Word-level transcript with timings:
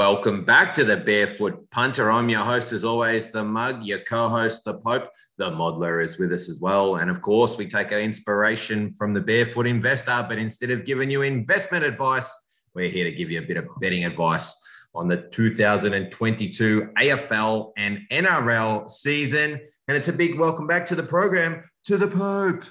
Welcome 0.00 0.46
back 0.46 0.72
to 0.76 0.84
the 0.84 0.96
Barefoot 0.96 1.70
Punter. 1.70 2.10
I'm 2.10 2.30
your 2.30 2.40
host, 2.40 2.72
as 2.72 2.84
always, 2.84 3.28
the 3.28 3.44
Mug, 3.44 3.82
your 3.84 3.98
co 3.98 4.28
host, 4.28 4.64
the 4.64 4.72
Pope. 4.72 5.10
The 5.36 5.50
Modeler 5.50 6.02
is 6.02 6.16
with 6.16 6.32
us 6.32 6.48
as 6.48 6.58
well. 6.58 6.96
And 6.96 7.10
of 7.10 7.20
course, 7.20 7.58
we 7.58 7.68
take 7.68 7.92
our 7.92 8.00
inspiration 8.00 8.90
from 8.92 9.12
the 9.12 9.20
Barefoot 9.20 9.66
Investor, 9.66 10.24
but 10.26 10.38
instead 10.38 10.70
of 10.70 10.86
giving 10.86 11.10
you 11.10 11.20
investment 11.20 11.84
advice, 11.84 12.34
we're 12.74 12.88
here 12.88 13.04
to 13.04 13.12
give 13.12 13.30
you 13.30 13.40
a 13.40 13.42
bit 13.42 13.58
of 13.58 13.66
betting 13.78 14.06
advice 14.06 14.54
on 14.94 15.06
the 15.06 15.18
2022 15.32 16.88
AFL 16.98 17.72
and 17.76 17.98
NRL 18.10 18.88
season. 18.88 19.60
And 19.86 19.96
it's 19.98 20.08
a 20.08 20.14
big 20.14 20.38
welcome 20.38 20.66
back 20.66 20.86
to 20.86 20.94
the 20.94 21.02
program 21.02 21.62
to 21.84 21.98
the 21.98 22.08
Pope. 22.08 22.64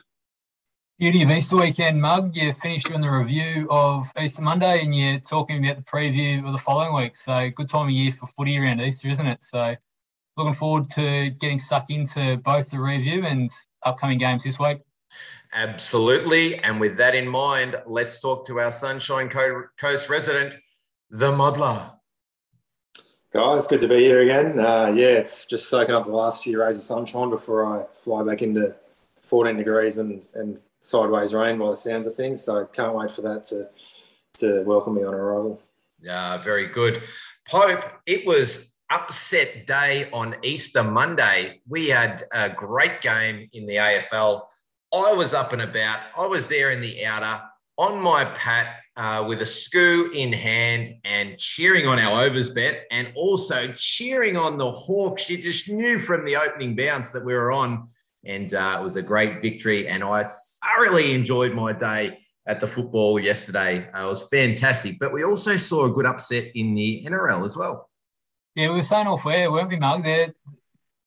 Beauty 0.99 1.21
of 1.21 1.31
Easter 1.31 1.55
weekend, 1.55 2.01
Mug. 2.01 2.35
You 2.35 2.51
finished 2.51 2.87
doing 2.87 2.99
the 2.99 3.09
review 3.09 3.69
of 3.71 4.11
Easter 4.21 4.41
Monday 4.41 4.81
and 4.81 4.93
you're 4.93 5.17
talking 5.21 5.63
about 5.63 5.77
the 5.77 5.83
preview 5.83 6.45
of 6.45 6.51
the 6.51 6.57
following 6.57 6.93
week. 6.93 7.15
So, 7.15 7.49
good 7.55 7.69
time 7.69 7.85
of 7.85 7.91
year 7.91 8.11
for 8.11 8.27
footy 8.27 8.59
around 8.59 8.81
Easter, 8.81 9.07
isn't 9.07 9.25
it? 9.25 9.41
So, 9.41 9.77
looking 10.35 10.53
forward 10.53 10.89
to 10.91 11.29
getting 11.29 11.57
stuck 11.57 11.89
into 11.89 12.35
both 12.43 12.71
the 12.71 12.81
review 12.81 13.25
and 13.25 13.49
upcoming 13.85 14.17
games 14.17 14.43
this 14.43 14.59
week. 14.59 14.79
Absolutely. 15.53 16.59
And 16.59 16.81
with 16.81 16.97
that 16.97 17.15
in 17.15 17.29
mind, 17.29 17.77
let's 17.85 18.19
talk 18.19 18.45
to 18.47 18.59
our 18.59 18.73
Sunshine 18.73 19.29
Coast 19.29 20.09
resident, 20.09 20.57
the 21.09 21.31
Modeler. 21.31 21.93
Guys, 23.31 23.67
good 23.67 23.79
to 23.79 23.87
be 23.87 23.99
here 23.99 24.19
again. 24.19 24.59
Uh, 24.59 24.87
yeah, 24.87 25.07
it's 25.07 25.45
just 25.45 25.69
soaking 25.69 25.95
up 25.95 26.07
the 26.07 26.11
last 26.11 26.43
few 26.43 26.61
rays 26.61 26.75
of 26.75 26.83
sunshine 26.83 27.29
before 27.29 27.65
I 27.65 27.85
fly 27.89 28.21
back 28.21 28.41
into 28.41 28.75
14 29.21 29.55
degrees 29.55 29.97
and, 29.97 30.23
and 30.33 30.59
sideways 30.79 31.33
rain 31.33 31.57
by 31.57 31.71
the 31.71 31.77
sounds 31.77 32.07
of 32.07 32.15
things. 32.15 32.43
So 32.43 32.65
can't 32.65 32.95
wait 32.95 33.11
for 33.11 33.21
that 33.21 33.43
to 33.45 33.69
to 34.35 34.63
welcome 34.63 34.95
me 34.95 35.03
on 35.03 35.13
arrival. 35.13 35.61
Yeah, 36.01 36.37
very 36.41 36.67
good. 36.67 37.01
Pope, 37.47 37.83
it 38.05 38.25
was 38.25 38.71
upset 38.89 39.67
day 39.67 40.09
on 40.11 40.35
Easter 40.43 40.83
Monday. 40.83 41.61
We 41.67 41.89
had 41.89 42.23
a 42.31 42.49
great 42.49 43.01
game 43.01 43.49
in 43.53 43.65
the 43.65 43.75
AFL. 43.75 44.43
I 44.93 45.13
was 45.13 45.33
up 45.33 45.53
and 45.53 45.61
about. 45.61 45.99
I 46.17 46.25
was 46.25 46.47
there 46.47 46.71
in 46.71 46.81
the 46.81 47.05
outer 47.05 47.43
on 47.77 48.01
my 48.01 48.25
pat 48.25 48.77
uh, 48.97 49.23
with 49.27 49.41
a 49.41 49.45
skoo 49.45 50.11
in 50.13 50.33
hand 50.33 50.95
and 51.05 51.37
cheering 51.37 51.87
on 51.87 51.99
our 51.99 52.25
overs 52.25 52.49
bet 52.49 52.85
and 52.91 53.11
also 53.15 53.71
cheering 53.73 54.35
on 54.35 54.57
the 54.57 54.71
Hawks. 54.71 55.29
You 55.29 55.41
just 55.41 55.69
knew 55.69 55.99
from 55.99 56.25
the 56.25 56.35
opening 56.35 56.75
bounce 56.75 57.11
that 57.11 57.23
we 57.23 57.33
were 57.33 57.51
on. 57.51 57.87
And 58.29 58.53
uh, 58.53 58.77
it 58.79 58.83
was 58.83 58.95
a 58.95 59.01
great 59.01 59.41
victory. 59.41 59.87
And 59.87 60.03
I 60.03 60.29
thoroughly 60.63 61.13
enjoyed 61.13 61.53
my 61.53 61.73
day 61.73 62.19
at 62.47 62.59
the 62.59 62.67
football 62.67 63.19
yesterday. 63.19 63.89
Uh, 63.93 64.05
it 64.05 64.07
was 64.07 64.29
fantastic. 64.29 64.97
But 64.99 65.11
we 65.13 65.23
also 65.23 65.57
saw 65.57 65.85
a 65.85 65.89
good 65.89 66.05
upset 66.05 66.51
in 66.55 66.75
the 66.75 67.05
NRL 67.05 67.43
as 67.43 67.55
well. 67.55 67.89
Yeah, 68.55 68.69
we 68.69 68.75
were 68.75 68.83
saying 68.83 69.07
off 69.07 69.25
air, 69.25 69.51
weren't 69.51 69.69
we, 69.69 69.77
Mug? 69.77 70.03
The, 70.03 70.33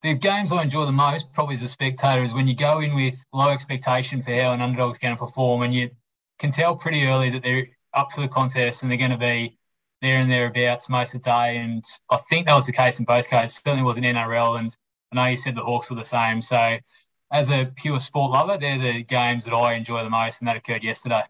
the 0.03 0.15
games 0.15 0.53
I 0.53 0.63
enjoy 0.63 0.85
the 0.85 0.93
most, 0.93 1.33
probably 1.33 1.55
as 1.55 1.63
a 1.63 1.69
spectator, 1.69 2.25
is 2.25 2.35
when 2.35 2.49
you 2.49 2.57
go 2.57 2.81
in 2.81 2.95
with 2.95 3.25
low 3.33 3.51
expectation 3.51 4.23
for 4.23 4.35
how 4.35 4.53
an 4.53 4.61
underdog's 4.61 4.99
going 4.99 5.15
to 5.15 5.19
perform, 5.19 5.63
and 5.63 5.75
you 5.75 5.91
can 6.39 6.51
tell 6.51 6.77
pretty 6.77 7.07
early 7.07 7.31
that 7.31 7.43
they're 7.43 7.69
up 7.95 8.13
for 8.13 8.21
the 8.21 8.29
contest 8.29 8.83
and 8.83 8.91
they're 8.91 8.99
going 8.99 9.11
to 9.11 9.17
be 9.19 9.57
there 10.01 10.21
and 10.21 10.33
thereabouts 10.33 10.89
most 10.89 11.15
of 11.15 11.23
the 11.23 11.31
day. 11.31 11.57
And 11.59 11.85
I 12.11 12.19
think 12.29 12.47
that 12.47 12.55
was 12.55 12.67
the 12.67 12.73
case 12.73 12.99
in 12.99 13.05
both 13.05 13.29
cases. 13.29 13.61
Certainly 13.65 13.85
was 13.85 13.97
in 13.97 14.05
NRL, 14.05 14.59
and 14.59 14.75
I 15.13 15.17
know 15.17 15.31
you 15.31 15.37
said 15.37 15.55
the 15.55 15.63
Hawks 15.63 15.91
were 15.91 15.97
the 15.97 16.05
same. 16.05 16.41
So 16.41 16.79
as 17.33 17.51
a 17.51 17.71
pure 17.75 17.99
sport 17.99 18.31
lover, 18.31 18.59
they're 18.59 18.79
the 18.79 19.03
games 19.03 19.45
that 19.45 19.55
I 19.55 19.75
enjoy 19.75 20.05
the 20.05 20.11
most, 20.11 20.41
and 20.41 20.49
that 20.49 20.57
occurred 20.57 20.85
yesterday. 20.85 21.23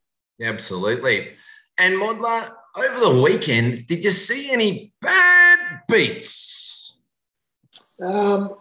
Absolutely. 0.42 1.34
And 1.78 1.94
Modler, 1.94 2.53
over 2.77 3.00
the 3.00 3.22
weekend, 3.22 3.86
did 3.86 4.05
you 4.05 4.11
see 4.11 4.50
any 4.50 4.92
bad 5.00 5.81
beats? 5.89 6.97
Um, 8.03 8.56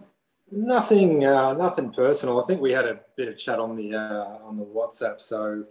nothing, 0.51 1.25
uh, 1.25 1.53
nothing 1.53 1.91
personal. 1.91 2.41
I 2.41 2.45
think 2.45 2.61
we 2.61 2.71
had 2.71 2.85
a 2.85 2.99
bit 3.17 3.27
of 3.27 3.37
chat 3.37 3.59
on 3.59 3.75
the 3.75 3.95
uh, 3.95 4.37
on 4.45 4.57
the 4.57 4.65
WhatsApp. 4.65 5.19
So 5.19 5.65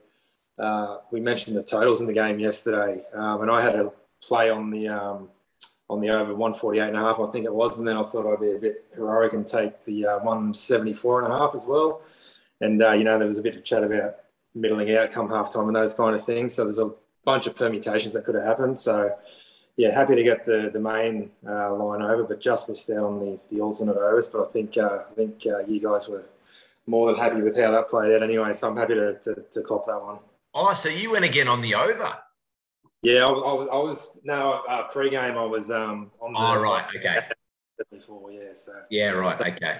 uh, 0.58 0.98
we 1.12 1.20
mentioned 1.20 1.56
the 1.56 1.62
totals 1.62 2.00
in 2.00 2.06
the 2.06 2.12
game 2.12 2.38
yesterday, 2.38 3.02
um, 3.14 3.42
and 3.42 3.50
I 3.50 3.62
had 3.62 3.76
a 3.76 3.92
play 4.22 4.50
on 4.50 4.70
the 4.70 4.88
um, 4.88 5.28
on 5.90 6.00
the 6.00 6.08
over 6.08 6.32
148 6.32 6.86
and 6.86 6.96
a 6.96 7.00
half, 7.00 7.18
I 7.18 7.26
think 7.26 7.44
it 7.44 7.52
was. 7.52 7.76
And 7.76 7.86
then 7.86 7.96
I 7.96 8.04
thought 8.04 8.32
I'd 8.32 8.40
be 8.40 8.52
a 8.52 8.58
bit 8.58 8.84
heroic 8.94 9.32
and 9.32 9.46
take 9.46 9.84
the 9.84 10.06
uh, 10.06 10.16
174 10.18 11.24
and 11.24 11.32
a 11.32 11.36
half 11.36 11.50
as 11.52 11.66
well. 11.66 12.02
And, 12.60 12.80
uh, 12.80 12.92
you 12.92 13.02
know, 13.02 13.18
there 13.18 13.26
was 13.26 13.40
a 13.40 13.42
bit 13.42 13.56
of 13.56 13.64
chat 13.64 13.82
about 13.82 14.14
middling 14.54 14.94
out 14.96 15.10
come 15.10 15.28
half 15.28 15.52
time 15.52 15.66
and 15.66 15.74
those 15.74 15.94
kind 15.94 16.14
of 16.14 16.24
things. 16.24 16.54
So 16.54 16.62
there's 16.62 16.78
a 16.78 16.92
bunch 17.24 17.48
of 17.48 17.56
permutations 17.56 18.14
that 18.14 18.24
could 18.24 18.36
have 18.36 18.44
happened. 18.44 18.78
So, 18.78 19.16
yeah, 19.76 19.92
happy 19.92 20.14
to 20.14 20.22
get 20.22 20.46
the, 20.46 20.70
the 20.72 20.78
main 20.78 21.32
uh, 21.44 21.74
line 21.74 22.02
over, 22.02 22.22
but 22.22 22.40
just 22.40 22.68
missed 22.68 22.88
out 22.90 23.04
on 23.04 23.18
the, 23.18 23.40
the 23.50 23.60
alternate 23.60 23.96
overs. 23.96 24.28
But 24.28 24.46
I 24.46 24.52
think, 24.52 24.78
uh, 24.78 25.00
I 25.10 25.14
think 25.14 25.42
uh, 25.44 25.58
you 25.66 25.80
guys 25.80 26.08
were 26.08 26.24
more 26.86 27.10
than 27.10 27.20
happy 27.20 27.42
with 27.42 27.58
how 27.58 27.72
that 27.72 27.88
played 27.88 28.14
out 28.14 28.22
anyway. 28.22 28.52
So 28.52 28.68
I'm 28.68 28.76
happy 28.76 28.94
to, 28.94 29.14
to, 29.14 29.42
to 29.50 29.62
cop 29.62 29.86
that 29.86 30.00
one. 30.00 30.18
Oh, 30.54 30.72
so 30.72 30.88
you 30.88 31.10
went 31.10 31.24
again 31.24 31.48
on 31.48 31.62
the 31.62 31.74
over? 31.74 32.16
Yeah, 33.02 33.24
I, 33.24 33.30
I 33.30 33.52
was. 33.54 33.68
I 33.72 33.76
was 33.76 34.18
no 34.24 34.62
uh, 34.68 34.88
pre-game. 34.88 35.38
I 35.38 35.44
was 35.44 35.70
um 35.70 36.10
on. 36.20 36.32
The, 36.32 36.38
oh 36.38 36.62
right, 36.62 36.84
okay. 36.96 37.20
Before, 37.90 38.30
yeah. 38.30 38.52
So 38.52 38.72
yeah, 38.90 39.10
right, 39.10 39.40
okay. 39.40 39.78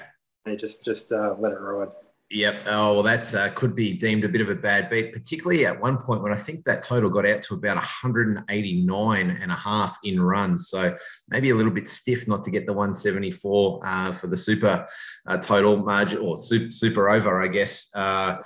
Just 0.56 0.84
just 0.84 1.12
uh, 1.12 1.34
let 1.38 1.53
it 1.53 1.60
ride. 1.60 1.88
Yep. 2.32 2.62
Oh, 2.66 2.94
well, 2.94 3.02
that 3.02 3.34
uh, 3.34 3.50
could 3.54 3.74
be 3.74 3.94
deemed 3.94 4.24
a 4.24 4.28
bit 4.28 4.41
of 4.41 4.48
a 4.50 4.54
bad 4.54 4.88
beat, 4.88 5.12
particularly 5.12 5.66
at 5.66 5.80
one 5.80 5.98
point 5.98 6.22
when 6.22 6.32
I 6.32 6.36
think 6.36 6.64
that 6.64 6.80
total 6.80 7.10
got 7.10 7.26
out 7.26 7.42
to 7.44 7.54
about 7.54 7.74
189 7.74 9.30
and 9.30 9.50
a 9.50 9.54
half 9.54 9.98
in 10.04 10.22
runs. 10.22 10.68
So 10.68 10.96
maybe 11.28 11.50
a 11.50 11.56
little 11.56 11.72
bit 11.72 11.88
stiff 11.88 12.28
not 12.28 12.44
to 12.44 12.52
get 12.52 12.66
the 12.66 12.72
174 12.72 13.80
uh, 13.84 14.12
for 14.12 14.28
the 14.28 14.36
super 14.36 14.86
uh, 15.26 15.38
total 15.38 15.78
margin 15.78 16.18
or 16.18 16.36
super, 16.36 16.70
super 16.70 17.10
over, 17.10 17.42
I 17.42 17.48
guess, 17.48 17.88
uh, 17.96 18.36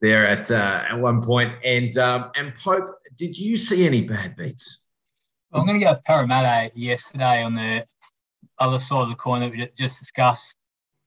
there 0.00 0.26
at 0.26 0.50
uh, 0.50 0.86
at 0.88 0.98
one 0.98 1.22
point. 1.22 1.52
And 1.62 1.94
um, 1.98 2.30
and 2.34 2.54
Pope, 2.56 2.88
did 3.18 3.36
you 3.36 3.58
see 3.58 3.84
any 3.84 4.00
bad 4.02 4.36
beats? 4.36 4.86
I'm 5.52 5.66
going 5.66 5.78
to 5.78 5.84
go 5.84 5.92
with 5.92 6.04
Parramatta 6.04 6.70
yesterday 6.74 7.42
on 7.42 7.54
the 7.54 7.84
other 8.58 8.78
side 8.78 9.02
of 9.02 9.10
the 9.10 9.16
coin 9.16 9.40
that 9.40 9.50
we 9.50 9.68
just 9.76 9.98
discussed. 9.98 10.56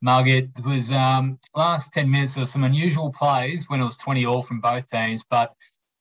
Margaret 0.02 0.50
was 0.66 0.92
um, 0.92 1.40
last 1.56 1.94
10 1.94 2.10
minutes 2.10 2.38
of 2.38 2.48
some 2.48 2.64
unusual 2.64 3.12
plays 3.12 3.66
when 3.68 3.82
it 3.82 3.86
was 3.86 3.98
20 3.98 4.26
all 4.26 4.42
from 4.42 4.60
both 4.60 4.88
teams, 4.90 5.24
but 5.30 5.54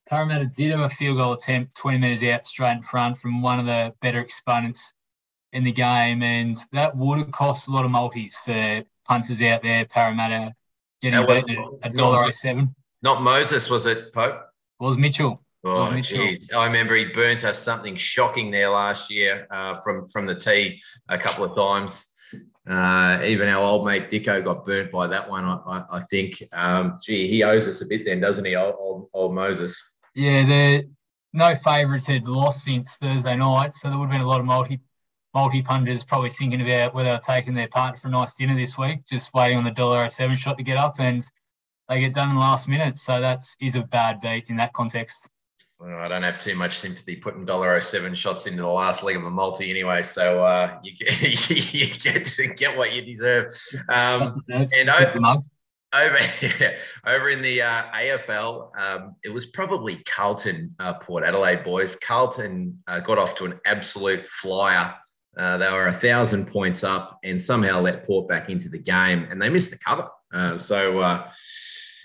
Parramatta 0.08 0.46
did 0.46 0.70
have 0.70 0.80
a 0.80 0.88
field 0.90 1.18
goal 1.18 1.32
attempt 1.32 1.76
20 1.76 1.98
metres 1.98 2.30
out 2.30 2.46
straight 2.46 2.72
in 2.72 2.82
front 2.82 3.18
from 3.18 3.40
one 3.40 3.58
of 3.58 3.66
the 3.66 3.94
better 4.02 4.20
exponents 4.20 4.92
in 5.52 5.64
the 5.64 5.72
game, 5.72 6.22
and 6.22 6.58
that 6.72 6.96
would 6.96 7.18
have 7.18 7.30
cost 7.30 7.68
a 7.68 7.70
lot 7.70 7.84
of 7.84 7.90
multis 7.90 8.34
for 8.44 8.82
punters 9.06 9.40
out 9.40 9.62
there. 9.62 9.84
Parramatta 9.86 10.54
getting 11.00 11.24
beaten 11.26 11.78
at 11.82 11.92
a 11.92 11.94
dollar 11.94 12.24
oh 12.24 12.30
seven. 12.30 12.74
Not 13.02 13.22
Moses, 13.22 13.70
was 13.70 13.86
it, 13.86 14.12
Pope? 14.12 14.34
It 14.80 14.84
was 14.84 14.98
Mitchell. 14.98 15.40
Oh, 15.66 15.98
geez. 15.98 16.46
I 16.54 16.66
remember 16.66 16.94
he 16.94 17.06
burnt 17.06 17.42
us 17.44 17.58
something 17.58 17.96
shocking 17.96 18.50
there 18.50 18.68
last 18.68 19.10
year 19.10 19.46
uh, 19.50 19.76
from 19.76 20.06
from 20.08 20.26
the 20.26 20.34
tee 20.34 20.82
a 21.08 21.16
couple 21.16 21.44
of 21.44 21.56
times. 21.56 22.04
Uh, 22.68 23.20
even 23.24 23.48
our 23.48 23.62
old 23.62 23.86
mate 23.86 24.08
Dicko 24.08 24.42
got 24.42 24.64
burnt 24.64 24.90
by 24.90 25.06
that 25.06 25.28
one. 25.28 25.44
I, 25.44 25.60
I, 25.66 25.84
I 25.98 26.00
think. 26.00 26.42
Um, 26.52 26.98
gee, 27.02 27.28
he 27.28 27.42
owes 27.42 27.68
us 27.68 27.82
a 27.82 27.86
bit 27.86 28.06
then, 28.06 28.20
doesn't 28.20 28.44
he, 28.44 28.56
old, 28.56 28.74
old, 28.78 29.08
old 29.12 29.34
Moses? 29.34 29.80
Yeah, 30.14 30.44
the 30.44 30.88
no 31.34 31.54
favourites 31.56 32.06
had 32.06 32.26
lost 32.26 32.64
since 32.64 32.96
Thursday 32.96 33.36
night, 33.36 33.74
so 33.74 33.88
there 33.88 33.98
would 33.98 34.04
have 34.04 34.12
been 34.12 34.22
a 34.22 34.28
lot 34.28 34.40
of 34.40 34.46
multi 34.46 34.80
multi 35.34 35.62
punters 35.62 36.04
probably 36.04 36.30
thinking 36.30 36.62
about 36.62 36.94
whether 36.94 37.10
they're 37.10 37.18
taking 37.18 37.54
their 37.54 37.68
partner 37.68 37.98
for 37.98 38.06
a 38.08 38.10
nice 38.10 38.34
dinner 38.34 38.56
this 38.56 38.78
week, 38.78 39.04
just 39.04 39.34
waiting 39.34 39.58
on 39.58 39.64
the 39.64 39.70
dollar 39.72 40.08
seven 40.08 40.36
shot 40.36 40.56
to 40.56 40.62
get 40.62 40.78
up, 40.78 40.94
and 41.00 41.24
they 41.88 42.00
get 42.00 42.14
done 42.14 42.30
in 42.30 42.36
the 42.36 42.40
last 42.40 42.68
minute. 42.68 42.96
So 42.96 43.20
that's 43.20 43.56
is 43.60 43.76
a 43.76 43.82
bad 43.82 44.20
beat 44.20 44.44
in 44.48 44.56
that 44.56 44.72
context. 44.72 45.28
I 45.86 46.08
don't 46.08 46.22
have 46.22 46.38
too 46.38 46.54
much 46.54 46.78
sympathy 46.78 47.16
putting 47.16 47.44
dollar 47.44 47.74
oh 47.74 47.80
seven 47.80 48.14
shots 48.14 48.46
into 48.46 48.62
the 48.62 48.68
last 48.68 49.02
leg 49.02 49.16
of 49.16 49.24
a 49.24 49.30
multi 49.30 49.70
anyway, 49.70 50.02
so 50.02 50.42
uh, 50.44 50.78
you 50.82 50.92
get 50.96 51.50
you 51.74 51.94
get 51.94 52.24
to 52.24 52.46
get 52.46 52.76
what 52.76 52.92
you 52.92 53.02
deserve. 53.02 53.52
Um, 53.88 54.40
and 54.48 54.90
over, 54.90 55.18
over, 55.94 56.18
yeah, 56.60 56.76
over 57.06 57.28
in 57.28 57.42
the 57.42 57.62
uh, 57.62 57.84
AFL, 57.92 58.70
um, 58.78 59.16
it 59.24 59.28
was 59.28 59.46
probably 59.46 59.96
Carlton, 60.04 60.74
uh, 60.78 60.94
Port 60.94 61.24
Adelaide 61.24 61.64
boys. 61.64 61.96
Carlton 61.96 62.82
uh, 62.86 63.00
got 63.00 63.18
off 63.18 63.34
to 63.36 63.44
an 63.44 63.60
absolute 63.66 64.26
flyer. 64.26 64.94
Uh, 65.36 65.56
they 65.58 65.70
were 65.70 65.88
a 65.88 65.92
thousand 65.92 66.46
points 66.46 66.84
up 66.84 67.18
and 67.24 67.40
somehow 67.40 67.80
let 67.80 68.06
Port 68.06 68.28
back 68.28 68.48
into 68.48 68.68
the 68.68 68.78
game, 68.78 69.26
and 69.30 69.40
they 69.40 69.48
missed 69.48 69.70
the 69.70 69.78
cover. 69.78 70.08
Uh, 70.32 70.56
so 70.58 71.24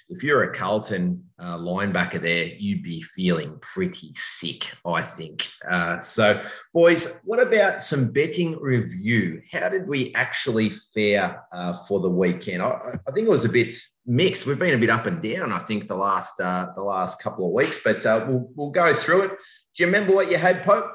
if 0.09 0.23
you're 0.23 0.43
a 0.43 0.53
Carlton 0.53 1.23
uh, 1.37 1.57
linebacker 1.57 2.19
there, 2.19 2.45
you'd 2.45 2.81
be 2.81 3.01
feeling 3.01 3.57
pretty 3.61 4.11
sick, 4.15 4.71
I 4.83 5.03
think. 5.03 5.47
Uh, 5.69 5.99
so, 5.99 6.43
boys, 6.73 7.07
what 7.23 7.39
about 7.39 7.83
some 7.83 8.11
betting 8.11 8.59
review? 8.59 9.41
How 9.51 9.69
did 9.69 9.87
we 9.87 10.13
actually 10.15 10.71
fare 10.93 11.43
uh, 11.51 11.77
for 11.87 11.99
the 11.99 12.09
weekend? 12.09 12.63
I, 12.63 12.97
I, 13.07 13.11
think 13.11 13.27
it 13.27 13.31
was 13.31 13.45
a 13.45 13.49
bit 13.49 13.75
mixed. 14.05 14.47
We've 14.47 14.57
been 14.57 14.73
a 14.73 14.79
bit 14.79 14.89
up 14.89 15.05
and 15.05 15.21
down, 15.21 15.53
I 15.53 15.59
think, 15.59 15.87
the 15.87 15.95
last 15.95 16.41
uh, 16.41 16.67
the 16.75 16.83
last 16.83 17.21
couple 17.21 17.45
of 17.45 17.53
weeks, 17.53 17.77
but 17.83 18.03
uh, 18.05 18.25
we'll 18.27 18.49
we'll 18.55 18.71
go 18.71 18.93
through 18.95 19.21
it. 19.21 19.29
Do 19.29 19.83
you 19.83 19.85
remember 19.85 20.13
what 20.13 20.31
you 20.31 20.37
had, 20.37 20.63
Pope? 20.63 20.91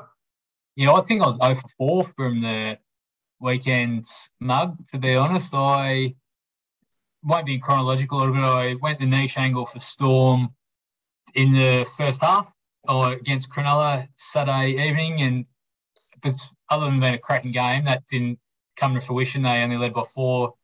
know, 0.87 0.96
I 0.96 1.02
think 1.02 1.22
I 1.22 1.26
was 1.26 1.37
0 1.37 1.55
for 1.55 1.69
4 1.78 2.12
from 2.17 2.43
the 2.43 2.78
weekend's 3.40 4.28
mug, 4.40 4.76
to 4.90 4.99
be 4.99 5.14
honest. 5.14 5.55
I 5.55 6.14
won't 7.24 7.46
be 7.46 7.58
chronological 7.58 8.26
bit. 8.26 8.42
I 8.42 8.74
went 8.80 9.00
the 9.00 9.06
niche 9.06 9.38
angle 9.38 9.66
for 9.66 9.80
Storm 9.80 10.50
in 11.34 11.52
the 11.52 11.86
first 11.96 12.20
half 12.20 12.46
or 12.88 13.12
against 13.12 13.50
Cronulla 13.50 14.06
Saturday 14.16 14.72
evening. 14.88 15.22
And 15.22 15.46
but 16.22 16.34
other 16.70 16.86
than 16.86 17.00
being 17.00 17.14
a 17.14 17.18
cracking 17.18 17.52
game, 17.52 17.84
that 17.84 18.02
didn't 18.10 18.38
come 18.76 18.94
to 18.94 19.00
fruition. 19.00 19.42
They 19.42 19.62
only 19.62 19.76
led 19.76 19.94
by 19.94 20.04
four 20.14 20.54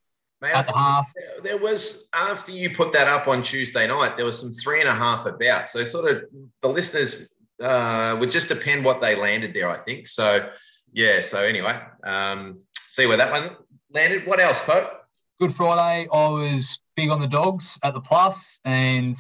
Mate, 0.41 0.55
at 0.55 0.67
the 0.67 0.73
half. 0.73 1.11
There 1.43 1.59
was 1.59 2.09
after 2.13 2.53
you 2.53 2.75
put 2.75 2.93
that 2.93 3.09
up 3.09 3.29
on 3.29 3.43
Tuesday 3.43 3.87
night, 3.87 4.17
there 4.17 4.27
was 4.27 4.39
some 4.39 4.53
three 4.53 4.81
and 4.81 4.89
a 4.89 4.95
half 4.95 5.27
about. 5.27 5.69
So 5.71 5.85
sort 5.85 6.11
of 6.11 6.23
the 6.63 6.69
listeners 6.69 7.27
uh, 7.63 8.17
would 8.19 8.31
just 8.31 8.49
depend 8.49 8.85
what 8.85 9.01
they 9.01 9.17
landed 9.17 9.55
there, 9.55 9.69
I 9.69 9.77
think. 9.77 10.09
So 10.09 10.49
yeah. 10.93 11.21
So 11.21 11.43
anyway, 11.43 11.81
um, 12.05 12.61
see 12.89 13.07
where 13.07 13.19
that 13.19 13.31
one 13.31 13.57
landed. 13.93 14.27
What 14.27 14.41
else, 14.41 14.61
Pope? 14.61 15.00
Good 15.41 15.55
Friday. 15.55 16.07
I 16.13 16.29
was 16.29 16.81
big 16.97 17.09
on 17.09 17.19
the 17.19 17.27
dogs 17.27 17.79
at 17.83 17.95
the 17.95 18.01
plus, 18.01 18.61
and 18.67 19.17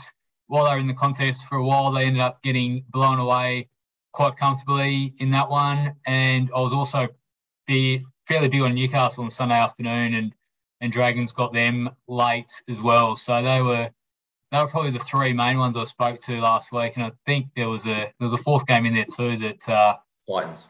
while 0.48 0.66
they 0.66 0.72
were 0.72 0.78
in 0.78 0.86
the 0.86 0.92
contest 0.92 1.46
for 1.46 1.56
a 1.56 1.64
while, 1.64 1.90
they 1.92 2.04
ended 2.04 2.20
up 2.20 2.42
getting 2.42 2.84
blown 2.90 3.18
away 3.18 3.70
quite 4.12 4.36
comfortably 4.36 5.14
in 5.18 5.30
that 5.30 5.48
one. 5.48 5.94
And 6.06 6.50
I 6.54 6.60
was 6.60 6.74
also 6.74 7.08
be 7.66 8.04
fairly 8.28 8.50
big 8.50 8.60
on 8.60 8.74
Newcastle 8.74 9.24
on 9.24 9.30
Sunday 9.30 9.54
afternoon, 9.54 10.12
and 10.12 10.34
and 10.82 10.92
Dragons 10.92 11.32
got 11.32 11.54
them 11.54 11.88
late 12.06 12.50
as 12.68 12.82
well. 12.82 13.16
So 13.16 13.42
they 13.42 13.62
were 13.62 13.88
they 14.52 14.58
were 14.58 14.68
probably 14.68 14.90
the 14.90 14.98
three 14.98 15.32
main 15.32 15.56
ones 15.56 15.74
I 15.74 15.84
spoke 15.84 16.20
to 16.24 16.38
last 16.38 16.70
week, 16.70 16.92
and 16.96 17.04
I 17.06 17.12
think 17.24 17.46
there 17.56 17.70
was 17.70 17.86
a 17.86 17.94
there 17.94 18.12
was 18.18 18.34
a 18.34 18.38
fourth 18.38 18.66
game 18.66 18.84
in 18.84 18.92
there 18.92 19.06
too 19.06 19.38
that 19.38 19.66
uh, 19.70 19.96
Titans, 20.28 20.66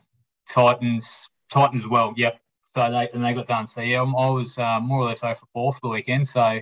Titans, 0.49 1.29
Titans 1.51 1.89
well. 1.89 2.15
Yep. 2.17 2.41
So 2.75 2.91
they 2.91 3.09
and 3.13 3.25
they 3.25 3.33
got 3.33 3.47
done. 3.47 3.67
So 3.67 3.81
yeah, 3.81 4.03
I 4.03 4.31
was 4.31 4.59
uh, 4.59 4.81
more 4.81 5.01
or 5.01 5.07
less 5.07 5.25
over 5.25 5.41
four 5.53 5.73
for 5.73 5.81
the 5.83 5.89
weekend. 5.89 6.27
So 6.27 6.61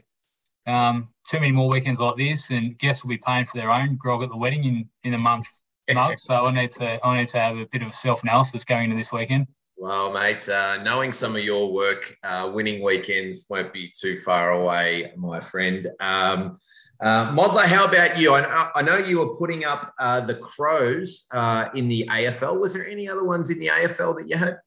um, 0.67 1.09
too 1.29 1.41
many 1.41 1.53
more 1.53 1.69
weekends 1.69 2.01
like 2.01 2.17
this, 2.17 2.51
and 2.51 2.79
guests 2.79 3.03
will 3.03 3.11
be 3.11 3.19
paying 3.19 3.47
for 3.47 3.59
their 3.59 3.71
own 3.71 3.97
grog 3.97 4.23
at 4.23 4.31
the 4.31 4.37
wedding 4.37 4.65
in 4.65 4.89
in 5.05 5.15
a 5.15 5.19
month. 5.19 5.47
month. 5.95 6.21
So 6.21 6.35
I 6.35 6.53
need 6.53 6.71
to 6.73 7.05
I 7.05 7.19
need 7.19 7.29
to 7.29 7.41
have 7.41 7.57
a 7.57 7.67
bit 7.67 7.83
of 7.83 7.95
self 7.95 8.23
analysis 8.23 8.65
going 8.65 8.85
into 8.85 8.97
this 8.97 9.13
weekend. 9.13 9.47
Well, 9.77 10.13
mate, 10.13 10.49
uh, 10.49 10.83
knowing 10.83 11.13
some 11.13 11.37
of 11.37 11.45
your 11.45 11.73
work, 11.73 12.17
uh, 12.25 12.51
winning 12.53 12.83
weekends 12.83 13.47
won't 13.49 13.73
be 13.73 13.93
too 13.97 14.19
far 14.21 14.51
away, 14.51 15.13
my 15.17 15.39
friend. 15.39 15.87
Um, 16.01 16.57
uh, 17.01 17.31
Modler, 17.31 17.65
how 17.65 17.85
about 17.85 18.19
you? 18.19 18.35
I, 18.35 18.71
I, 18.75 18.83
know 18.83 18.97
you 18.97 19.19
were 19.21 19.37
putting 19.37 19.65
up 19.65 19.95
uh, 20.01 20.21
the 20.21 20.35
Crows 20.35 21.27
uh, 21.31 21.67
in 21.77 21.87
the 21.87 22.09
AFL. 22.11 22.61
Was 22.61 22.73
there 22.73 22.89
any 22.89 23.09
other 23.09 23.25
ones 23.25 23.51
in 23.51 23.61
the 23.61 23.69
AFL 23.69 24.17
that 24.17 24.29
you 24.29 24.37
had? 24.37 24.59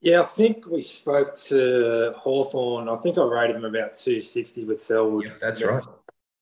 Yeah, 0.00 0.20
I 0.20 0.24
think 0.24 0.66
we 0.66 0.82
spoke 0.82 1.34
to 1.44 2.14
Hawthorn. 2.16 2.88
I 2.88 2.96
think 2.96 3.18
I 3.18 3.22
rated 3.22 3.56
them 3.56 3.64
about 3.64 3.94
260 3.94 4.64
with 4.64 4.80
Selwood. 4.80 5.26
Yeah, 5.26 5.32
that's 5.40 5.62
right. 5.62 5.82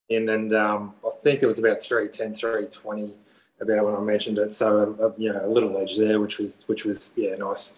And, 0.09 0.29
and 0.29 0.53
um, 0.53 0.93
I 1.05 1.09
think 1.23 1.41
it 1.41 1.47
was 1.47 1.57
about 1.57 1.81
310, 1.81 2.33
320 2.33 3.15
about 3.61 3.85
when 3.85 3.95
I 3.95 3.99
mentioned 4.01 4.37
it. 4.37 4.53
So, 4.53 4.95
uh, 5.01 5.11
you 5.17 5.31
know, 5.33 5.45
a 5.45 5.49
little 5.49 5.77
edge 5.77 5.97
there, 5.97 6.19
which 6.19 6.37
was, 6.37 6.63
which 6.67 6.85
was, 6.85 7.13
yeah, 7.15 7.35
nice 7.35 7.75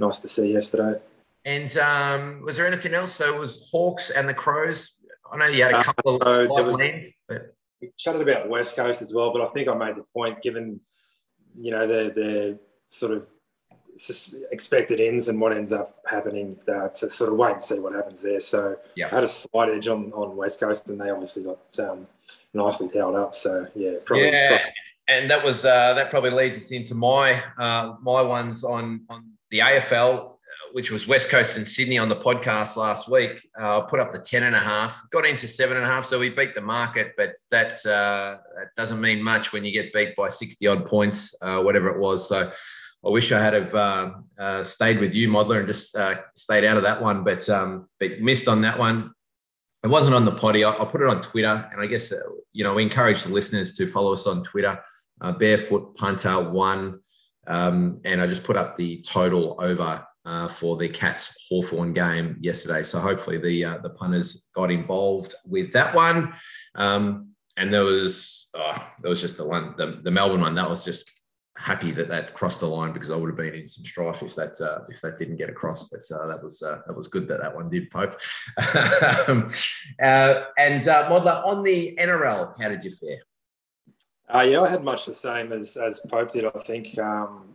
nice 0.00 0.18
to 0.18 0.28
see 0.28 0.52
yesterday. 0.52 0.98
And 1.44 1.76
um, 1.78 2.42
was 2.42 2.56
there 2.56 2.66
anything 2.66 2.94
else? 2.94 3.12
So 3.12 3.34
it 3.34 3.38
was 3.38 3.68
Hawks 3.70 4.10
and 4.10 4.28
the 4.28 4.34
Crows. 4.34 4.96
I 5.32 5.36
know 5.36 5.46
you 5.46 5.62
had 5.62 5.72
a 5.72 5.78
uh, 5.78 5.82
couple 5.84 6.22
uh, 6.22 6.42
of 6.42 6.48
there 6.54 6.64
was, 6.64 6.78
lanes, 6.78 7.12
but 7.28 7.54
chatted 7.96 8.20
about 8.20 8.48
West 8.48 8.74
Coast 8.74 9.00
as 9.00 9.14
well. 9.14 9.32
But 9.32 9.42
I 9.42 9.48
think 9.52 9.68
I 9.68 9.74
made 9.74 9.96
the 9.96 10.04
point, 10.14 10.42
given 10.42 10.80
you 11.58 11.70
know 11.70 11.86
the 11.86 12.12
the 12.12 12.58
sort 12.88 13.12
of 13.12 13.28
expected 14.50 15.00
ends 15.00 15.28
and 15.28 15.40
what 15.40 15.52
ends 15.52 15.72
up 15.72 15.98
happening, 16.06 16.58
uh, 16.68 16.88
to 16.88 17.10
sort 17.10 17.30
of 17.32 17.38
wait 17.38 17.52
and 17.52 17.62
see 17.62 17.78
what 17.78 17.92
happens 17.92 18.22
there. 18.22 18.40
So 18.40 18.76
yeah. 18.94 19.06
I 19.06 19.16
had 19.16 19.24
a 19.24 19.28
slight 19.28 19.68
edge 19.68 19.88
on, 19.88 20.12
on 20.12 20.36
West 20.36 20.60
Coast, 20.60 20.88
and 20.88 21.00
they 21.00 21.10
obviously 21.10 21.44
got 21.44 21.78
um, 21.80 22.06
nicely 22.54 22.88
towed 22.88 23.14
up. 23.14 23.34
So 23.34 23.66
yeah, 23.74 23.94
probably. 24.04 24.28
Yeah. 24.28 24.48
Probably. 24.48 24.72
And 25.08 25.28
that 25.28 25.42
was 25.42 25.64
uh, 25.64 25.94
that 25.94 26.08
probably 26.08 26.30
leads 26.30 26.56
us 26.56 26.70
into 26.70 26.94
my 26.94 27.42
uh, 27.58 27.94
my 28.00 28.22
ones 28.22 28.62
on 28.62 29.00
on 29.08 29.32
the 29.50 29.58
AFL, 29.58 30.36
which 30.72 30.90
was 30.90 31.06
West 31.06 31.28
Coast 31.28 31.56
and 31.56 31.66
Sydney 31.66 31.98
on 31.98 32.08
the 32.08 32.16
podcast 32.16 32.76
last 32.76 33.08
week, 33.08 33.46
uh, 33.58 33.82
put 33.82 34.00
up 34.00 34.12
the 34.12 34.18
10 34.18 34.44
and 34.44 34.54
a 34.54 34.60
half, 34.60 35.02
got 35.10 35.26
into 35.26 35.48
seven 35.48 35.76
and 35.76 35.84
a 35.84 35.88
half. 35.88 36.06
So 36.06 36.18
we 36.18 36.30
beat 36.30 36.54
the 36.54 36.60
market, 36.60 37.12
but 37.16 37.34
that's, 37.50 37.84
uh, 37.86 38.38
that 38.56 38.68
doesn't 38.76 39.00
mean 39.00 39.22
much 39.22 39.52
when 39.52 39.64
you 39.64 39.72
get 39.72 39.92
beat 39.92 40.14
by 40.16 40.28
60 40.28 40.66
odd 40.66 40.86
points, 40.86 41.34
uh, 41.42 41.60
whatever 41.60 41.88
it 41.88 41.98
was. 41.98 42.28
So 42.28 42.50
I 43.04 43.08
wish 43.08 43.32
I 43.32 43.40
had 43.40 43.54
have 43.54 43.74
uh, 43.74 44.10
uh, 44.38 44.64
stayed 44.64 45.00
with 45.00 45.14
you, 45.14 45.28
Modler, 45.28 45.58
and 45.58 45.68
just 45.68 45.96
uh, 45.96 46.16
stayed 46.34 46.64
out 46.64 46.76
of 46.76 46.82
that 46.82 47.00
one, 47.00 47.24
but, 47.24 47.48
um, 47.48 47.88
but 47.98 48.20
missed 48.20 48.46
on 48.46 48.60
that 48.62 48.78
one. 48.78 49.12
It 49.82 49.88
wasn't 49.88 50.14
on 50.14 50.26
the 50.26 50.32
potty. 50.32 50.62
I, 50.62 50.76
will 50.76 50.86
put 50.86 51.00
it 51.00 51.08
on 51.08 51.22
Twitter, 51.22 51.68
and 51.72 51.80
I 51.80 51.86
guess 51.86 52.12
you 52.52 52.64
know 52.64 52.74
we 52.74 52.82
encourage 52.82 53.22
the 53.22 53.30
listeners 53.30 53.72
to 53.72 53.86
follow 53.86 54.12
us 54.12 54.26
on 54.26 54.44
Twitter. 54.44 54.78
Barefoot 55.38 55.94
Punter 55.96 56.50
One. 56.50 57.00
Um, 57.46 58.00
and 58.04 58.20
I 58.20 58.26
just 58.26 58.44
put 58.44 58.56
up 58.56 58.76
the 58.76 59.02
total 59.02 59.56
over 59.58 60.04
uh, 60.24 60.48
for 60.48 60.76
the 60.76 60.88
Cats 60.88 61.30
Hawthorn 61.48 61.92
game 61.92 62.36
yesterday. 62.40 62.82
So 62.82 62.98
hopefully 62.98 63.38
the 63.38 63.64
uh, 63.64 63.78
the 63.78 63.90
punters 63.90 64.46
got 64.54 64.70
involved 64.70 65.34
with 65.46 65.72
that 65.72 65.94
one. 65.94 66.34
Um, 66.74 67.30
and 67.56 67.72
there 67.72 67.84
was 67.84 68.48
oh, 68.54 68.76
there 69.02 69.10
was 69.10 69.20
just 69.20 69.36
the 69.36 69.46
one 69.46 69.74
the, 69.76 70.00
the 70.02 70.10
Melbourne 70.10 70.40
one 70.40 70.54
that 70.54 70.68
was 70.68 70.84
just 70.84 71.10
happy 71.60 71.90
that 71.92 72.08
that 72.08 72.32
crossed 72.32 72.60
the 72.60 72.66
line 72.66 72.92
because 72.92 73.10
I 73.10 73.16
would 73.16 73.28
have 73.28 73.36
been 73.36 73.54
in 73.54 73.68
some 73.68 73.84
strife 73.84 74.22
if 74.22 74.34
that 74.34 74.58
uh, 74.60 74.80
if 74.88 75.00
that 75.02 75.18
didn't 75.18 75.36
get 75.36 75.50
across. 75.50 75.88
But 75.88 76.10
uh, 76.10 76.26
that 76.26 76.42
was 76.42 76.62
uh, 76.62 76.80
that 76.86 76.96
was 76.96 77.08
good 77.08 77.28
that 77.28 77.40
that 77.40 77.54
one 77.54 77.68
did, 77.68 77.90
Pope. 77.90 78.18
um, 79.28 79.52
uh, 80.02 80.44
and 80.58 80.88
uh, 80.88 81.08
Modler 81.10 81.44
on 81.46 81.62
the 81.62 81.96
NRL, 82.00 82.60
how 82.60 82.68
did 82.68 82.82
you 82.82 82.90
fare? 82.90 83.18
Uh, 84.32 84.42
yeah, 84.42 84.60
I 84.60 84.68
had 84.68 84.84
much 84.84 85.06
the 85.06 85.12
same 85.12 85.52
as, 85.52 85.76
as 85.76 86.00
Pope 86.08 86.30
did, 86.30 86.44
I 86.44 86.50
think, 86.60 86.96
um, 87.00 87.48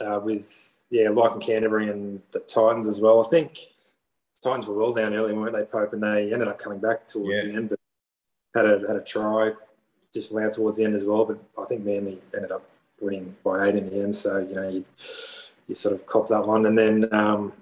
uh, 0.00 0.18
with, 0.20 0.76
yeah, 0.90 1.08
like 1.08 1.34
in 1.34 1.40
Canterbury 1.40 1.88
and 1.88 2.20
the 2.32 2.40
Titans 2.40 2.88
as 2.88 3.00
well. 3.00 3.24
I 3.24 3.28
think 3.28 3.68
Titans 4.42 4.66
were 4.66 4.74
well 4.74 4.92
down 4.92 5.14
early, 5.14 5.32
weren't 5.34 5.54
they, 5.54 5.64
Pope? 5.64 5.92
And 5.92 6.02
they 6.02 6.32
ended 6.32 6.48
up 6.48 6.58
coming 6.58 6.80
back 6.80 7.06
towards 7.06 7.44
yeah. 7.44 7.52
the 7.52 7.56
end, 7.56 7.68
but 7.70 7.78
had 8.56 8.64
a, 8.64 8.86
had 8.88 8.96
a 8.96 9.02
try 9.02 9.52
disallowed 10.12 10.52
towards 10.52 10.78
the 10.78 10.84
end 10.84 10.96
as 10.96 11.04
well. 11.04 11.24
But 11.26 11.38
I 11.62 11.64
think 11.66 11.84
Manly 11.84 12.18
ended 12.34 12.50
up 12.50 12.64
winning 13.00 13.36
by 13.44 13.66
eight 13.66 13.76
in 13.76 13.90
the 13.90 14.02
end. 14.02 14.14
So, 14.14 14.38
you 14.38 14.54
know, 14.54 14.68
you, 14.68 14.84
you 15.68 15.74
sort 15.74 15.94
of 15.94 16.06
cop 16.06 16.28
that 16.28 16.46
one. 16.46 16.66
And 16.66 16.76
then 16.76 17.12
um, 17.12 17.52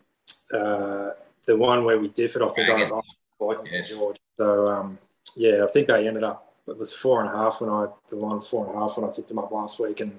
uh, 0.53 1.11
the 1.47 1.57
one 1.57 1.85
where 1.85 1.99
we 1.99 2.09
differed, 2.09 2.43
I 2.43 2.49
think 2.49 2.69
I, 2.71 2.83
I 2.85 3.45
like 3.45 3.67
St 3.67 3.87
George. 3.87 4.17
So, 4.39 4.69
um, 4.69 4.99
yeah, 5.37 5.65
I 5.65 5.71
think 5.73 5.89
they 5.89 6.07
ended 6.07 6.25
up 6.25 6.55
it 6.67 6.79
was 6.79 6.93
four 6.93 7.21
and 7.21 7.29
a 7.29 7.37
half 7.37 7.61
when 7.61 7.71
I 7.71 7.87
the 8.09 8.17
line 8.17 8.37
was 8.37 8.49
four 8.49 8.67
and 8.67 8.75
a 8.75 8.79
half 8.79 8.97
when 8.97 9.09
I 9.09 9.13
took 9.13 9.29
them 9.29 9.39
up 9.39 9.51
last 9.51 9.79
week, 9.79 10.01
and 10.01 10.19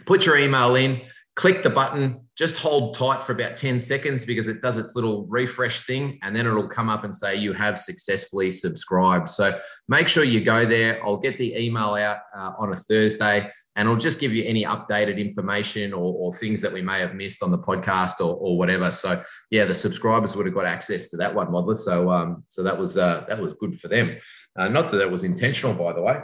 put 0.06 0.26
your 0.26 0.38
email 0.38 0.76
in, 0.76 1.00
click 1.36 1.64
the 1.64 1.70
button, 1.70 2.27
just 2.38 2.56
hold 2.56 2.94
tight 2.94 3.24
for 3.24 3.32
about 3.32 3.58
10 3.58 3.80
seconds 3.80 4.24
because 4.24 4.48
it 4.48 4.62
does 4.62 4.78
its 4.78 4.96
little 4.96 5.26
refresh 5.26 5.86
thing 5.88 6.20
and 6.22 6.36
then 6.36 6.46
it'll 6.46 6.68
come 6.68 6.88
up 6.88 7.04
and 7.04 7.16
say 7.16 7.36
you 7.36 7.52
have 7.52 7.80
successfully 7.80 8.52
subscribed. 8.52 9.28
So 9.28 9.58
make 9.88 10.08
sure 10.08 10.24
you 10.24 10.44
go 10.44 10.66
there. 10.66 11.04
I'll 11.04 11.18
get 11.18 11.40
the 11.40 11.56
email 11.58 11.96
out 11.96 12.20
uh, 12.36 12.54
on 12.60 12.74
a 12.74 12.76
Thursday 12.76 13.50
and 13.76 13.88
it'll 13.88 14.00
just 14.00 14.20
give 14.20 14.34
you 14.34 14.44
any 14.44 14.66
updated 14.66 15.18
information 15.18 15.94
or, 15.94 16.14
or 16.14 16.34
things 16.34 16.62
that 16.62 16.72
we 16.72 16.82
may 16.82 17.00
have 17.00 17.16
missed 17.16 17.42
on 17.42 17.50
the 17.50 17.58
podcast 17.58 18.20
or, 18.20 18.36
or, 18.36 18.58
whatever. 18.58 18.92
So 18.92 19.22
yeah, 19.50 19.66
the 19.66 19.76
subscribers 19.76 20.36
would 20.36 20.46
have 20.46 20.56
got 20.56 20.66
access 20.66 21.08
to 21.08 21.18
that 21.18 21.34
one, 21.34 21.48
Modler. 21.48 21.78
So 21.78 22.12
um, 22.12 22.44
so 22.48 22.62
that 22.64 22.78
was 22.78 22.98
uh, 22.98 23.26
that 23.28 23.40
was 23.40 23.54
good 23.54 23.80
for 23.80 23.88
them. 23.88 24.18
Uh, 24.58 24.68
not 24.68 24.90
that 24.92 24.98
that 24.98 25.12
was 25.12 25.24
intentional, 25.24 25.76
by 25.76 25.94
the 25.94 26.02
way. 26.02 26.18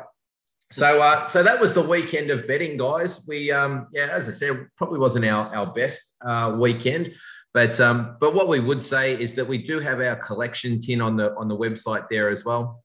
So, 0.73 1.03
uh, 1.03 1.27
so 1.27 1.43
that 1.43 1.61
was 1.61 1.71
the 1.73 1.83
weekend 1.83 2.31
of 2.31 2.47
betting, 2.47 2.77
guys. 2.77 3.21
We, 3.27 3.51
um, 3.51 3.87
yeah, 3.91 4.09
as 4.11 4.27
I 4.27 4.31
said, 4.31 4.67
probably 4.75 4.97
wasn't 4.97 5.25
our 5.25 5.55
our 5.55 5.71
best 5.71 6.15
uh, 6.25 6.55
weekend, 6.59 7.13
but 7.53 7.79
um, 7.79 8.17
but 8.19 8.33
what 8.33 8.47
we 8.47 8.59
would 8.59 8.81
say 8.81 9.13
is 9.13 9.35
that 9.35 9.47
we 9.47 9.59
do 9.59 9.79
have 9.79 10.01
our 10.01 10.15
collection 10.15 10.81
tin 10.81 10.99
on 10.99 11.15
the 11.15 11.35
on 11.35 11.47
the 11.47 11.55
website 11.55 12.09
there 12.09 12.29
as 12.29 12.43
well. 12.43 12.83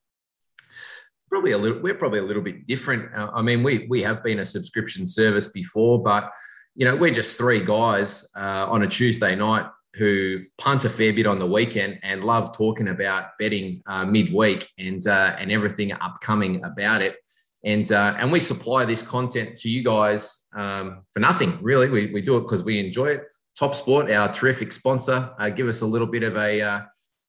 Probably 1.30 1.52
a 1.52 1.58
little, 1.58 1.80
we're 1.80 1.94
probably 1.94 2.18
a 2.18 2.24
little 2.24 2.42
bit 2.42 2.66
different. 2.66 3.14
Uh, 3.14 3.30
I 3.32 3.40
mean, 3.40 3.62
we 3.62 3.86
we 3.88 4.02
have 4.02 4.22
been 4.22 4.40
a 4.40 4.44
subscription 4.44 5.06
service 5.06 5.48
before, 5.48 6.02
but 6.02 6.30
you 6.74 6.84
know, 6.84 6.94
we're 6.94 7.14
just 7.14 7.38
three 7.38 7.64
guys 7.64 8.22
uh, 8.36 8.66
on 8.68 8.82
a 8.82 8.86
Tuesday 8.86 9.34
night 9.34 9.64
who 9.94 10.42
punt 10.58 10.84
a 10.84 10.90
fair 10.90 11.14
bit 11.14 11.26
on 11.26 11.38
the 11.38 11.46
weekend 11.46 12.00
and 12.02 12.22
love 12.22 12.54
talking 12.54 12.88
about 12.88 13.30
betting 13.38 13.82
uh, 13.86 14.04
midweek 14.04 14.68
and 14.78 15.06
uh, 15.06 15.34
and 15.38 15.50
everything 15.50 15.92
upcoming 15.92 16.62
about 16.64 17.00
it. 17.00 17.16
And 17.64 17.90
uh, 17.90 18.14
and 18.18 18.30
we 18.30 18.38
supply 18.40 18.84
this 18.84 19.02
content 19.02 19.56
to 19.58 19.68
you 19.68 19.82
guys 19.82 20.46
um, 20.54 21.02
for 21.12 21.20
nothing, 21.20 21.58
really. 21.60 21.88
We, 21.88 22.12
we 22.12 22.22
do 22.22 22.36
it 22.36 22.42
because 22.42 22.62
we 22.62 22.78
enjoy 22.78 23.08
it. 23.08 23.24
Top 23.58 23.74
Sport, 23.74 24.10
our 24.10 24.32
terrific 24.32 24.72
sponsor, 24.72 25.30
uh, 25.40 25.50
give 25.50 25.66
us 25.66 25.80
a 25.80 25.86
little 25.86 26.06
bit 26.06 26.22
of 26.22 26.36
a 26.36 26.60
uh, 26.60 26.80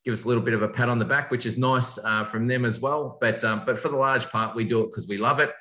give 0.05 0.13
us 0.13 0.25
a 0.25 0.27
little 0.27 0.43
bit 0.43 0.53
of 0.53 0.61
a 0.61 0.67
pat 0.67 0.89
on 0.89 0.99
the 0.99 1.05
back, 1.05 1.31
which 1.31 1.45
is 1.45 1.57
nice 1.57 1.97
uh, 1.97 2.23
from 2.25 2.47
them 2.47 2.65
as 2.65 2.79
well. 2.79 3.17
But 3.19 3.43
um, 3.43 3.63
but 3.65 3.79
for 3.79 3.89
the 3.89 3.97
large 3.97 4.29
part, 4.29 4.55
we 4.55 4.65
do 4.65 4.81
it 4.81 4.87
because 4.87 5.07
we 5.07 5.17
love 5.17 5.39
it. 5.39 5.51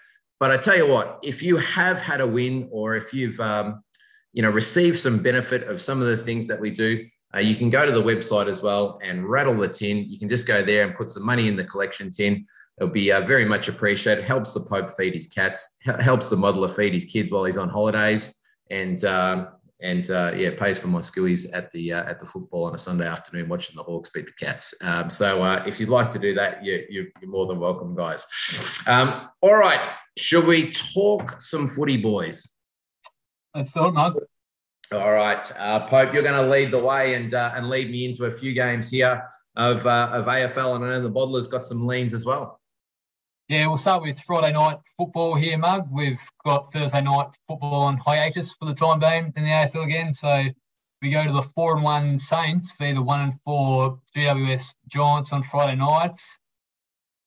But 0.40 0.50
I 0.50 0.56
tell 0.56 0.76
you 0.76 0.86
what, 0.86 1.18
if 1.22 1.42
you 1.42 1.56
have 1.56 1.98
had 1.98 2.20
a 2.20 2.26
win 2.26 2.68
or 2.70 2.94
if 2.94 3.12
you've 3.12 3.40
um, 3.40 3.82
you 4.32 4.42
know 4.42 4.50
received 4.50 5.00
some 5.00 5.22
benefit 5.22 5.64
of 5.64 5.80
some 5.80 6.00
of 6.00 6.08
the 6.08 6.22
things 6.22 6.46
that 6.46 6.60
we 6.60 6.70
do, 6.70 7.06
uh, 7.34 7.40
you 7.40 7.54
can 7.54 7.70
go 7.70 7.84
to 7.84 7.92
the 7.92 8.02
website 8.02 8.48
as 8.48 8.62
well 8.62 8.98
and 9.02 9.28
rattle 9.28 9.56
the 9.56 9.68
tin. 9.68 10.04
You 10.08 10.18
can 10.18 10.28
just 10.28 10.46
go 10.46 10.64
there 10.64 10.86
and 10.86 10.96
put 10.96 11.10
some 11.10 11.24
money 11.24 11.48
in 11.48 11.56
the 11.56 11.64
collection 11.64 12.10
tin. 12.10 12.46
It'll 12.80 12.92
be 12.92 13.10
uh, 13.10 13.22
very 13.22 13.44
much 13.44 13.68
appreciated. 13.68 14.24
Helps 14.24 14.52
the 14.52 14.60
Pope 14.60 14.90
feed 14.90 15.14
his 15.14 15.26
cats. 15.26 15.76
Helps 16.00 16.28
the 16.28 16.36
modeler 16.36 16.74
feed 16.74 16.94
his 16.94 17.04
kids 17.04 17.30
while 17.30 17.44
he's 17.44 17.56
on 17.56 17.68
holidays, 17.68 18.34
and 18.70 19.04
um, 19.04 19.48
and 19.80 20.10
uh, 20.10 20.32
yeah, 20.36 20.50
pays 20.56 20.78
for 20.78 20.86
my 20.88 21.00
skillies 21.00 21.46
at 21.52 21.72
the 21.72 21.92
uh, 21.92 22.04
at 22.04 22.20
the 22.20 22.26
football 22.26 22.64
on 22.64 22.74
a 22.74 22.78
Sunday 22.78 23.06
afternoon 23.06 23.48
watching 23.48 23.76
the 23.76 23.82
Hawks 23.82 24.10
beat 24.10 24.26
the 24.26 24.32
Cats. 24.32 24.74
Um, 24.80 25.10
so 25.10 25.42
uh, 25.42 25.64
if 25.66 25.80
you'd 25.80 25.88
like 25.88 26.12
to 26.12 26.18
do 26.20 26.34
that, 26.34 26.64
you, 26.64 26.84
you, 26.88 27.06
are 27.22 27.26
more 27.26 27.46
than 27.46 27.58
welcome, 27.58 27.96
guys. 27.96 28.26
Um, 28.86 29.28
all 29.40 29.56
right, 29.56 29.88
should 30.16 30.46
we 30.46 30.72
talk 30.72 31.40
some 31.40 31.68
footy, 31.68 31.96
boys? 31.96 32.48
Let's 33.54 33.74
it, 33.74 33.92
Mark. 33.92 34.16
All 34.92 35.12
right, 35.12 35.52
uh, 35.58 35.86
Pope, 35.86 36.14
you're 36.14 36.22
going 36.22 36.34
to 36.34 36.48
lead 36.48 36.72
the 36.72 36.78
way 36.78 37.14
and 37.14 37.34
uh, 37.34 37.52
and 37.54 37.68
lead 37.68 37.90
me 37.90 38.04
into 38.04 38.26
a 38.26 38.32
few 38.32 38.54
games 38.54 38.88
here 38.88 39.22
of 39.56 39.86
of 39.86 40.26
AFL, 40.26 40.76
and 40.76 40.84
I 40.84 40.90
know 40.90 41.02
the 41.02 41.10
Modler's 41.10 41.48
got 41.48 41.66
some 41.66 41.86
leans 41.86 42.14
as 42.14 42.24
well. 42.24 42.60
Yeah, 43.48 43.66
we'll 43.66 43.78
start 43.78 44.02
with 44.02 44.20
Friday 44.20 44.52
night 44.52 44.76
football 44.94 45.34
here, 45.34 45.56
Mug. 45.56 45.88
We've 45.90 46.20
got 46.44 46.70
Thursday 46.70 47.00
night 47.00 47.28
football 47.48 47.84
on 47.84 47.96
hiatus 47.96 48.52
for 48.52 48.66
the 48.66 48.74
time 48.74 48.98
being 48.98 49.32
in 49.36 49.44
the 49.44 49.48
AFL 49.48 49.86
again. 49.86 50.12
So 50.12 50.44
we 51.00 51.08
go 51.08 51.24
to 51.24 51.32
the 51.32 51.40
four 51.40 51.74
and 51.74 51.82
one 51.82 52.18
Saints 52.18 52.72
for 52.72 52.92
the 52.92 53.00
one 53.00 53.20
and 53.22 53.40
four 53.40 54.00
GWS 54.14 54.74
Giants 54.88 55.32
on 55.32 55.42
Friday 55.44 55.76
nights. 55.76 56.38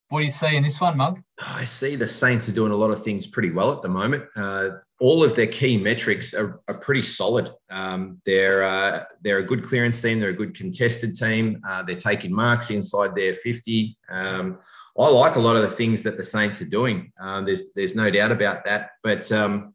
What 0.09 0.19
do 0.19 0.25
you 0.27 0.31
see 0.31 0.55
in 0.55 0.61
this 0.61 0.79
one, 0.79 0.95
Mug? 0.95 1.23
I 1.39 1.65
see 1.65 1.95
the 1.95 2.07
Saints 2.07 2.47
are 2.47 2.51
doing 2.51 2.71
a 2.71 2.75
lot 2.75 2.91
of 2.91 3.03
things 3.03 3.25
pretty 3.25 3.49
well 3.49 3.71
at 3.71 3.81
the 3.81 3.89
moment. 3.89 4.25
Uh, 4.35 4.69
all 4.99 5.23
of 5.23 5.35
their 5.35 5.47
key 5.47 5.75
metrics 5.75 6.35
are, 6.35 6.61
are 6.67 6.77
pretty 6.77 7.01
solid. 7.01 7.51
Um, 7.71 8.21
they're 8.27 8.61
uh, 8.61 9.05
they're 9.21 9.39
a 9.39 9.43
good 9.43 9.65
clearance 9.65 9.99
team. 9.99 10.19
They're 10.19 10.29
a 10.29 10.33
good 10.33 10.55
contested 10.55 11.15
team. 11.15 11.61
Uh, 11.67 11.81
they're 11.81 11.95
taking 11.95 12.31
marks 12.31 12.69
inside 12.69 13.15
their 13.15 13.33
fifty. 13.33 13.97
Um, 14.07 14.59
I 14.97 15.07
like 15.07 15.35
a 15.35 15.39
lot 15.39 15.55
of 15.55 15.61
the 15.61 15.69
things 15.69 16.03
that 16.03 16.17
the 16.17 16.23
Saints 16.23 16.61
are 16.61 16.65
doing. 16.65 17.11
Um, 17.19 17.45
there's 17.45 17.71
there's 17.75 17.95
no 17.95 18.09
doubt 18.11 18.31
about 18.31 18.65
that. 18.65 18.91
But 19.03 19.31
um, 19.31 19.73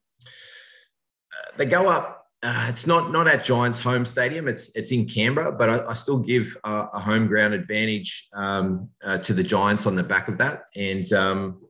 they 1.57 1.67
go 1.67 1.89
up. 1.89 2.25
Uh, 2.43 2.67
it's 2.69 2.87
not 2.87 3.13
not 3.13 3.27
at 3.27 3.43
Giants' 3.43 3.81
home 3.81 4.05
stadium. 4.05 4.47
It's 4.47 4.71
it's 4.77 4.93
in 4.93 5.07
Canberra, 5.09 5.53
but 5.53 5.71
I, 5.71 5.87
I 5.87 5.95
still 5.95 6.19
give 6.19 6.57
a, 6.65 7.01
home 7.01 7.27
ground 7.27 7.55
advantage 7.55 8.29
um, 8.35 8.91
uh, 9.03 9.19
to 9.19 9.33
the 9.33 9.43
Giants 9.43 9.87
on 9.87 9.97
the 9.97 10.03
back 10.03 10.29
of 10.29 10.39
that. 10.39 10.65
And 10.77 11.11
um, 11.13 11.63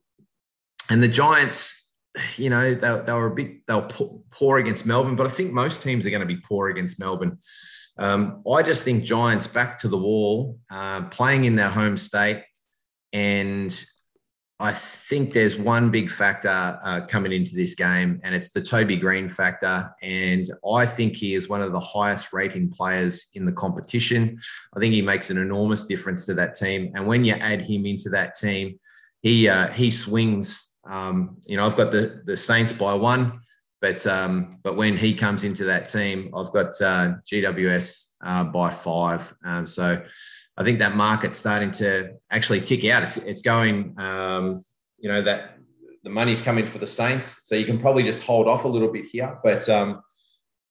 and 0.90 1.02
the 1.02 1.08
Giants, 1.08 1.88
you 2.36 2.50
know, 2.50 2.74
they, 2.74 3.02
they 3.06 3.12
were 3.12 3.28
a 3.28 3.34
bit 3.34 3.66
they 3.66 3.74
were 3.74 3.88
poor 4.32 4.58
against 4.58 4.84
Melbourne, 4.84 5.16
but 5.16 5.26
I 5.26 5.30
think 5.30 5.52
most 5.52 5.82
teams 5.82 6.04
are 6.04 6.10
going 6.10 6.20
to 6.20 6.26
be 6.26 6.36
poor 6.48 6.68
against 6.68 6.98
Melbourne. 6.98 7.38
Um, 7.98 8.42
I 8.50 8.62
just 8.62 8.82
think 8.82 9.04
Giants 9.04 9.46
back 9.46 9.78
to 9.78 9.88
the 9.88 9.96
wall, 9.96 10.58
uh, 10.70 11.02
playing 11.04 11.44
in 11.44 11.54
their 11.54 11.70
home 11.70 11.96
state 11.96 12.42
and 13.16 13.86
I 14.60 14.74
think 14.74 15.32
there's 15.32 15.56
one 15.56 15.90
big 15.90 16.10
factor 16.10 16.78
uh, 16.84 17.06
coming 17.06 17.32
into 17.32 17.56
this 17.56 17.74
game, 17.74 18.20
and 18.22 18.34
it's 18.34 18.50
the 18.50 18.60
Toby 18.60 18.98
Greene 18.98 19.28
factor. 19.28 19.90
And 20.02 20.50
I 20.70 20.84
think 20.84 21.16
he 21.16 21.34
is 21.34 21.48
one 21.48 21.62
of 21.62 21.72
the 21.72 21.80
highest 21.80 22.34
rating 22.34 22.70
players 22.70 23.26
in 23.32 23.46
the 23.46 23.52
competition. 23.52 24.38
I 24.74 24.80
think 24.80 24.92
he 24.92 25.00
makes 25.00 25.30
an 25.30 25.38
enormous 25.38 25.84
difference 25.84 26.26
to 26.26 26.34
that 26.34 26.56
team. 26.56 26.92
And 26.94 27.06
when 27.06 27.24
you 27.24 27.32
add 27.32 27.62
him 27.62 27.86
into 27.86 28.10
that 28.10 28.34
team, 28.34 28.78
he 29.22 29.48
uh, 29.48 29.68
he 29.68 29.90
swings. 29.90 30.68
Um, 30.86 31.38
you 31.46 31.56
know, 31.56 31.64
I've 31.64 31.76
got 31.76 31.92
the 31.92 32.22
the 32.26 32.36
Saints 32.36 32.72
by 32.72 32.92
one, 32.92 33.40
but 33.80 34.06
um, 34.06 34.58
but 34.62 34.76
when 34.76 34.98
he 34.98 35.14
comes 35.14 35.44
into 35.44 35.64
that 35.64 35.88
team, 35.88 36.34
I've 36.36 36.52
got 36.52 36.78
uh, 36.82 37.14
GWS 37.30 38.08
uh, 38.22 38.44
by 38.44 38.70
five. 38.70 39.34
Um, 39.42 39.66
so 39.66 40.02
I 40.56 40.64
think 40.64 40.78
that 40.78 40.96
market's 40.96 41.38
starting 41.38 41.72
to 41.72 42.14
actually 42.30 42.60
tick 42.62 42.84
out. 42.86 43.02
It's, 43.02 43.16
it's 43.18 43.42
going, 43.42 43.94
um, 43.98 44.64
you 44.98 45.10
know, 45.10 45.22
that 45.22 45.58
the 46.02 46.10
money's 46.10 46.40
coming 46.40 46.66
for 46.66 46.78
the 46.78 46.86
Saints, 46.86 47.40
so 47.42 47.54
you 47.54 47.66
can 47.66 47.78
probably 47.78 48.02
just 48.02 48.22
hold 48.22 48.48
off 48.48 48.64
a 48.64 48.68
little 48.68 48.90
bit 48.90 49.04
here. 49.06 49.38
But 49.42 49.68
um, 49.68 50.00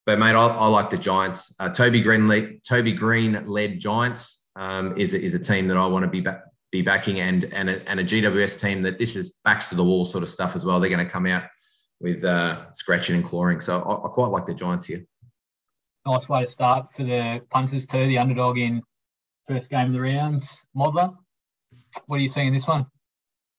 but 0.05 0.17
mate, 0.17 0.35
I, 0.35 0.47
I 0.47 0.67
like 0.67 0.89
the 0.89 0.97
Giants. 0.97 1.53
Uh, 1.59 1.69
Toby 1.69 2.01
Greene, 2.01 2.27
led, 2.27 2.63
Toby 2.63 2.93
Greene 2.93 3.43
led 3.45 3.79
Giants 3.79 4.43
um, 4.55 4.97
is 4.97 5.13
a, 5.13 5.21
is 5.21 5.33
a 5.33 5.39
team 5.39 5.67
that 5.67 5.77
I 5.77 5.85
want 5.87 6.03
to 6.03 6.09
be 6.09 6.21
back, 6.21 6.41
be 6.71 6.81
backing, 6.81 7.19
and 7.19 7.43
and 7.45 7.69
a, 7.69 7.89
and 7.89 7.99
a 7.99 8.03
GWS 8.03 8.59
team 8.59 8.81
that 8.83 8.97
this 8.97 9.15
is 9.15 9.35
backs 9.43 9.69
to 9.69 9.75
the 9.75 9.83
wall 9.83 10.05
sort 10.05 10.23
of 10.23 10.29
stuff 10.29 10.55
as 10.55 10.65
well. 10.65 10.79
They're 10.79 10.89
going 10.89 11.05
to 11.05 11.11
come 11.11 11.25
out 11.25 11.43
with 11.99 12.23
uh, 12.23 12.71
scratching 12.73 13.15
and 13.15 13.25
clawing. 13.25 13.61
So 13.61 13.81
I, 13.81 14.07
I 14.07 14.09
quite 14.09 14.27
like 14.27 14.45
the 14.45 14.53
Giants 14.53 14.85
here. 14.85 15.05
Nice 16.05 16.29
way 16.29 16.41
to 16.41 16.47
start 16.47 16.93
for 16.93 17.03
the 17.03 17.41
punters 17.49 17.87
too. 17.87 18.05
The 18.07 18.19
underdog 18.19 18.57
in 18.57 18.81
first 19.47 19.69
game 19.69 19.87
of 19.87 19.93
the 19.93 20.01
rounds. 20.01 20.65
Modler, 20.75 21.15
what 22.07 22.17
are 22.17 22.21
you 22.21 22.27
seeing 22.27 22.47
in 22.47 22.53
this 22.53 22.67
one? 22.67 22.85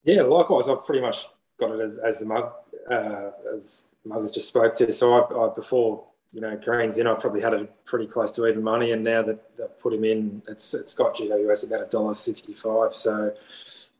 Yeah, 0.04 0.22
likewise, 0.22 0.68
I've 0.68 0.84
pretty 0.84 1.00
much 1.00 1.26
got 1.58 1.72
it 1.72 1.80
as, 1.80 1.98
as 1.98 2.20
the 2.20 2.26
mug, 2.26 2.52
uh, 2.90 3.30
as 3.56 3.88
mug 4.04 4.20
has 4.20 4.32
just 4.32 4.48
spoke 4.48 4.74
to. 4.74 4.92
So 4.92 5.14
I, 5.14 5.46
I, 5.46 5.54
before 5.54 6.04
you 6.32 6.40
know 6.40 6.56
Greene's 6.56 6.98
in, 6.98 7.06
I 7.06 7.14
probably 7.14 7.40
had 7.40 7.54
it 7.54 7.84
pretty 7.84 8.06
close 8.06 8.32
to 8.32 8.46
even 8.46 8.62
money, 8.62 8.92
and 8.92 9.02
now 9.02 9.22
that 9.22 9.56
they've 9.56 9.78
put 9.80 9.94
him 9.94 10.04
in, 10.04 10.42
it's 10.48 10.74
it's 10.74 10.94
got 10.94 11.16
GWS 11.16 11.66
about 11.66 11.82
a 11.82 11.90
dollar 11.90 12.14
sixty 12.14 12.52
five. 12.52 12.94
So 12.94 13.34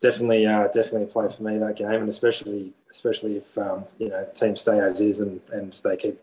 definitely, 0.01 0.47
uh, 0.47 0.69
definitely 0.69 1.05
a 1.05 1.07
play 1.07 1.29
for 1.29 1.43
me 1.43 1.59
that 1.59 1.77
game, 1.77 1.89
and 1.91 2.09
especially 2.09 2.73
especially 2.91 3.39
if 3.39 3.59
um, 3.59 3.85
you 3.99 4.09
know 4.09 4.27
teams 4.35 4.61
stay 4.61 4.79
as 4.79 5.01
is 5.01 5.21
and, 5.21 5.41
and 5.53 5.73
they 5.85 5.97
keep 5.97 6.21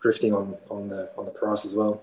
drifting 0.00 0.34
on 0.34 0.56
on 0.70 0.88
the 0.88 1.10
on 1.16 1.24
the 1.24 1.30
price 1.30 1.64
as 1.64 1.74
well. 1.74 2.02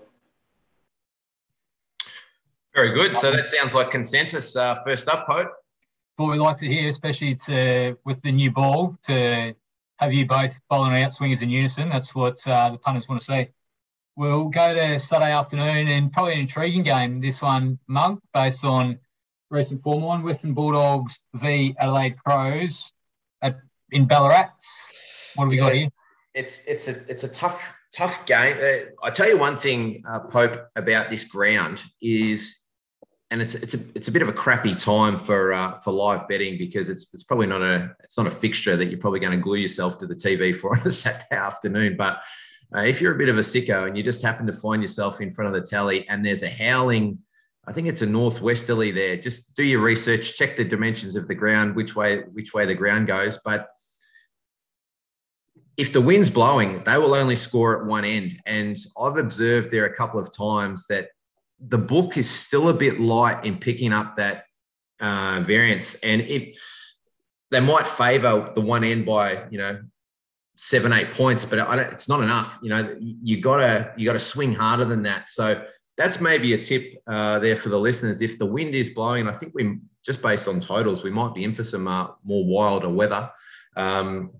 Very 2.74 2.92
good. 2.92 3.16
So 3.16 3.30
that 3.32 3.46
sounds 3.46 3.74
like 3.74 3.90
consensus. 3.90 4.56
Uh, 4.56 4.76
first 4.84 5.08
up, 5.08 5.26
Pope. 5.26 5.50
What 6.16 6.30
we 6.30 6.38
like 6.38 6.56
to 6.58 6.66
hear, 6.66 6.88
especially 6.88 7.34
to 7.46 7.96
with 8.04 8.20
the 8.22 8.32
new 8.32 8.50
ball, 8.50 8.96
to 9.06 9.54
have 9.98 10.12
you 10.12 10.26
both 10.26 10.58
bowling 10.68 11.02
out 11.02 11.12
swingers 11.12 11.42
in 11.42 11.50
unison. 11.50 11.88
That's 11.88 12.14
what 12.14 12.46
uh, 12.46 12.70
the 12.70 12.78
punters 12.78 13.08
want 13.08 13.20
to 13.20 13.26
see. 13.26 13.48
We'll 14.16 14.48
go 14.48 14.74
to 14.74 14.98
Saturday 14.98 15.32
afternoon 15.32 15.88
and 15.88 16.12
probably 16.12 16.34
an 16.34 16.40
intriguing 16.40 16.82
game. 16.82 17.20
This 17.20 17.40
one, 17.40 17.78
Mug, 17.86 18.20
based 18.34 18.64
on 18.64 18.98
recent 19.50 19.82
form 19.82 20.04
on 20.04 20.22
Western 20.22 20.54
Bulldogs 20.54 21.22
v 21.34 21.74
Adelaide 21.78 22.16
Crows 22.24 22.94
at, 23.42 23.58
in 23.90 24.06
Ballarat. 24.06 24.50
What 25.34 25.44
have 25.44 25.50
we 25.50 25.56
yeah, 25.56 25.62
got 25.62 25.74
here? 25.74 25.88
It's 26.34 26.62
it's 26.66 26.88
a 26.88 27.10
it's 27.10 27.24
a 27.24 27.28
tough 27.28 27.62
tough 27.94 28.24
game. 28.26 28.56
Uh, 28.60 29.06
I 29.06 29.10
tell 29.10 29.28
you 29.28 29.38
one 29.38 29.58
thing, 29.58 30.02
uh, 30.08 30.20
Pope, 30.20 30.68
about 30.76 31.10
this 31.10 31.24
ground 31.24 31.82
is 32.00 32.56
and 33.32 33.40
it's 33.40 33.54
it's 33.54 33.72
a 33.72 33.80
it's 33.94 34.08
a 34.08 34.12
bit 34.12 34.20
of 34.20 34.28
a 34.28 34.32
crappy 34.32 34.74
time 34.74 35.18
for 35.18 35.54
uh, 35.54 35.78
for 35.80 35.90
live 35.90 36.28
betting 36.28 36.58
because 36.58 36.90
it's 36.90 37.06
it's 37.14 37.24
probably 37.24 37.46
not 37.46 37.62
a 37.62 37.96
it's 38.04 38.18
not 38.18 38.26
a 38.26 38.30
fixture 38.30 38.76
that 38.76 38.86
you're 38.86 39.00
probably 39.00 39.20
going 39.20 39.32
to 39.32 39.42
glue 39.42 39.56
yourself 39.56 39.98
to 39.98 40.06
the 40.06 40.14
TV 40.14 40.54
for 40.54 40.78
on 40.78 40.86
a 40.86 40.90
Saturday 40.90 41.34
afternoon. 41.34 41.96
But 41.96 42.22
uh, 42.76 42.80
if 42.80 43.00
you're 43.00 43.14
a 43.14 43.18
bit 43.18 43.30
of 43.30 43.38
a 43.38 43.40
sicko 43.40 43.88
and 43.88 43.96
you 43.96 44.02
just 44.02 44.22
happen 44.22 44.46
to 44.46 44.52
find 44.52 44.82
yourself 44.82 45.22
in 45.22 45.32
front 45.32 45.54
of 45.54 45.60
the 45.60 45.66
tally 45.66 46.06
and 46.08 46.24
there's 46.24 46.42
a 46.42 46.50
howling, 46.50 47.18
I 47.66 47.72
think 47.72 47.88
it's 47.88 48.02
a 48.02 48.06
northwesterly 48.06 48.92
there. 48.92 49.16
Just 49.16 49.54
do 49.54 49.64
your 49.64 49.80
research, 49.80 50.36
check 50.36 50.58
the 50.58 50.64
dimensions 50.64 51.16
of 51.16 51.26
the 51.26 51.34
ground, 51.34 51.74
which 51.74 51.96
way 51.96 52.24
which 52.34 52.52
way 52.52 52.66
the 52.66 52.74
ground 52.74 53.06
goes. 53.06 53.38
But 53.42 53.70
if 55.78 55.90
the 55.90 56.02
wind's 56.02 56.28
blowing, 56.28 56.82
they 56.84 56.98
will 56.98 57.14
only 57.14 57.36
score 57.36 57.80
at 57.80 57.86
one 57.86 58.04
end. 58.04 58.38
And 58.44 58.76
I've 59.00 59.16
observed 59.16 59.70
there 59.70 59.86
a 59.86 59.96
couple 59.96 60.20
of 60.20 60.36
times 60.36 60.86
that 60.88 61.08
the 61.68 61.78
book 61.78 62.16
is 62.16 62.28
still 62.28 62.68
a 62.68 62.74
bit 62.74 63.00
light 63.00 63.44
in 63.44 63.58
picking 63.58 63.92
up 63.92 64.16
that 64.16 64.44
uh, 65.00 65.42
variance. 65.46 65.94
And 65.96 66.22
it, 66.22 66.56
they 67.50 67.60
might 67.60 67.86
favour 67.86 68.50
the 68.54 68.60
one 68.60 68.84
end 68.84 69.04
by 69.06 69.44
you 69.50 69.58
know 69.58 69.80
seven 70.56 70.92
eight 70.92 71.10
points, 71.12 71.44
but 71.44 71.58
I 71.58 71.76
don't 71.76 71.92
it's 71.92 72.08
not 72.08 72.22
enough. 72.22 72.58
You 72.62 72.70
know, 72.70 72.96
you 72.98 73.40
gotta 73.40 73.92
you 73.96 74.06
gotta 74.06 74.20
swing 74.20 74.52
harder 74.52 74.84
than 74.84 75.02
that. 75.02 75.28
So 75.28 75.64
that's 75.98 76.20
maybe 76.20 76.54
a 76.54 76.62
tip 76.62 76.94
uh, 77.06 77.38
there 77.38 77.56
for 77.56 77.68
the 77.68 77.78
listeners. 77.78 78.22
If 78.22 78.38
the 78.38 78.46
wind 78.46 78.74
is 78.74 78.90
blowing, 78.90 79.28
I 79.28 79.36
think 79.36 79.52
we 79.54 79.78
just 80.04 80.22
based 80.22 80.48
on 80.48 80.60
totals, 80.60 81.02
we 81.02 81.10
might 81.10 81.34
be 81.34 81.44
in 81.44 81.54
for 81.54 81.64
some 81.64 81.86
uh, 81.86 82.08
more 82.24 82.44
wilder 82.44 82.88
weather. 82.88 83.30
Um, 83.76 84.32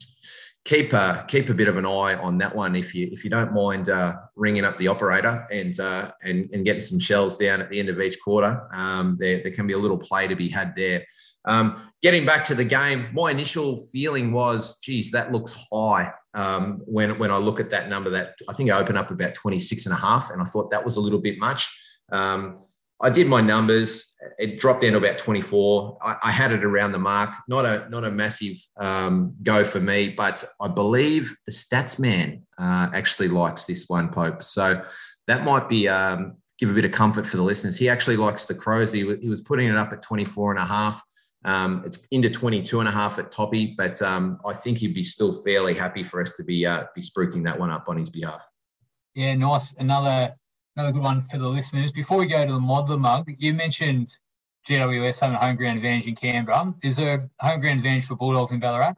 keep 0.64 0.92
a 0.92 1.24
keep 1.26 1.48
a 1.48 1.54
bit 1.54 1.68
of 1.68 1.76
an 1.76 1.84
eye 1.84 2.14
on 2.14 2.38
that 2.38 2.54
one 2.54 2.76
if 2.76 2.94
you 2.94 3.08
if 3.10 3.24
you 3.24 3.30
don't 3.30 3.52
mind 3.52 3.88
uh, 3.88 4.14
ringing 4.36 4.64
up 4.64 4.78
the 4.78 4.88
operator 4.88 5.46
and 5.50 5.78
uh, 5.80 6.10
and 6.22 6.50
and 6.52 6.64
getting 6.64 6.82
some 6.82 6.98
shells 6.98 7.36
down 7.36 7.60
at 7.60 7.70
the 7.70 7.78
end 7.78 7.88
of 7.88 8.00
each 8.00 8.18
quarter. 8.20 8.68
Um, 8.72 9.16
there 9.18 9.42
there 9.42 9.52
can 9.52 9.66
be 9.66 9.72
a 9.72 9.78
little 9.78 9.98
play 9.98 10.28
to 10.28 10.36
be 10.36 10.48
had 10.48 10.74
there. 10.76 11.04
Um, 11.44 11.90
getting 12.02 12.24
back 12.24 12.44
to 12.46 12.54
the 12.54 12.64
game, 12.64 13.08
my 13.12 13.32
initial 13.32 13.84
feeling 13.88 14.30
was, 14.30 14.78
geez, 14.78 15.10
that 15.10 15.32
looks 15.32 15.52
high. 15.72 16.12
Um, 16.34 16.80
when 16.86 17.18
when 17.18 17.30
I 17.30 17.36
look 17.36 17.58
at 17.58 17.70
that 17.70 17.88
number, 17.88 18.10
that 18.10 18.36
I 18.48 18.52
think 18.52 18.70
I 18.70 18.78
opened 18.78 18.98
up 18.98 19.10
about 19.10 19.34
26 19.34 19.86
and 19.86 19.92
a 19.92 19.98
half, 19.98 20.30
and 20.30 20.40
I 20.40 20.44
thought 20.44 20.70
that 20.70 20.84
was 20.84 20.96
a 20.96 21.00
little 21.00 21.20
bit 21.20 21.38
much. 21.38 21.68
Um, 22.12 22.60
I 23.02 23.10
did 23.10 23.26
my 23.26 23.40
numbers. 23.40 24.06
It 24.38 24.60
dropped 24.60 24.82
down 24.82 24.92
to 24.92 24.98
about 24.98 25.18
24. 25.18 25.98
I, 26.00 26.16
I 26.22 26.30
had 26.30 26.52
it 26.52 26.64
around 26.64 26.92
the 26.92 26.98
mark. 26.98 27.34
Not 27.48 27.64
a 27.64 27.88
not 27.90 28.04
a 28.04 28.10
massive 28.10 28.56
um, 28.76 29.34
go 29.42 29.64
for 29.64 29.80
me, 29.80 30.10
but 30.10 30.44
I 30.60 30.68
believe 30.68 31.34
the 31.44 31.52
stats 31.52 31.98
man 31.98 32.44
uh, 32.58 32.88
actually 32.94 33.28
likes 33.28 33.66
this 33.66 33.88
one, 33.88 34.08
Pope. 34.08 34.44
So 34.44 34.82
that 35.26 35.44
might 35.44 35.68
be 35.68 35.88
um, 35.88 36.36
give 36.58 36.70
a 36.70 36.74
bit 36.74 36.84
of 36.84 36.92
comfort 36.92 37.26
for 37.26 37.36
the 37.36 37.42
listeners. 37.42 37.76
He 37.76 37.88
actually 37.88 38.16
likes 38.16 38.44
the 38.44 38.54
Crows. 38.54 38.92
He, 38.92 39.00
he 39.20 39.28
was 39.28 39.40
putting 39.40 39.68
it 39.68 39.76
up 39.76 39.92
at 39.92 40.02
24 40.02 40.52
and 40.52 40.60
a 40.60 40.64
half. 40.64 41.02
Um, 41.44 41.82
it's 41.84 41.98
into 42.12 42.30
22 42.30 42.78
and 42.78 42.88
a 42.88 42.92
half 42.92 43.18
at 43.18 43.32
Toppy, 43.32 43.74
but 43.76 44.00
um, 44.00 44.38
I 44.46 44.54
think 44.54 44.78
he'd 44.78 44.94
be 44.94 45.02
still 45.02 45.42
fairly 45.42 45.74
happy 45.74 46.04
for 46.04 46.22
us 46.22 46.30
to 46.36 46.44
be 46.44 46.64
uh, 46.64 46.84
be 46.94 47.02
spruiking 47.02 47.44
that 47.44 47.58
one 47.58 47.70
up 47.70 47.86
on 47.88 47.98
his 47.98 48.10
behalf. 48.10 48.46
Yeah, 49.14 49.34
nice. 49.34 49.74
Another 49.76 50.34
another 50.76 50.92
good 50.92 51.02
one 51.02 51.20
for 51.20 51.38
the 51.38 51.48
listeners. 51.48 51.92
Before 51.92 52.18
we 52.18 52.26
go 52.26 52.46
to 52.46 52.52
the 52.52 52.58
modeler 52.58 52.98
mug, 52.98 53.30
you 53.38 53.52
mentioned 53.52 54.16
GWS 54.68 55.20
having 55.20 55.36
a 55.36 55.38
home 55.38 55.56
ground 55.56 55.78
advantage 55.78 56.06
in 56.06 56.14
Canberra. 56.14 56.72
Is 56.82 56.96
there 56.96 57.28
a 57.40 57.46
home 57.46 57.60
ground 57.60 57.78
advantage 57.78 58.06
for 58.06 58.16
Bulldogs 58.16 58.52
in 58.52 58.60
Ballarat? 58.60 58.94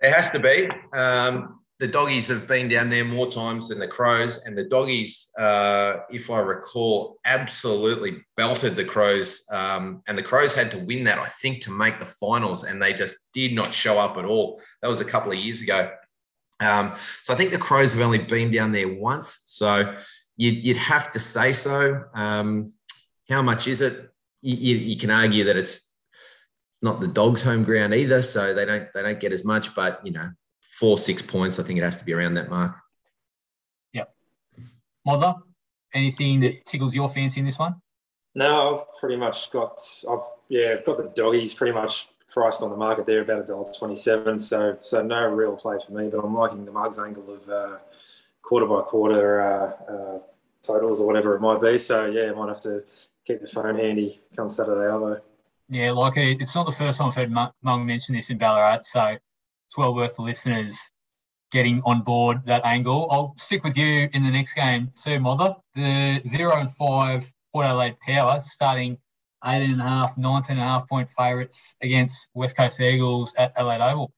It 0.00 0.12
has 0.12 0.30
to 0.30 0.38
be. 0.38 0.68
Um, 0.96 1.60
the 1.78 1.88
doggies 1.88 2.28
have 2.28 2.46
been 2.46 2.68
down 2.68 2.90
there 2.90 3.04
more 3.04 3.30
times 3.30 3.68
than 3.68 3.78
the 3.78 3.88
crows, 3.88 4.38
and 4.44 4.56
the 4.56 4.64
doggies, 4.64 5.28
uh, 5.38 5.98
if 6.10 6.30
I 6.30 6.38
recall, 6.38 7.18
absolutely 7.24 8.22
belted 8.36 8.76
the 8.76 8.84
crows. 8.84 9.42
Um, 9.50 10.02
and 10.06 10.16
the 10.16 10.22
crows 10.22 10.54
had 10.54 10.70
to 10.72 10.78
win 10.78 11.04
that, 11.04 11.18
I 11.18 11.28
think, 11.28 11.62
to 11.62 11.70
make 11.70 11.98
the 11.98 12.06
finals, 12.06 12.64
and 12.64 12.80
they 12.80 12.92
just 12.92 13.16
did 13.32 13.54
not 13.54 13.74
show 13.74 13.98
up 13.98 14.16
at 14.16 14.24
all. 14.24 14.60
That 14.82 14.88
was 14.88 15.00
a 15.00 15.06
couple 15.06 15.32
of 15.32 15.38
years 15.38 15.60
ago. 15.60 15.90
Um, 16.60 16.94
so 17.22 17.32
I 17.32 17.36
think 17.36 17.50
the 17.50 17.58
crows 17.58 17.92
have 17.92 18.02
only 18.02 18.18
been 18.18 18.52
down 18.52 18.72
there 18.72 18.88
once. 18.88 19.40
So 19.46 19.94
you'd, 20.40 20.64
you'd 20.64 20.76
have 20.78 21.10
to 21.12 21.20
say 21.20 21.52
so. 21.52 22.04
Um, 22.14 22.72
how 23.28 23.42
much 23.42 23.66
is 23.66 23.80
it? 23.82 24.10
You, 24.40 24.56
you, 24.56 24.76
you 24.76 24.96
can 24.96 25.10
argue 25.10 25.44
that 25.44 25.56
it's 25.56 25.86
not 26.80 27.00
the 27.00 27.08
dogs' 27.08 27.42
home 27.42 27.62
ground 27.62 27.94
either, 27.94 28.22
so 28.22 28.54
they 28.54 28.64
don't 28.64 28.88
they 28.94 29.02
don't 29.02 29.20
get 29.20 29.32
as 29.32 29.44
much. 29.44 29.74
But 29.74 30.00
you 30.04 30.12
know, 30.12 30.30
four, 30.78 30.98
six 30.98 31.20
points. 31.20 31.58
I 31.58 31.62
think 31.62 31.78
it 31.78 31.82
has 31.82 31.98
to 31.98 32.04
be 32.04 32.14
around 32.14 32.34
that 32.34 32.48
mark. 32.48 32.74
Yep. 33.92 34.14
Modler, 35.06 35.34
anything 35.94 36.40
that 36.40 36.64
tickles 36.64 36.94
your 36.94 37.10
fancy 37.10 37.40
in 37.40 37.46
this 37.46 37.58
one? 37.58 37.74
No, 38.34 38.78
I've 38.78 38.98
pretty 39.00 39.16
much 39.16 39.50
got, 39.50 39.80
I've, 40.08 40.20
yeah, 40.48 40.76
I've 40.78 40.84
got 40.84 40.98
the 40.98 41.10
doggies 41.20 41.52
pretty 41.52 41.72
much 41.72 42.08
priced 42.30 42.62
on 42.62 42.70
the 42.70 42.76
market 42.76 43.04
there 43.04 43.22
about 43.22 43.42
a 43.42 43.44
dollar 43.44 43.72
twenty-seven. 43.76 44.38
So, 44.38 44.78
so 44.80 45.02
no 45.02 45.26
real 45.26 45.56
play 45.56 45.78
for 45.84 45.92
me, 45.92 46.08
but 46.08 46.24
I'm 46.24 46.34
liking 46.34 46.64
the 46.64 46.70
mugs 46.70 46.98
angle 46.98 47.34
of 47.34 47.48
uh, 47.48 47.78
quarter 48.40 48.66
by 48.66 48.82
quarter 48.82 49.42
uh, 49.42 49.92
uh, 49.92 50.18
totals 50.62 51.00
or 51.00 51.06
whatever 51.06 51.34
it 51.34 51.40
might 51.40 51.60
be. 51.60 51.78
So 51.78 52.06
yeah, 52.06 52.32
might 52.32 52.48
have 52.48 52.60
to 52.62 52.84
keep 53.26 53.40
the 53.40 53.48
phone 53.48 53.76
handy 53.76 54.20
come 54.34 54.50
Saturday, 54.50 54.90
although. 54.90 55.20
Yeah, 55.68 55.92
like 55.92 56.16
uh, 56.16 56.22
it's 56.22 56.54
not 56.54 56.66
the 56.66 56.72
first 56.72 56.98
time 56.98 57.08
I've 57.08 57.14
heard 57.14 57.30
Mug 57.30 57.52
mention 57.86 58.14
this 58.14 58.30
in 58.30 58.38
Ballarat. 58.38 58.80
So 58.82 59.04
it's 59.04 59.78
well 59.78 59.94
worth 59.94 60.16
the 60.16 60.22
listeners 60.22 60.76
getting 61.52 61.80
on 61.84 62.02
board 62.02 62.42
that 62.46 62.64
angle. 62.64 63.08
I'll 63.10 63.34
stick 63.38 63.64
with 63.64 63.76
you 63.76 64.08
in 64.12 64.24
the 64.24 64.30
next 64.30 64.54
game 64.54 64.90
too, 65.00 65.18
Modler. 65.18 65.56
The 65.74 66.20
zero 66.28 66.58
and 66.60 66.74
five 66.74 67.30
Port 67.52 67.66
Adelaide 67.66 67.98
Power 68.00 68.40
starting 68.40 68.98
eight 69.44 69.62
and 69.62 69.80
a 69.80 69.84
half, 69.84 70.16
19 70.16 70.56
and 70.56 70.60
a 70.60 70.68
half 70.68 70.88
point 70.88 71.08
favourites 71.16 71.74
against 71.82 72.28
West 72.34 72.56
Coast 72.56 72.80
Eagles 72.80 73.34
at 73.38 73.52
Adelaide 73.56 73.80
Oval. 73.80 74.12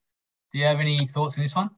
Do 0.53 0.59
you 0.59 0.67
have 0.67 0.81
any 0.81 0.99
thoughts 0.99 1.39
on 1.39 1.45
this 1.45 1.55
one? 1.55 1.71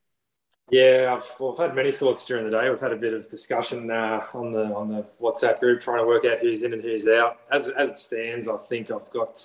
Yeah, 0.70 1.16
I've, 1.16 1.30
well, 1.38 1.52
I've 1.52 1.58
had 1.58 1.76
many 1.76 1.92
thoughts 1.92 2.24
during 2.24 2.44
the 2.44 2.50
day. 2.50 2.70
We've 2.70 2.80
had 2.80 2.92
a 2.92 2.96
bit 2.96 3.12
of 3.12 3.28
discussion 3.28 3.90
uh, 3.90 4.26
on 4.32 4.52
the 4.52 4.64
on 4.74 4.88
the 4.88 5.04
WhatsApp 5.20 5.60
group 5.60 5.80
trying 5.80 5.98
to 5.98 6.06
work 6.06 6.24
out 6.24 6.38
who's 6.38 6.62
in 6.62 6.72
and 6.72 6.82
who's 6.82 7.06
out. 7.06 7.38
As, 7.50 7.68
as 7.68 7.90
it 7.90 7.98
stands, 7.98 8.48
I 8.48 8.56
think 8.56 8.90
I've 8.90 9.10
got 9.10 9.38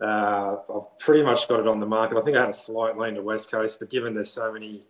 uh, 0.00 0.56
I've 0.72 0.98
pretty 1.00 1.24
much 1.24 1.48
got 1.48 1.60
it 1.60 1.66
on 1.66 1.80
the 1.80 1.86
market. 1.86 2.18
I 2.18 2.20
think 2.20 2.36
I 2.36 2.40
had 2.40 2.50
a 2.50 2.54
slight 2.54 2.96
lean 2.96 3.14
to 3.14 3.22
West 3.22 3.50
Coast, 3.50 3.80
but 3.80 3.90
given 3.90 4.14
there's 4.14 4.30
so 4.30 4.52
many 4.52 4.84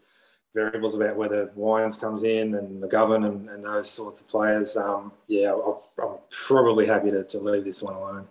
variables 0.54 0.94
about 0.94 1.16
whether 1.16 1.50
Wines 1.54 1.98
comes 1.98 2.24
in 2.24 2.54
and 2.54 2.82
McGovern 2.82 3.26
and, 3.26 3.48
and 3.48 3.64
those 3.64 3.88
sorts 3.88 4.20
of 4.20 4.28
players, 4.28 4.76
um, 4.76 5.12
yeah, 5.26 5.52
i 5.52 6.02
am 6.02 6.18
probably 6.30 6.86
happy 6.86 7.10
to, 7.10 7.24
to 7.24 7.38
leave 7.38 7.64
this 7.64 7.82
one 7.82 7.94
alone. 7.94 8.26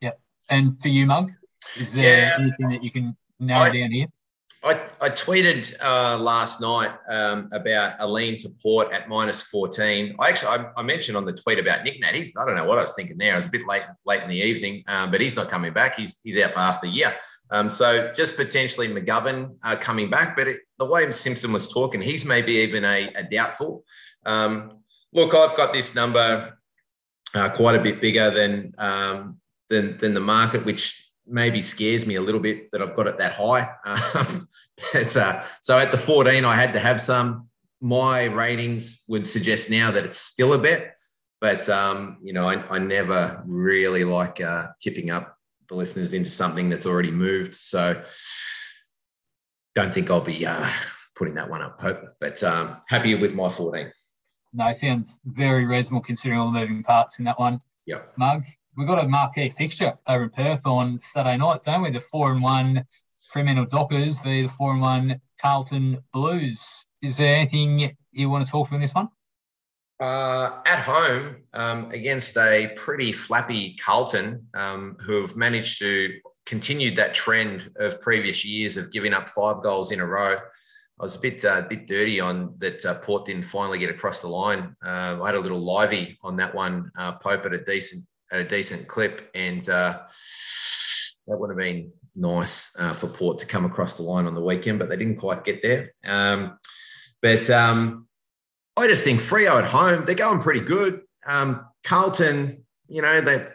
Yep. 0.00 0.20
And 0.50 0.80
for 0.80 0.88
you, 0.88 1.06
Mug, 1.06 1.32
is 1.76 1.92
there 1.92 2.04
yeah. 2.04 2.36
anything 2.38 2.68
that 2.68 2.84
you 2.84 2.90
can 2.90 3.16
narrow 3.40 3.62
I, 3.62 3.70
down 3.70 3.90
here? 3.90 4.06
I, 4.64 4.88
I 5.00 5.10
tweeted 5.10 5.72
uh, 5.80 6.18
last 6.18 6.60
night 6.60 6.90
um, 7.08 7.48
about 7.52 7.94
a 8.00 8.08
lean 8.08 8.38
to 8.38 8.48
Port 8.60 8.92
at 8.92 9.08
minus 9.08 9.40
14. 9.42 10.16
I 10.18 10.28
actually 10.28 10.48
I, 10.48 10.66
I, 10.76 10.82
mentioned 10.82 11.16
on 11.16 11.24
the 11.24 11.32
tweet 11.32 11.60
about 11.60 11.84
Nick 11.84 12.00
Nat. 12.00 12.14
He's, 12.14 12.32
I 12.36 12.44
don't 12.44 12.56
know 12.56 12.64
what 12.64 12.78
I 12.78 12.82
was 12.82 12.94
thinking 12.94 13.18
there. 13.18 13.34
It 13.34 13.36
was 13.36 13.46
a 13.46 13.50
bit 13.50 13.66
late 13.68 13.84
late 14.04 14.22
in 14.22 14.28
the 14.28 14.36
evening, 14.36 14.82
um, 14.88 15.12
but 15.12 15.20
he's 15.20 15.36
not 15.36 15.48
coming 15.48 15.72
back. 15.72 15.94
He's 15.94 16.18
he's 16.24 16.36
out 16.38 16.54
for 16.54 16.58
half 16.58 16.80
the 16.80 16.88
year. 16.88 17.14
Um, 17.50 17.70
so 17.70 18.12
just 18.12 18.36
potentially 18.36 18.88
McGovern 18.88 19.54
uh, 19.62 19.76
coming 19.76 20.10
back. 20.10 20.36
But 20.36 20.48
it, 20.48 20.60
the 20.78 20.84
way 20.84 21.10
Simpson 21.12 21.52
was 21.52 21.68
talking, 21.68 22.00
he's 22.00 22.24
maybe 22.24 22.54
even 22.54 22.84
a, 22.84 23.12
a 23.14 23.22
doubtful. 23.22 23.84
Um, 24.26 24.80
look, 25.12 25.34
I've 25.34 25.56
got 25.56 25.72
this 25.72 25.94
number 25.94 26.58
uh, 27.32 27.48
quite 27.50 27.76
a 27.76 27.82
bit 27.82 28.00
bigger 28.00 28.32
than 28.32 28.74
um, 28.78 29.38
than 29.68 29.98
than 29.98 30.14
the 30.14 30.20
market, 30.20 30.64
which 30.64 31.07
maybe 31.28 31.62
scares 31.62 32.06
me 32.06 32.16
a 32.16 32.20
little 32.20 32.40
bit 32.40 32.70
that 32.72 32.82
I've 32.82 32.96
got 32.96 33.06
it 33.06 33.18
that 33.18 33.32
high. 33.32 33.70
Um, 33.84 34.48
uh, 34.94 35.44
so 35.62 35.78
at 35.78 35.90
the 35.90 35.98
14, 35.98 36.44
I 36.44 36.54
had 36.54 36.72
to 36.72 36.80
have 36.80 37.00
some. 37.00 37.48
My 37.80 38.24
ratings 38.24 39.02
would 39.06 39.26
suggest 39.26 39.70
now 39.70 39.92
that 39.92 40.04
it's 40.04 40.18
still 40.18 40.52
a 40.52 40.58
bet, 40.58 40.96
but 41.40 41.68
um, 41.68 42.18
you 42.22 42.32
know, 42.32 42.48
I, 42.48 42.56
I, 42.68 42.78
never 42.78 43.40
really 43.46 44.02
like 44.02 44.40
uh, 44.40 44.68
tipping 44.80 45.10
up 45.10 45.36
the 45.68 45.76
listeners 45.76 46.12
into 46.12 46.30
something 46.30 46.68
that's 46.68 46.86
already 46.86 47.12
moved. 47.12 47.54
So 47.54 48.02
don't 49.76 49.94
think 49.94 50.10
I'll 50.10 50.20
be 50.20 50.44
uh, 50.44 50.68
putting 51.14 51.34
that 51.34 51.48
one 51.48 51.62
up, 51.62 51.78
Pope, 51.78 52.02
but 52.20 52.42
um, 52.42 52.80
happy 52.88 53.14
with 53.14 53.34
my 53.34 53.48
14. 53.48 53.92
No, 54.54 54.72
sounds 54.72 55.16
very 55.24 55.66
reasonable 55.66 56.02
considering 56.02 56.40
all 56.40 56.50
the 56.50 56.58
moving 56.58 56.82
parts 56.82 57.18
in 57.18 57.24
that 57.26 57.38
one. 57.38 57.60
Yep. 57.86 58.12
Mug, 58.16 58.44
we've 58.78 58.86
got 58.86 59.04
a 59.04 59.08
marquee 59.08 59.50
fixture 59.50 59.92
over 60.06 60.22
in 60.22 60.30
Perth 60.30 60.64
on 60.64 61.00
Saturday 61.00 61.36
night, 61.36 61.64
don't 61.64 61.82
we? 61.82 61.90
The 61.90 62.00
four 62.00 62.30
and 62.30 62.40
one 62.40 62.84
Fremantle 63.32 63.66
Dockers 63.66 64.20
v 64.20 64.42
the 64.42 64.48
four 64.48 64.72
and 64.72 64.80
one 64.80 65.20
Carlton 65.42 65.98
Blues. 66.14 66.86
Is 67.02 67.16
there 67.16 67.34
anything 67.34 67.96
you 68.12 68.30
want 68.30 68.44
to 68.44 68.50
talk 68.50 68.68
about 68.68 68.76
in 68.76 68.82
this 68.82 68.94
one? 68.94 69.08
Uh, 70.00 70.60
at 70.64 70.78
home 70.78 71.36
um, 71.54 71.90
against 71.90 72.36
a 72.38 72.72
pretty 72.76 73.10
flappy 73.10 73.76
Carlton, 73.84 74.46
um, 74.54 74.96
who 75.00 75.20
have 75.22 75.34
managed 75.34 75.80
to 75.80 76.14
continue 76.46 76.94
that 76.94 77.14
trend 77.14 77.70
of 77.80 78.00
previous 78.00 78.44
years 78.44 78.76
of 78.76 78.92
giving 78.92 79.12
up 79.12 79.28
five 79.28 79.60
goals 79.60 79.90
in 79.90 79.98
a 79.98 80.06
row. 80.06 80.36
I 81.00 81.02
was 81.02 81.16
a 81.16 81.20
bit 81.20 81.44
uh, 81.44 81.62
bit 81.62 81.88
dirty 81.88 82.20
on 82.20 82.54
that. 82.58 82.84
Uh, 82.84 82.94
Port 82.94 83.26
didn't 83.26 83.44
finally 83.44 83.78
get 83.78 83.90
across 83.90 84.20
the 84.20 84.28
line. 84.28 84.76
Uh, 84.84 85.18
I 85.20 85.26
had 85.26 85.34
a 85.34 85.40
little 85.40 85.60
livey 85.60 86.16
on 86.22 86.36
that 86.36 86.54
one. 86.54 86.90
Uh, 86.96 87.12
Pope 87.12 87.44
at 87.44 87.52
a 87.52 87.64
decent 87.64 88.04
at 88.32 88.40
a 88.40 88.44
decent 88.44 88.88
clip, 88.88 89.30
and 89.34 89.68
uh, 89.68 90.00
that 91.26 91.38
would 91.38 91.50
have 91.50 91.58
been 91.58 91.92
nice 92.14 92.70
uh, 92.78 92.92
for 92.92 93.08
Port 93.08 93.38
to 93.38 93.46
come 93.46 93.64
across 93.64 93.96
the 93.96 94.02
line 94.02 94.26
on 94.26 94.34
the 94.34 94.40
weekend, 94.40 94.78
but 94.78 94.88
they 94.88 94.96
didn't 94.96 95.16
quite 95.16 95.44
get 95.44 95.62
there. 95.62 95.92
Um, 96.04 96.58
but 97.22 97.48
um, 97.50 98.06
I 98.76 98.86
just 98.86 99.04
think 99.04 99.20
Freo 99.20 99.58
at 99.58 99.66
home, 99.66 100.04
they're 100.04 100.14
going 100.14 100.40
pretty 100.40 100.60
good. 100.60 101.02
Um, 101.26 101.66
Carlton, 101.84 102.64
you 102.88 103.02
know, 103.02 103.20
they 103.20 103.46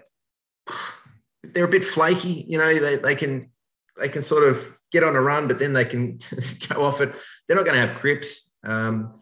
they're 1.43 1.65
a 1.65 1.69
bit 1.69 1.85
flaky. 1.85 2.45
You 2.47 2.57
know, 2.57 2.79
they, 2.79 2.95
they 2.97 3.15
can 3.15 3.49
they 3.99 4.09
can 4.09 4.21
sort 4.21 4.47
of 4.47 4.79
get 4.91 5.03
on 5.03 5.15
a 5.15 5.21
run, 5.21 5.47
but 5.47 5.59
then 5.59 5.73
they 5.73 5.85
can 5.85 6.19
go 6.69 6.83
off 6.83 7.01
it. 7.01 7.13
They're 7.47 7.57
not 7.57 7.65
going 7.65 7.79
to 7.79 7.87
have 7.87 7.99
Cripps. 7.99 8.51
Um, 8.63 9.19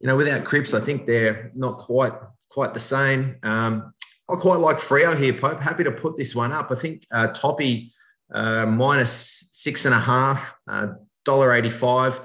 you 0.00 0.08
know, 0.08 0.16
without 0.16 0.44
Cripps, 0.44 0.74
I 0.74 0.80
think 0.80 1.06
they're 1.06 1.50
not 1.54 1.78
quite 1.78 2.12
quite 2.50 2.74
the 2.74 2.80
same. 2.80 3.36
Um, 3.42 3.93
I 4.30 4.36
quite 4.36 4.60
like 4.60 4.78
Freo 4.78 5.18
here, 5.18 5.34
Pope. 5.34 5.60
Happy 5.60 5.84
to 5.84 5.92
put 5.92 6.16
this 6.16 6.34
one 6.34 6.52
up. 6.52 6.70
I 6.70 6.76
think 6.76 7.06
uh, 7.12 7.28
Toppy 7.28 7.92
uh, 8.32 8.66
minus 8.66 9.46
six 9.50 9.84
and 9.84 9.94
a 9.94 10.00
half, 10.00 10.54
uh, 10.68 10.88
dollar 11.24 11.52
eighty-five. 11.52 12.20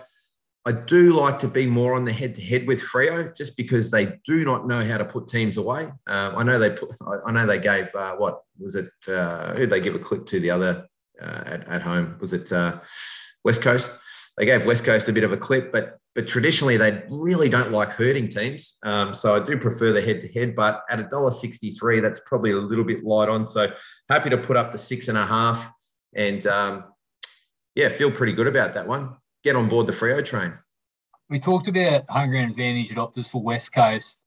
I 0.66 0.72
do 0.74 1.14
like 1.14 1.40
to 1.40 1.48
be 1.48 1.66
more 1.66 1.96
on 1.96 2.06
the 2.06 2.12
head-to-head 2.12 2.68
with 2.68 2.82
Freo, 2.82 3.36
just 3.36 3.58
because 3.58 3.90
they 3.90 4.20
do 4.26 4.46
not 4.46 4.68
know 4.68 4.84
how 4.84 4.98
to 4.98 5.06
put 5.06 5.28
teams 5.28 5.58
away. 5.58 5.86
Um, 6.08 6.36
I 6.38 6.44
know 6.44 6.60
they 6.60 6.70
put. 6.70 6.92
I 7.26 7.32
know 7.32 7.46
they 7.46 7.60
gave 7.60 7.94
uh, 7.96 8.16
what 8.16 8.44
was 8.60 8.76
it? 8.76 8.92
Uh, 9.08 9.54
who 9.54 9.62
did 9.62 9.70
they 9.70 9.80
give 9.80 9.96
a 9.96 10.00
clip 10.00 10.26
to 10.28 10.40
the 10.40 10.52
other 10.52 10.86
uh, 11.22 11.44
at, 11.46 11.68
at 11.68 11.82
home? 11.82 12.18
Was 12.22 12.34
it 12.34 12.52
uh, 12.52 12.80
West 13.44 13.62
Coast? 13.62 13.92
They 14.40 14.46
gave 14.46 14.66
West 14.66 14.84
Coast 14.84 15.08
a 15.08 15.14
bit 15.14 15.24
of 15.24 15.32
a 15.32 15.38
clip, 15.38 15.72
but 15.72 16.00
but 16.16 16.28
traditionally 16.28 16.78
they 16.78 17.04
really 17.12 17.50
don't 17.50 17.72
like 17.72 17.90
hurting 17.90 18.30
teams. 18.30 18.80
Um, 18.84 19.14
so 19.14 19.36
I 19.36 19.46
do 19.46 19.58
prefer 19.60 19.92
the 19.92 20.02
head-to-head. 20.02 20.56
But 20.56 20.82
at 20.90 21.00
a 21.00 21.04
dollar 21.04 21.30
sixty-three, 21.30 22.00
that's 22.00 22.20
probably 22.26 22.52
a 22.52 22.56
little 22.56 22.84
bit 22.84 23.04
light 23.04 23.30
on. 23.30 23.46
So 23.46 23.68
happy 24.10 24.32
to 24.32 24.38
put 24.40 24.58
up 24.58 24.72
the 24.72 24.80
six 24.80 25.08
and 25.08 25.18
a 25.18 25.28
half, 25.28 25.70
and 26.16 26.48
um, 26.48 26.86
yeah, 27.76 27.90
feel 27.90 28.10
pretty 28.10 28.34
good 28.34 28.48
about 28.48 28.74
that 28.74 28.88
one 28.88 29.16
get 29.44 29.56
on 29.56 29.70
board 29.70 29.88
the 29.88 29.94
Freo 29.94 30.24
train. 30.24 30.54
We 31.30 31.40
talked 31.40 31.68
about 31.68 32.10
home 32.10 32.30
ground 32.30 32.52
advantage 32.52 32.92
at 32.92 32.98
Optus 32.98 33.30
for 33.30 33.42
West 33.42 33.72
Coast 33.72 34.20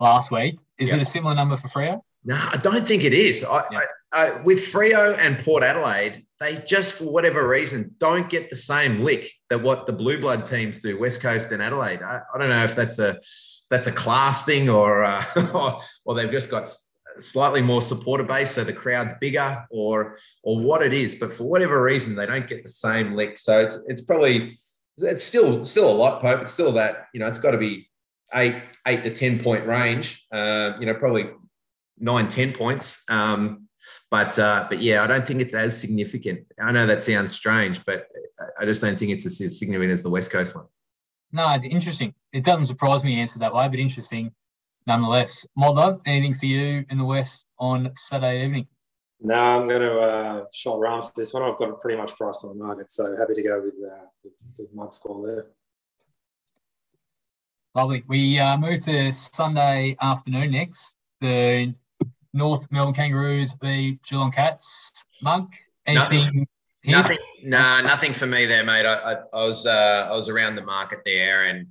last 0.00 0.30
week. 0.30 0.58
Is 0.78 0.88
yep. 0.88 0.98
it 0.98 1.02
a 1.02 1.04
similar 1.04 1.34
number 1.34 1.56
for 1.56 1.68
Freo? 1.68 2.00
No, 2.28 2.36
I 2.36 2.58
don't 2.58 2.86
think 2.86 3.04
it 3.04 3.14
is. 3.14 3.42
I, 3.42 3.60
I, 3.60 3.86
I, 4.12 4.30
with 4.42 4.70
Freo 4.70 5.16
and 5.18 5.38
Port 5.38 5.62
Adelaide, 5.62 6.26
they 6.38 6.56
just 6.56 6.92
for 6.92 7.04
whatever 7.04 7.48
reason 7.48 7.94
don't 7.96 8.28
get 8.28 8.50
the 8.50 8.56
same 8.56 9.00
lick 9.00 9.32
that 9.48 9.62
what 9.62 9.86
the 9.86 9.94
blue 9.94 10.20
blood 10.20 10.44
teams 10.44 10.78
do, 10.78 10.98
West 11.00 11.22
Coast 11.22 11.52
and 11.52 11.62
Adelaide. 11.62 12.02
I, 12.02 12.20
I 12.34 12.38
don't 12.38 12.50
know 12.50 12.64
if 12.64 12.76
that's 12.76 12.98
a 12.98 13.18
that's 13.70 13.86
a 13.86 13.92
class 13.92 14.44
thing 14.44 14.68
or 14.68 15.04
uh, 15.04 15.24
or, 15.54 15.80
or 16.04 16.14
they've 16.14 16.30
just 16.30 16.50
got 16.50 16.70
slightly 17.18 17.62
more 17.62 17.80
supporter 17.80 18.24
base, 18.24 18.50
so 18.50 18.62
the 18.62 18.74
crowd's 18.74 19.14
bigger, 19.22 19.64
or 19.70 20.18
or 20.42 20.60
what 20.60 20.82
it 20.82 20.92
is. 20.92 21.14
But 21.14 21.32
for 21.32 21.44
whatever 21.44 21.82
reason, 21.82 22.14
they 22.14 22.26
don't 22.26 22.46
get 22.46 22.62
the 22.62 22.68
same 22.68 23.14
lick. 23.14 23.38
So 23.38 23.58
it's 23.58 23.78
it's 23.86 24.02
probably 24.02 24.58
it's 24.98 25.24
still 25.24 25.64
still 25.64 25.90
a 25.90 25.96
lot, 25.96 26.20
Pope. 26.20 26.42
It's 26.42 26.52
still 26.52 26.72
that 26.72 27.06
you 27.14 27.20
know 27.20 27.26
it's 27.26 27.38
got 27.38 27.52
to 27.52 27.58
be 27.58 27.88
eight 28.34 28.62
eight 28.86 29.02
to 29.04 29.14
ten 29.14 29.42
point 29.42 29.66
range. 29.66 30.26
Uh, 30.30 30.72
you 30.78 30.84
know, 30.84 30.92
probably 30.92 31.30
nine 32.00 32.28
ten 32.28 32.52
points. 32.52 32.98
Um, 33.08 33.68
but 34.10 34.38
uh, 34.38 34.66
but 34.68 34.80
yeah, 34.80 35.02
I 35.02 35.06
don't 35.06 35.26
think 35.26 35.40
it's 35.40 35.54
as 35.54 35.78
significant. 35.78 36.40
I 36.60 36.72
know 36.72 36.86
that 36.86 37.02
sounds 37.02 37.32
strange, 37.32 37.84
but 37.84 38.06
I 38.60 38.64
just 38.64 38.80
don't 38.80 38.98
think 38.98 39.12
it's 39.12 39.26
as 39.26 39.58
significant 39.58 39.92
as 39.92 40.02
the 40.02 40.10
West 40.10 40.30
Coast 40.30 40.54
one. 40.54 40.66
No, 41.32 41.52
it's 41.54 41.64
interesting. 41.64 42.14
It 42.32 42.44
doesn't 42.44 42.66
surprise 42.66 43.04
me 43.04 43.14
you 43.14 43.20
answered 43.20 43.42
that 43.42 43.52
way, 43.52 43.68
but 43.68 43.78
interesting 43.78 44.32
nonetheless. 44.88 45.46
Modler, 45.56 46.00
anything 46.06 46.34
for 46.34 46.46
you 46.46 46.84
in 46.90 46.98
the 46.98 47.04
West 47.04 47.46
on 47.58 47.92
Saturday 47.94 48.44
evening? 48.44 48.66
No, 49.20 49.34
I'm 49.34 49.68
going 49.68 49.82
to 49.82 50.00
uh, 50.00 50.44
shot 50.52 50.80
Rams 50.80 51.10
this 51.14 51.34
one. 51.34 51.42
I've 51.42 51.58
got 51.58 51.68
it 51.68 51.80
pretty 51.80 51.98
much 51.98 52.16
priced 52.16 52.44
on 52.44 52.56
the 52.56 52.64
market, 52.64 52.90
so 52.90 53.16
happy 53.16 53.34
to 53.34 53.42
go 53.42 53.60
with 53.60 53.74
uh, 53.84 54.06
with, 54.24 54.34
with 54.56 54.68
Mug's 54.72 54.98
call 54.98 55.22
there. 55.22 55.46
Lovely. 57.74 58.02
We 58.08 58.38
uh, 58.38 58.56
move 58.56 58.84
to 58.86 59.12
Sunday 59.12 59.96
afternoon 60.00 60.52
next. 60.52 60.96
The 61.20 61.74
North 62.32 62.66
Melbourne 62.70 62.94
Kangaroos 62.94 63.54
v 63.60 63.98
Geelong 64.08 64.32
Cats. 64.32 64.92
Mug, 65.22 65.52
anything? 65.86 66.18
Nothing. 66.24 66.46
Nothing. 66.84 67.18
Nah, 67.42 67.80
nothing 67.82 68.14
for 68.14 68.26
me 68.26 68.46
there, 68.46 68.64
mate. 68.64 68.86
I, 68.86 68.94
I, 68.94 69.12
I 69.32 69.44
was 69.44 69.66
uh, 69.66 70.08
I 70.10 70.14
was 70.14 70.28
around 70.28 70.54
the 70.56 70.62
market 70.62 71.00
there, 71.04 71.46
and 71.46 71.70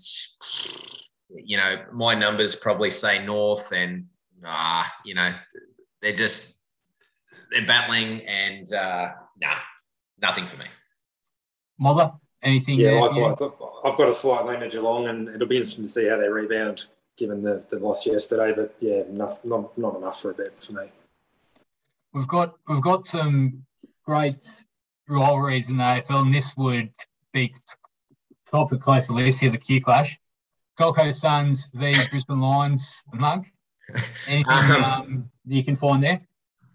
you 1.30 1.58
know, 1.58 1.78
my 1.94 2.14
numbers 2.14 2.56
probably 2.56 2.92
say 2.92 3.24
North, 3.24 3.72
and 3.72 4.06
ah, 4.46 4.86
uh, 4.86 4.90
you 5.06 5.16
know, 5.16 5.34
they're 6.02 6.14
just 6.14 6.44
they're 7.52 7.66
battling, 7.66 8.22
and 8.22 8.72
uh, 8.74 9.12
nah, 9.42 9.56
nothing 10.22 10.48
for 10.48 10.58
me. 10.58 10.66
Modler, 11.82 12.20
anything? 12.44 12.80
Yeah, 12.80 13.00
likewise. 13.00 13.42
I've 13.86 13.98
got 13.98 14.10
a 14.10 14.14
slight 14.14 14.46
lean 14.46 14.60
to 14.60 14.68
Geelong, 14.68 15.08
and 15.08 15.30
it'll 15.30 15.48
be 15.48 15.58
interesting 15.58 15.86
to 15.86 15.90
see 15.90 16.08
how 16.08 16.18
they 16.18 16.28
rebound 16.28 16.88
given 17.18 17.44
the, 17.44 17.64
the 17.70 17.80
loss 17.80 18.06
yesterday. 18.06 18.54
But 18.56 18.76
yeah, 18.80 19.04
not, 19.10 19.44
not 19.44 19.78
not 19.78 19.96
enough 19.96 20.22
for 20.22 20.32
a 20.32 20.34
bet 20.34 20.64
for 20.64 20.74
me. 20.74 20.92
We've 22.14 22.28
got 22.28 22.56
we've 22.68 22.82
got 22.82 23.06
some 23.06 23.66
great 24.06 24.48
rivalries 25.08 25.70
in 25.70 25.78
the 25.78 25.84
AFL, 25.84 26.22
and 26.22 26.34
this 26.34 26.56
would 26.58 26.92
be 27.34 27.54
top 28.50 28.72
of 28.72 28.80
close 28.80 29.10
list 29.10 29.42
here, 29.42 29.52
the 29.52 29.58
Q 29.58 29.82
Clash. 29.84 30.20
Gold 30.78 30.96
Coast 30.96 31.22
Suns 31.22 31.70
v 31.74 31.98
Brisbane 32.10 32.40
Lions 32.40 33.04
mug. 33.14 33.46
Anything 34.28 34.52
um, 34.52 34.84
um, 34.84 35.32
you 35.46 35.64
can 35.64 35.76
find 35.76 36.04
there? 36.04 36.22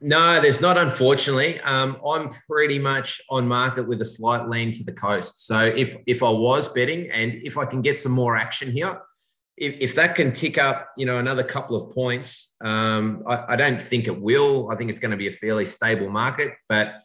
No, 0.01 0.41
there's 0.41 0.61
not, 0.61 0.77
unfortunately. 0.77 1.61
Um, 1.61 1.97
I'm 2.05 2.31
pretty 2.49 2.81
much 2.81 3.21
on 3.31 3.47
market 3.47 3.87
with 3.87 4.03
a 4.03 4.05
slight 4.05 4.49
lean 4.49 4.73
to 4.73 4.83
the 4.83 4.93
coast. 4.93 5.47
So 5.47 5.61
if 5.61 5.97
if 6.07 6.25
I 6.25 6.31
was 6.31 6.67
betting 6.67 7.09
and 7.13 7.35
if 7.35 7.57
I 7.57 7.65
can 7.65 7.81
get 7.81 8.01
some 8.01 8.11
more 8.11 8.37
action 8.37 8.73
here, 8.73 9.01
if, 9.57 9.77
if 9.81 9.95
that 9.97 10.15
can 10.15 10.33
tick 10.33 10.59
up, 10.59 10.91
you 10.97 11.07
know, 11.07 11.19
another 11.19 11.45
couple 11.45 11.77
of 11.77 11.95
points, 11.95 12.55
um, 12.63 13.23
I, 13.27 13.53
I, 13.53 13.57
don't 13.57 13.83
think 13.83 14.07
it 14.07 14.21
will. 14.21 14.71
I 14.71 14.77
think 14.77 14.91
it's 14.91 14.99
going 14.99 15.11
to 15.11 15.17
be 15.17 15.29
a 15.29 15.33
fairly 15.33 15.67
stable 15.67 16.09
market, 16.09 16.55
but 16.69 17.03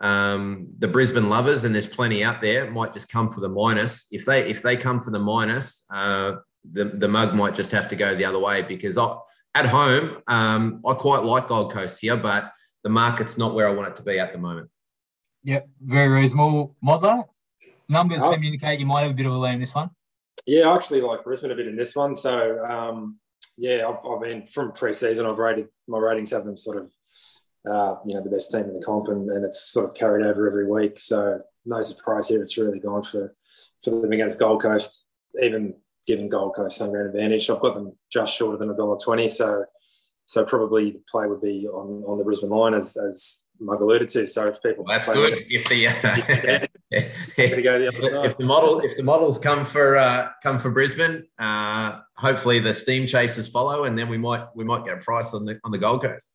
um, 0.00 0.68
the 0.78 0.88
Brisbane 0.88 1.28
lovers, 1.28 1.64
and 1.64 1.74
there's 1.74 1.86
plenty 1.86 2.22
out 2.22 2.40
there, 2.40 2.70
might 2.70 2.94
just 2.94 3.08
come 3.08 3.28
for 3.28 3.40
the 3.40 3.48
minus. 3.48 4.06
If 4.10 4.24
they 4.24 4.48
if 4.48 4.62
they 4.62 4.76
come 4.76 5.00
for 5.00 5.10
the 5.10 5.18
minus, 5.18 5.84
uh, 5.92 6.36
the 6.72 6.84
the 6.84 7.08
mug 7.08 7.34
might 7.34 7.54
just 7.54 7.72
have 7.72 7.88
to 7.88 7.96
go 7.96 8.14
the 8.14 8.24
other 8.24 8.38
way 8.38 8.62
because 8.62 8.96
I, 8.96 9.16
at 9.54 9.66
home 9.66 10.22
um, 10.28 10.80
I 10.86 10.94
quite 10.94 11.24
like 11.24 11.48
Gold 11.48 11.72
Coast 11.72 11.98
here, 12.00 12.16
but 12.16 12.52
the 12.84 12.90
market's 12.90 13.36
not 13.36 13.54
where 13.54 13.68
I 13.68 13.72
want 13.72 13.88
it 13.88 13.96
to 13.96 14.02
be 14.02 14.20
at 14.20 14.32
the 14.32 14.38
moment. 14.38 14.70
Yep, 15.42 15.68
very 15.80 16.08
reasonable. 16.08 16.76
Modler, 16.84 17.24
numbers 17.88 18.20
oh. 18.22 18.32
indicate 18.34 18.78
you 18.78 18.86
might 18.86 19.02
have 19.02 19.10
a 19.10 19.14
bit 19.14 19.26
of 19.26 19.32
a 19.32 19.38
lean 19.38 19.54
in 19.54 19.60
this 19.60 19.74
one. 19.74 19.90
Yeah, 20.46 20.68
I 20.68 20.74
actually 20.74 21.00
like 21.00 21.24
Brisbane 21.24 21.50
a 21.50 21.54
bit 21.54 21.68
in 21.68 21.76
this 21.76 21.94
one. 21.94 22.14
So 22.14 22.64
um, 22.64 23.18
yeah, 23.56 23.86
I've, 23.88 24.04
I've 24.06 24.22
been 24.22 24.46
from 24.46 24.72
pre-season. 24.72 25.26
I've 25.26 25.38
rated 25.38 25.68
my 25.86 25.98
ratings 25.98 26.30
have 26.30 26.44
them 26.44 26.56
sort 26.56 26.78
of 26.78 26.90
uh, 27.70 27.96
you 28.04 28.14
know, 28.14 28.22
the 28.22 28.30
best 28.30 28.50
team 28.50 28.62
in 28.62 28.78
the 28.78 28.84
comp, 28.84 29.08
and, 29.08 29.28
and 29.30 29.44
it's 29.44 29.72
sort 29.72 29.90
of 29.90 29.94
carried 29.94 30.24
over 30.24 30.48
every 30.48 30.66
week. 30.66 30.98
So 30.98 31.40
no 31.66 31.82
surprise 31.82 32.28
here. 32.28 32.42
It's 32.42 32.56
really 32.56 32.78
gone 32.78 33.02
for 33.02 33.34
for 33.84 33.90
them 34.00 34.12
against 34.12 34.38
Gold 34.38 34.62
Coast, 34.62 35.08
even 35.42 35.74
given 36.06 36.28
Gold 36.28 36.54
Coast 36.56 36.78
some 36.78 36.90
ground 36.90 37.08
advantage. 37.08 37.50
I've 37.50 37.60
got 37.60 37.74
them 37.74 37.92
just 38.10 38.34
shorter 38.34 38.56
than 38.56 38.70
a 38.70 38.76
dollar 38.76 38.96
twenty. 39.02 39.28
So 39.28 39.64
so 40.24 40.44
probably 40.44 40.92
the 40.92 41.02
play 41.10 41.26
would 41.26 41.42
be 41.42 41.66
on 41.66 42.04
on 42.06 42.18
the 42.18 42.24
Brisbane 42.24 42.50
line 42.50 42.74
as 42.74 42.96
as 42.96 43.44
Mug 43.60 43.80
alluded 43.80 44.08
to. 44.10 44.26
So 44.26 44.48
if 44.48 44.62
people 44.62 44.84
well, 44.84 44.96
that's 44.96 45.08
good. 45.08 45.44
if 45.48 45.68
the, 45.68 45.88
uh, 45.88 45.92
if, 46.90 47.56
the 47.56 48.26
if 48.26 48.38
the 48.38 48.44
model 48.44 48.80
if 48.80 48.96
the 48.96 49.02
models 49.02 49.38
come 49.38 49.66
for 49.66 49.96
uh, 49.96 50.30
come 50.42 50.58
for 50.58 50.70
Brisbane, 50.70 51.26
uh, 51.38 52.00
hopefully 52.16 52.58
the 52.58 52.74
steam 52.74 53.06
chasers 53.06 53.48
follow, 53.48 53.84
and 53.84 53.98
then 53.98 54.08
we 54.08 54.18
might 54.18 54.46
we 54.54 54.64
might 54.64 54.84
get 54.84 54.94
a 54.94 55.00
price 55.00 55.34
on 55.34 55.44
the 55.44 55.60
on 55.64 55.70
the 55.70 55.78
Gold 55.78 56.02
Coast 56.02 56.28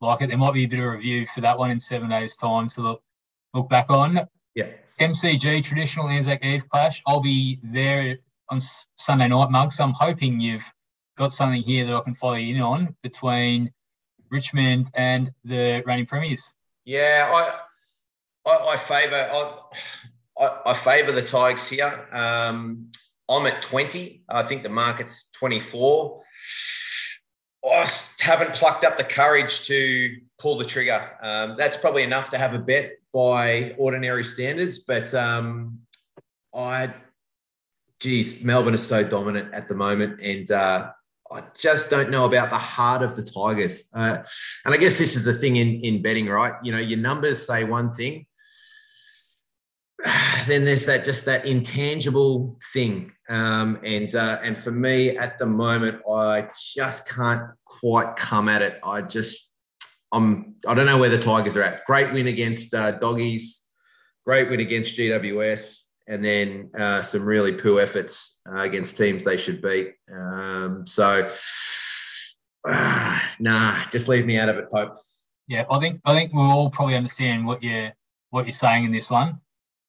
like 0.00 0.22
it. 0.22 0.28
There 0.28 0.38
might 0.38 0.54
be 0.54 0.64
a 0.64 0.68
bit 0.68 0.78
of 0.78 0.92
review 0.92 1.26
for 1.34 1.40
that 1.40 1.58
one 1.58 1.70
in 1.70 1.80
seven 1.80 2.08
days' 2.08 2.36
time 2.36 2.68
to 2.70 2.80
look 2.80 3.02
look 3.54 3.68
back 3.68 3.90
on. 3.90 4.20
Yeah. 4.54 4.68
MCG 5.00 5.62
traditional 5.62 6.08
Anzac 6.08 6.44
Eve 6.44 6.68
clash. 6.68 7.02
I'll 7.06 7.20
be 7.20 7.60
there 7.62 8.18
on 8.50 8.60
Sunday 8.98 9.28
night, 9.28 9.50
Mug. 9.50 9.72
So 9.72 9.84
I'm 9.84 9.92
hoping 9.92 10.40
you've 10.40 10.64
got 11.18 11.32
something 11.32 11.62
here 11.62 11.86
that 11.86 11.94
I 11.94 12.00
can 12.00 12.14
follow 12.14 12.34
you 12.34 12.54
in 12.54 12.60
on 12.60 12.96
between 13.02 13.70
Richmond 14.30 14.90
and 14.94 15.32
the 15.44 15.82
reigning 15.86 16.06
premiers. 16.06 16.52
Yeah, 16.84 17.30
I 17.32 18.50
I, 18.50 18.72
I 18.72 18.76
favour 18.76 19.28
I, 19.32 20.44
I, 20.44 20.60
I 20.66 20.74
favour 20.74 21.12
the 21.12 21.22
Tigers 21.22 21.66
here. 21.68 22.08
Um, 22.12 22.90
I'm 23.28 23.46
at 23.46 23.62
20. 23.62 24.22
I 24.28 24.42
think 24.44 24.62
the 24.62 24.68
market's 24.68 25.24
24. 25.38 26.22
I 27.64 27.90
haven't 28.20 28.54
plucked 28.54 28.84
up 28.84 28.96
the 28.96 29.04
courage 29.04 29.66
to 29.66 30.16
pull 30.38 30.56
the 30.56 30.64
trigger. 30.64 31.10
Um, 31.20 31.56
that's 31.58 31.76
probably 31.76 32.04
enough 32.04 32.30
to 32.30 32.38
have 32.38 32.54
a 32.54 32.58
bet 32.58 32.92
by 33.12 33.74
ordinary 33.78 34.22
standards, 34.22 34.80
but 34.80 35.12
um, 35.14 35.80
I, 36.54 36.94
geez, 37.98 38.42
Melbourne 38.44 38.74
is 38.74 38.86
so 38.86 39.02
dominant 39.02 39.52
at 39.52 39.68
the 39.68 39.74
moment, 39.74 40.20
and 40.20 40.48
uh, 40.50 40.90
I 41.32 41.42
just 41.56 41.90
don't 41.90 42.10
know 42.10 42.24
about 42.24 42.50
the 42.50 42.58
heart 42.58 43.02
of 43.02 43.16
the 43.16 43.22
Tigers. 43.22 43.84
Uh, 43.92 44.18
and 44.64 44.74
I 44.74 44.76
guess 44.76 44.98
this 44.98 45.16
is 45.16 45.24
the 45.24 45.34
thing 45.34 45.56
in 45.56 45.80
in 45.80 46.02
betting, 46.02 46.26
right? 46.26 46.54
You 46.62 46.72
know, 46.72 46.78
your 46.78 46.98
numbers 46.98 47.46
say 47.46 47.64
one 47.64 47.94
thing, 47.94 48.26
then 50.46 50.64
there's 50.64 50.86
that 50.86 51.04
just 51.04 51.24
that 51.24 51.46
intangible 51.46 52.58
thing, 52.72 53.12
um, 53.28 53.78
and 53.82 54.14
uh, 54.14 54.38
and 54.42 54.58
for 54.58 54.70
me 54.70 55.16
at 55.16 55.38
the 55.38 55.46
moment, 55.46 56.02
I 56.08 56.48
just 56.74 57.08
can't 57.08 57.50
quite 57.64 58.16
come 58.16 58.48
at 58.48 58.62
it. 58.62 58.78
I 58.82 59.02
just 59.02 59.52
I'm 60.12 60.54
I 60.66 60.74
don't 60.74 60.86
know 60.86 60.98
where 60.98 61.10
the 61.10 61.18
Tigers 61.18 61.56
are 61.56 61.62
at. 61.62 61.84
Great 61.86 62.12
win 62.12 62.26
against 62.26 62.74
uh, 62.74 62.92
Doggies, 62.92 63.62
great 64.24 64.48
win 64.50 64.60
against 64.60 64.96
GWS, 64.96 65.82
and 66.08 66.24
then 66.24 66.70
uh, 66.78 67.02
some 67.02 67.24
really 67.24 67.52
poor 67.52 67.80
efforts 67.80 68.40
uh, 68.50 68.60
against 68.60 68.96
teams 68.96 69.24
they 69.24 69.36
should 69.36 69.60
beat. 69.60 69.94
Um, 70.12 70.86
so 70.86 71.30
nah, 73.38 73.84
just 73.90 74.08
leave 74.08 74.26
me 74.26 74.38
out 74.38 74.48
of 74.48 74.56
it, 74.56 74.70
Pope. 74.70 74.94
Yeah, 75.48 75.64
I 75.70 75.78
think 75.78 76.00
I 76.04 76.12
think 76.12 76.32
we'll 76.32 76.50
all 76.50 76.70
probably 76.70 76.96
understand 76.96 77.46
what 77.46 77.62
you're 77.62 77.92
what 78.30 78.46
you're 78.46 78.52
saying 78.52 78.84
in 78.84 78.92
this 78.92 79.10
one. 79.10 79.40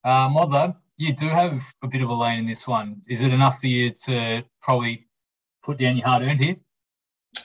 Uh, 0.03 0.30
Modler, 0.30 0.75
you 0.97 1.13
do 1.13 1.27
have 1.27 1.62
a 1.84 1.88
bit 1.88 2.01
of 2.01 2.10
a 2.10 2.13
lane 2.13 2.39
in 2.39 2.47
this 2.47 2.67
one. 2.67 3.01
Is 3.08 3.21
it 3.21 3.34
enough 3.34 3.60
for 3.60 3.67
you 3.67 3.91
to 4.06 4.43
probably 4.62 5.08
put 5.63 5.77
down 5.77 5.97
your 5.97 6.08
hard 6.08 6.23
earned 6.23 6.43
here? 6.43 6.56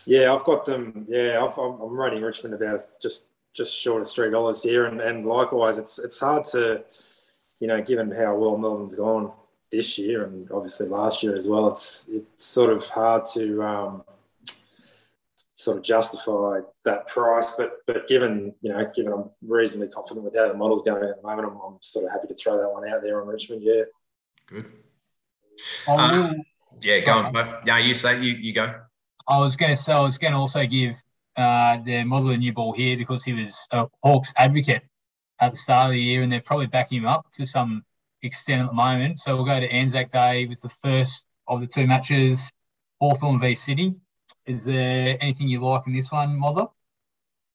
Yeah, 0.05 0.33
I've 0.33 0.45
got 0.45 0.65
them. 0.65 1.07
Yeah, 1.09 1.39
i 1.43 1.61
am 1.61 1.97
rating 1.97 2.23
Richmond 2.23 2.55
about 2.55 2.81
just 3.01 3.27
just 3.55 3.75
short 3.75 4.03
of 4.03 4.11
three 4.11 4.31
dollars 4.31 4.63
here, 4.63 4.87
and, 4.87 5.01
and 5.01 5.27
likewise, 5.27 5.79
it's 5.79 5.99
it's 5.99 6.21
hard 6.21 6.45
to, 6.47 6.83
you 7.63 7.69
know, 7.69 7.81
given 7.81 8.11
how 8.11 8.35
well 8.35 8.59
Melbourne's 8.59 8.97
gone 8.97 9.31
this 9.71 9.97
year 9.97 10.25
and 10.25 10.51
obviously 10.51 10.89
last 10.89 11.23
year 11.23 11.37
as 11.37 11.47
well, 11.47 11.69
it's 11.69 12.09
it's 12.13 12.45
sort 12.45 12.73
of 12.73 12.85
hard 12.89 13.25
to 13.35 13.63
um, 13.63 14.03
sort 15.55 15.77
of 15.77 15.85
justify 15.85 16.59
that 16.85 17.07
price. 17.07 17.53
But 17.57 17.75
but 17.87 18.09
given 18.09 18.53
you 18.63 18.73
know, 18.73 18.91
given 18.93 19.13
I'm 19.13 19.31
reasonably 19.47 19.95
confident 19.95 20.25
with 20.25 20.35
how 20.35 20.49
the 20.49 20.55
model's 20.55 20.83
going 20.83 21.05
at 21.09 21.23
the 21.23 21.23
moment, 21.23 21.53
I'm, 21.53 21.61
I'm 21.65 21.77
sort 21.81 22.07
of 22.07 22.11
happy 22.11 22.27
to 22.27 22.35
throw 22.35 22.59
that 22.59 22.69
one 22.69 22.89
out 22.89 23.01
there 23.01 23.23
on 23.23 23.29
Richmond. 23.29 23.63
Yeah. 23.63 23.85
Good. 24.49 24.67
Uh, 25.87 26.33
yeah, 26.81 26.99
go 26.99 27.13
on. 27.13 27.33
Yeah, 27.65 27.79
you 27.79 27.95
say 27.95 28.21
you 28.21 28.35
you 28.35 28.53
go. 28.53 28.75
I 29.29 29.39
was 29.39 29.55
going 29.55 29.71
to 29.71 29.81
say 29.81 29.93
I 29.93 30.01
was 30.01 30.19
going 30.19 30.33
to 30.33 30.39
also 30.39 30.67
give 30.67 30.97
uh, 31.37 31.79
the 31.85 32.03
model 32.03 32.31
a 32.31 32.37
new 32.37 32.53
ball 32.53 32.73
here 32.73 32.97
because 32.97 33.23
he 33.23 33.35
was 33.35 33.69
a 33.71 33.87
Hawks 34.03 34.35
advocate 34.37 34.83
at 35.43 35.51
the 35.51 35.59
start 35.59 35.89
of 35.89 35.93
the 35.93 36.01
year, 36.01 36.23
and 36.23 36.33
they're 36.33 36.41
probably 36.41 36.69
backing 36.69 36.99
him 36.99 37.07
up 37.07 37.27
to 37.33 37.45
some 37.45 37.85
extent 38.23 38.63
at 38.63 38.69
the 38.69 38.73
moment. 38.73 39.19
So 39.19 39.35
we'll 39.35 39.45
go 39.45 39.59
to 39.59 39.67
Anzac 39.67 40.11
Day 40.13 40.47
with 40.47 40.63
the 40.63 40.71
first 40.83 41.27
of 41.49 41.61
the 41.61 41.67
two 41.67 41.87
matches, 41.87 42.51
Hawthorn 43.01 43.41
v 43.41 43.55
Sydney. 43.55 43.97
Is 44.47 44.65
there 44.65 45.19
anything 45.21 45.49
you 45.49 45.61
like 45.61 45.83
in 45.87 45.95
this 45.95 46.11
one, 46.13 46.39
Modler? 46.41 46.71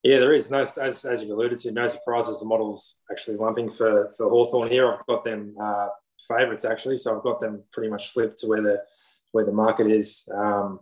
Yeah, 0.03 0.19
there 0.19 0.33
is. 0.33 0.51
No, 0.51 0.59
as, 0.59 0.77
as 0.77 1.21
you've 1.21 1.31
alluded 1.31 1.59
to, 1.59 1.71
no 1.71 1.87
surprises. 1.87 2.39
The 2.39 2.45
model's 2.45 2.97
actually 3.09 3.37
lumping 3.37 3.71
for, 3.71 4.13
for 4.17 4.29
Hawthorn 4.29 4.69
here. 4.69 4.93
I've 4.93 5.05
got 5.05 5.23
them 5.23 5.55
uh, 5.59 5.87
favourites 6.27 6.65
actually, 6.65 6.97
so 6.97 7.15
I've 7.15 7.23
got 7.23 7.39
them 7.39 7.63
pretty 7.71 7.89
much 7.89 8.11
flipped 8.11 8.39
to 8.39 8.47
where 8.47 8.61
the 8.61 8.83
where 9.31 9.45
the 9.45 9.51
market 9.51 9.87
is. 9.87 10.27
Um, 10.33 10.81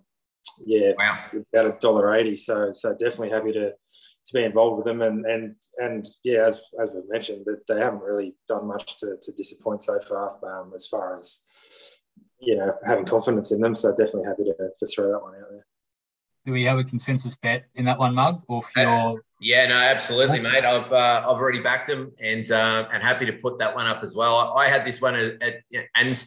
yeah, 0.66 0.92
wow. 0.98 1.20
about 1.54 1.66
a 1.66 1.78
dollar 1.80 2.14
eighty. 2.16 2.36
So 2.36 2.72
so 2.72 2.92
definitely 2.92 3.30
happy 3.30 3.52
to 3.54 3.74
to 4.26 4.34
be 4.34 4.44
involved 4.44 4.78
with 4.78 4.86
them 4.86 5.02
and 5.02 5.26
and 5.26 5.56
and 5.78 6.06
yeah, 6.24 6.46
as 6.46 6.62
as 6.82 6.90
we 6.94 7.02
mentioned, 7.08 7.46
that 7.46 7.66
they 7.68 7.80
haven't 7.80 8.02
really 8.02 8.36
done 8.48 8.68
much 8.68 9.00
to, 9.00 9.18
to 9.22 9.32
disappoint 9.34 9.84
so 9.84 10.00
far 10.00 10.38
um, 10.44 10.72
as 10.76 10.88
far 10.88 11.18
as 11.18 11.44
you 12.40 12.56
know 12.56 12.74
having 12.86 13.06
confidence 13.06 13.52
in 13.52 13.62
them. 13.62 13.76
So 13.76 13.92
definitely 13.92 14.26
happy 14.26 14.44
to, 14.46 14.54
to 14.54 14.86
throw 14.88 15.12
that 15.12 15.22
one 15.22 15.36
out 15.36 15.50
there. 15.52 15.66
Do 16.46 16.52
we 16.52 16.66
have 16.66 16.78
a 16.78 16.84
consensus 16.84 17.36
bet 17.36 17.66
in 17.74 17.86
that 17.86 17.98
one, 17.98 18.14
Mug, 18.14 18.44
or 18.48 18.62
for 18.62 18.82
your? 18.82 19.22
Yeah, 19.42 19.66
no, 19.68 19.76
absolutely, 19.76 20.40
mate. 20.40 20.64
I've 20.64 20.92
uh, 20.92 21.24
I've 21.24 21.38
already 21.38 21.60
backed 21.60 21.88
them 21.88 22.12
and 22.20 22.50
uh, 22.52 22.88
and 22.92 23.04
happy 23.04 23.26
to 23.26 23.34
put 23.34 23.58
that 23.60 23.76
one 23.76 23.86
up 23.88 24.04
as 24.04 24.16
well. 24.16 24.36
I, 24.36 24.66
I 24.66 24.70
had 24.70 24.86
this 24.86 25.02
one 25.02 25.16
at, 25.16 25.42
at 25.42 25.56
and 25.96 26.26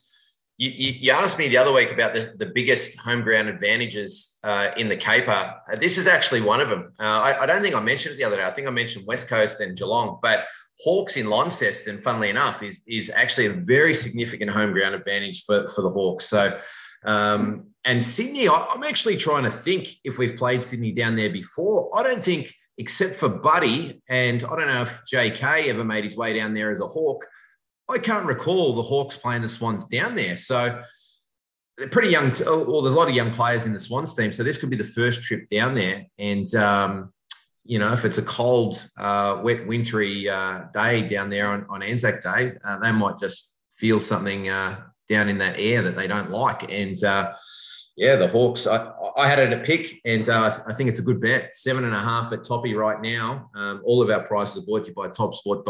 you, 0.59 0.71
you, 1.01 1.13
asked 1.13 1.39
me 1.39 1.49
the 1.49 1.57
other 1.57 1.73
week 1.73 1.93
about 1.93 2.13
the, 2.13 2.35
the 2.37 2.47
biggest 2.47 2.99
home 2.99 3.23
ground 3.23 3.49
advantages 3.49 4.39
uh, 4.43 4.71
in 4.77 4.89
the 4.89 4.97
caper. 4.97 5.55
Uh, 5.73 5.77
this 5.77 5.97
is 5.97 6.09
actually 6.09 6.41
one 6.41 6.61
of 6.61 6.69
them. 6.69 6.93
Uh, 6.99 7.05
I, 7.05 7.43
I, 7.43 7.47
don't 7.47 7.63
think 7.63 7.77
I 7.77 7.81
mentioned 7.81 8.15
it 8.15 8.19
the 8.19 8.25
other 8.25 8.37
day. 8.37 8.43
I 8.43 8.51
think 8.51 8.67
I 8.67 8.71
mentioned 8.71 9.07
West 9.07 9.29
Coast 9.29 9.61
and 9.61 9.79
Geelong, 9.79 10.19
but 10.21 10.47
Hawks 10.81 11.17
in 11.17 11.31
Launceston, 11.31 12.03
funnily 12.03 12.29
enough, 12.29 12.65
is, 12.65 12.83
is 12.89 13.09
actually 13.15 13.47
a 13.47 13.53
very 13.53 13.95
significant 13.95 14.51
home 14.51 14.73
ground 14.73 14.97
advantage 14.97 15.45
for, 15.45 15.69
for 15.69 15.83
the 15.83 15.91
Hawks. 15.91 16.27
So, 16.27 16.59
um, 17.05 17.69
and 17.85 18.05
Sydney, 18.05 18.49
I, 18.49 18.67
I'm 18.75 18.83
actually 18.83 19.17
trying 19.17 19.45
to 19.45 19.53
think 19.53 19.89
if 20.03 20.19
we've 20.19 20.37
played 20.37 20.65
Sydney 20.65 20.91
down 20.91 21.15
there 21.15 21.31
before. 21.31 21.97
I 21.97 22.03
don't 22.03 22.23
think, 22.23 22.53
except 22.79 23.15
for 23.15 23.29
Buddy, 23.29 24.03
and 24.09 24.43
I 24.43 24.57
don't 24.57 24.67
know 24.67 24.83
if 24.83 25.03
JK 25.13 25.69
ever 25.69 25.85
made 25.85 26.03
his 26.03 26.17
way 26.17 26.37
down 26.37 26.53
there 26.53 26.73
as 26.73 26.81
a 26.81 26.87
Hawk. 26.87 27.25
I 27.89 27.99
can't 27.99 28.27
recall 28.27 28.75
the 28.75 28.83
Hawks 28.83 29.17
playing 29.17 29.43
the 29.43 29.49
Swans 29.49 29.87
down 29.87 30.15
there. 30.15 30.37
So 30.37 30.83
they're 31.77 31.89
pretty 31.89 32.09
young. 32.09 32.33
well, 32.45 32.83
there's 32.83 32.95
a 32.95 32.97
lot 32.97 33.09
of 33.09 33.15
young 33.15 33.33
players 33.33 33.67
in 33.67 33.73
the 33.73 33.81
Swans 33.81 34.15
team. 34.15 34.33
So 34.33 34.43
this 34.43 34.59
could 34.59 34.71
be 34.71 34.77
the 34.77 34.85
first 34.85 35.23
trip 35.23 35.49
down 35.49 35.75
there. 35.75 36.05
And, 36.19 36.53
um, 36.55 37.13
you 37.65 37.79
know, 37.79 37.93
if 37.93 38.05
it's 38.05 38.19
a 38.19 38.23
cold, 38.23 38.89
uh, 38.99 39.41
wet, 39.43 39.67
wintry 39.67 40.29
uh, 40.29 40.65
day 40.75 41.07
down 41.07 41.31
there 41.31 41.49
on, 41.49 41.67
on 41.69 41.83
Anzac 41.83 42.23
Day, 42.23 42.53
uh, 42.65 42.79
they 42.79 42.93
might 42.93 43.19
just 43.19 43.55
feel 43.73 44.01
something 44.01 44.49
uh, 44.49 44.81
down 45.09 45.29
in 45.29 45.39
that 45.39 45.59
air 45.59 45.83
that 45.83 45.97
they 45.97 46.07
don't 46.07 46.31
like. 46.31 46.71
And, 46.71 47.03
uh, 47.05 47.33
yeah, 47.99 48.15
the 48.15 48.29
Hawks. 48.29 48.67
I, 48.69 48.93
I 49.17 49.27
had 49.27 49.41
it 49.41 49.53
a 49.53 49.65
pick, 49.65 50.01
and 50.05 50.29
uh, 50.29 50.61
I 50.69 50.73
think 50.73 50.89
it's 50.89 51.01
a 51.01 51.03
good 51.03 51.21
bet. 51.21 51.57
Seven 51.57 51.83
and 51.83 51.93
a 51.93 52.01
half 52.01 52.33
at 52.33 52.45
Toppy 52.45 52.75
right 52.75 53.01
now. 53.01 53.51
Um, 53.57 53.83
all 53.85 54.01
of 54.01 54.09
our 54.09 54.23
prices 54.23 54.59
are 54.59 54.67
brought 54.67 54.85
to 54.85 54.91
you 54.91 54.95
by 54.95 55.09
TopSport 55.09 55.65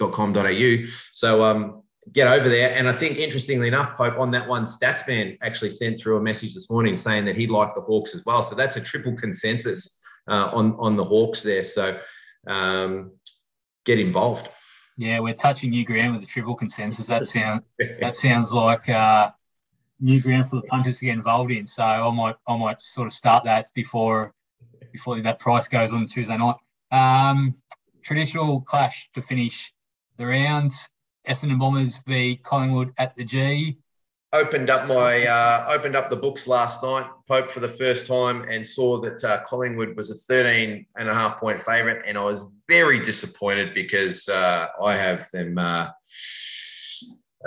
au. 0.00 0.86
So 1.12 1.42
um, 1.44 1.82
get 2.12 2.26
over 2.26 2.48
there. 2.48 2.74
And 2.74 2.88
I 2.88 2.92
think, 2.92 3.18
interestingly 3.18 3.68
enough, 3.68 3.96
Pope 3.96 4.18
on 4.18 4.30
that 4.32 4.48
one, 4.48 4.66
Statsman 4.66 5.38
actually 5.42 5.70
sent 5.70 5.98
through 5.98 6.16
a 6.16 6.20
message 6.22 6.54
this 6.54 6.70
morning 6.70 6.96
saying 6.96 7.24
that 7.26 7.36
he 7.36 7.46
liked 7.46 7.74
the 7.74 7.80
Hawks 7.80 8.14
as 8.14 8.24
well. 8.24 8.42
So 8.42 8.54
that's 8.54 8.76
a 8.76 8.80
triple 8.80 9.14
consensus 9.14 9.98
uh, 10.28 10.50
on 10.52 10.76
on 10.78 10.96
the 10.96 11.04
Hawks 11.04 11.42
there. 11.42 11.64
So 11.64 11.98
um, 12.46 13.12
get 13.84 13.98
involved. 13.98 14.48
Yeah, 14.96 15.18
we're 15.20 15.34
touching 15.34 15.70
new 15.70 15.84
ground 15.84 16.12
with 16.12 16.22
the 16.22 16.28
triple 16.28 16.54
consensus. 16.54 17.06
That 17.06 17.26
sounds 17.28 17.62
that 18.00 18.14
sounds 18.14 18.52
like 18.52 18.88
uh, 18.88 19.30
new 20.00 20.20
ground 20.20 20.48
for 20.48 20.56
the 20.56 20.62
punters 20.62 20.98
to 20.98 21.06
get 21.06 21.14
involved 21.14 21.50
in. 21.50 21.66
So 21.66 21.82
I 21.82 22.10
might 22.10 22.36
I 22.46 22.56
might 22.56 22.82
sort 22.82 23.06
of 23.06 23.12
start 23.12 23.44
that 23.44 23.68
before 23.74 24.34
before 24.92 25.20
that 25.20 25.38
price 25.38 25.68
goes 25.68 25.92
on 25.92 26.06
Tuesday 26.06 26.36
night. 26.36 26.56
Um, 26.92 27.56
traditional 28.02 28.60
clash 28.60 29.08
to 29.14 29.22
finish 29.22 29.72
the 30.16 30.26
rounds. 30.26 30.88
Essendon 31.28 31.58
Bombers 31.58 32.00
v 32.06 32.36
Collingwood 32.36 32.92
at 32.98 33.16
the 33.16 33.24
G. 33.24 33.78
Opened 34.32 34.68
up 34.68 34.88
my 34.88 35.26
uh, 35.26 35.66
opened 35.68 35.94
up 35.94 36.10
the 36.10 36.16
books 36.16 36.48
last 36.48 36.82
night, 36.82 37.06
Pope 37.28 37.50
for 37.50 37.60
the 37.60 37.68
first 37.68 38.04
time, 38.06 38.42
and 38.42 38.66
saw 38.66 39.00
that 39.00 39.22
uh, 39.22 39.42
Collingwood 39.44 39.96
was 39.96 40.10
a 40.10 40.14
13 40.14 40.84
and 40.96 41.08
a 41.08 41.14
half 41.14 41.38
point 41.38 41.62
favourite, 41.62 42.02
and 42.06 42.18
I 42.18 42.24
was 42.24 42.44
very 42.66 42.98
disappointed 42.98 43.74
because 43.74 44.28
uh, 44.28 44.66
I 44.82 44.96
have 44.96 45.30
them. 45.30 45.56
Uh, 45.56 45.90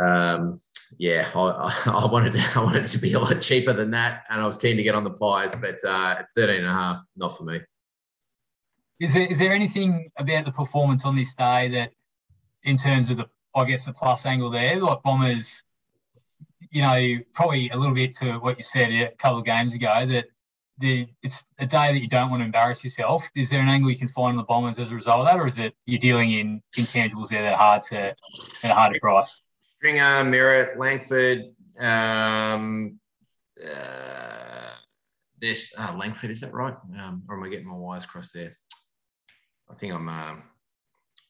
um, 0.01 0.60
yeah, 0.97 1.30
I, 1.36 1.84
I, 1.88 2.06
wanted 2.06 2.38
I 2.56 2.63
wanted 2.63 2.88
to 2.88 2.97
be 2.97 3.13
a 3.13 3.19
lot 3.19 3.41
cheaper 3.41 3.73
than 3.73 3.91
that, 3.91 4.23
and 4.30 4.39
I 4.39 4.45
was 4.45 4.56
keen 4.56 4.77
to 4.77 4.84
get 4.84 4.95
on 4.95 5.03
the 5.03 5.12
pies, 5.12 5.56
but 5.56 5.84
uh, 5.84 6.23
13 6.36 6.58
and 6.60 6.67
a 6.67 6.73
half, 6.73 7.06
not 7.17 7.38
for 7.38 7.43
me. 7.43 7.60
Is 8.99 9.13
there, 9.13 9.25
is 9.25 9.38
there 9.38 9.51
anything 9.51 10.10
about 10.17 10.45
the 10.45 10.51
performance 10.51 11.06
on 11.06 11.15
this 11.15 11.36
day 11.36 11.69
that 11.69 11.91
in 12.67 12.75
terms 12.75 13.10
of 13.10 13.17
the, 13.17 13.25
I 13.56 13.63
guess, 13.63 13.86
the 13.86 13.93
plus 13.93 14.25
angle 14.25 14.51
there. 14.51 14.80
Like 14.80 15.01
Bombers, 15.01 15.63
you 16.69 16.82
know, 16.82 17.15
probably 17.34 17.69
a 17.69 17.77
little 17.77 17.95
bit 17.95 18.15
to 18.17 18.34
what 18.34 18.58
you 18.58 18.63
said 18.63 18.91
a 18.91 19.12
couple 19.15 19.39
of 19.39 19.45
games 19.45 19.73
ago 19.73 20.06
that 20.06 20.25
the 20.80 21.08
it's 21.23 21.45
a 21.58 21.65
day 21.65 21.91
that 21.93 21.99
you 21.99 22.10
don't 22.10 22.30
want 22.30 22.41
to 22.41 22.45
embarrass 22.45 22.84
yourself. 22.84 23.27
Is 23.36 23.49
there 23.49 23.62
an 23.62 23.69
angle 23.69 23.89
you 23.89 23.97
can 23.97 24.10
find 24.10 24.32
on 24.32 24.38
the 24.38 24.43
Bombers 24.43 24.77
as 24.77 24.91
a 24.91 24.95
result 24.95 25.21
of 25.21 25.27
that, 25.27 25.39
or 25.39 25.47
is 25.47 25.58
it 25.58 25.73
you're 25.86 25.97
dealing 25.97 26.34
in 26.34 26.62
intangibles 26.77 27.30
there 27.30 27.41
that 27.41 27.53
are 27.53 27.58
hard 27.58 27.84
to 27.84 28.15
that 28.62 28.71
are 28.71 28.75
hard 28.75 28.93
to 28.93 28.99
price? 28.99 29.41
Stringer, 29.77 30.23
Merrett, 30.25 30.77
Langford, 30.77 31.45
um, 31.80 32.99
uh, 33.63 34.73
this 35.39 35.73
uh, 35.77 35.95
Langford 35.97 36.32
is 36.32 36.41
that 36.41 36.53
right? 36.53 36.75
Um, 36.99 37.23
or 37.30 37.38
am 37.38 37.43
I 37.43 37.49
getting 37.49 37.67
my 37.67 37.75
wires 37.75 38.06
crossed 38.06 38.34
there? 38.34 38.51
I 39.71 39.75
think 39.75 39.93
I'm. 39.93 40.10
Um, 40.10 40.43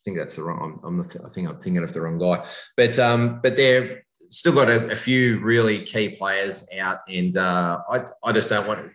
think 0.08 0.18
that's 0.18 0.38
the 0.38 0.44
wrong. 0.44 0.80
I'm, 0.86 1.02
I'm 1.02 1.10
I 1.26 1.30
think 1.30 1.50
I'm 1.50 1.60
thinking 1.60 1.84
of 1.84 1.92
the 1.92 2.00
wrong 2.00 2.18
guy. 2.18 2.46
But 2.78 2.98
um, 2.98 3.42
but 3.44 3.58
they're 3.58 4.06
still 4.30 4.54
got 4.54 4.70
a, 4.70 4.90
a 4.90 4.96
few 4.96 5.40
really 5.40 5.84
key 5.84 6.16
players 6.16 6.66
out, 6.80 7.00
and 7.10 7.36
uh, 7.36 7.80
I 7.92 8.06
I 8.24 8.32
just 8.32 8.48
don't 8.48 8.68
want 8.68 8.90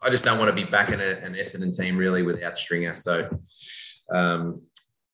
I 0.00 0.10
just 0.10 0.22
don't 0.22 0.38
want 0.38 0.48
to 0.48 0.54
be 0.54 0.70
backing 0.70 1.00
a, 1.00 1.10
an 1.26 1.34
Essendon 1.34 1.76
team 1.76 1.96
really 1.96 2.22
without 2.22 2.56
Stringer. 2.56 2.94
So. 2.94 3.28
Um, 4.14 4.60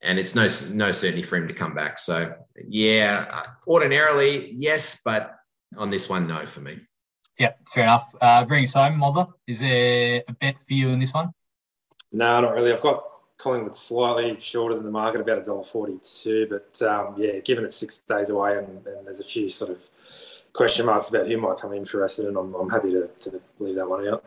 and 0.02 0.18
it's 0.18 0.34
no 0.34 0.48
no 0.70 0.92
certainty 0.92 1.22
for 1.22 1.36
him 1.36 1.46
to 1.46 1.52
come 1.52 1.74
back. 1.74 1.98
So 1.98 2.34
yeah, 2.66 3.26
uh, 3.30 3.50
ordinarily 3.66 4.50
yes, 4.52 4.98
but 5.04 5.36
on 5.76 5.90
this 5.90 6.08
one, 6.08 6.26
no 6.26 6.46
for 6.46 6.60
me. 6.60 6.78
Yeah, 7.38 7.52
fair 7.72 7.84
enough. 7.84 8.10
Uh, 8.18 8.44
bring 8.46 8.64
us 8.64 8.72
home, 8.72 8.98
Modler. 8.98 9.28
Is 9.46 9.60
there 9.60 10.22
a 10.26 10.32
bet 10.40 10.56
for 10.66 10.72
you 10.72 10.88
in 10.88 11.00
this 11.00 11.12
one? 11.12 11.32
No, 12.12 12.40
not 12.40 12.54
really. 12.54 12.72
I've 12.72 12.80
got 12.80 13.04
Collingwood 13.40 13.74
slightly 13.74 14.38
shorter 14.38 14.74
than 14.74 14.84
the 14.84 14.90
market, 14.90 15.20
about 15.20 15.44
$1.42. 15.44 16.48
But 16.48 16.82
um, 16.82 17.14
yeah, 17.16 17.38
given 17.40 17.64
it's 17.64 17.76
six 17.76 17.98
days 18.00 18.30
away 18.30 18.58
and, 18.58 18.86
and, 18.86 19.06
there's 19.06 19.20
a 19.20 19.24
few 19.24 19.48
sort 19.48 19.70
of 19.70 19.82
question 20.52 20.84
marks 20.86 21.08
about 21.08 21.26
who 21.26 21.38
might 21.38 21.56
come 21.56 21.72
in 21.72 21.86
for 21.86 22.00
Essendon, 22.00 22.38
I'm, 22.38 22.54
I'm 22.54 22.68
happy 22.68 22.92
to, 22.92 23.08
to 23.20 23.40
leave 23.58 23.76
that 23.76 23.88
one 23.88 24.06
out. 24.08 24.24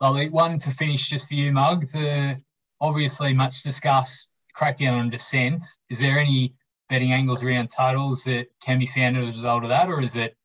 Lovely. 0.00 0.28
One 0.28 0.58
to 0.60 0.70
finish 0.70 1.08
just 1.08 1.26
for 1.26 1.34
you, 1.34 1.52
Mug. 1.52 1.90
The 1.92 2.40
obviously 2.80 3.34
much 3.34 3.62
discussed 3.64 4.34
crackdown 4.56 4.92
on 4.92 5.10
dissent. 5.10 5.64
Is 5.90 5.98
there 5.98 6.18
any 6.18 6.54
betting 6.88 7.12
angles 7.12 7.42
around 7.42 7.70
totals 7.76 8.22
that 8.24 8.46
can 8.62 8.78
be 8.78 8.86
found 8.86 9.16
as 9.16 9.24
a 9.24 9.36
result 9.36 9.64
of 9.64 9.70
that, 9.70 9.88
or 9.88 10.00
is 10.00 10.14
it 10.14 10.36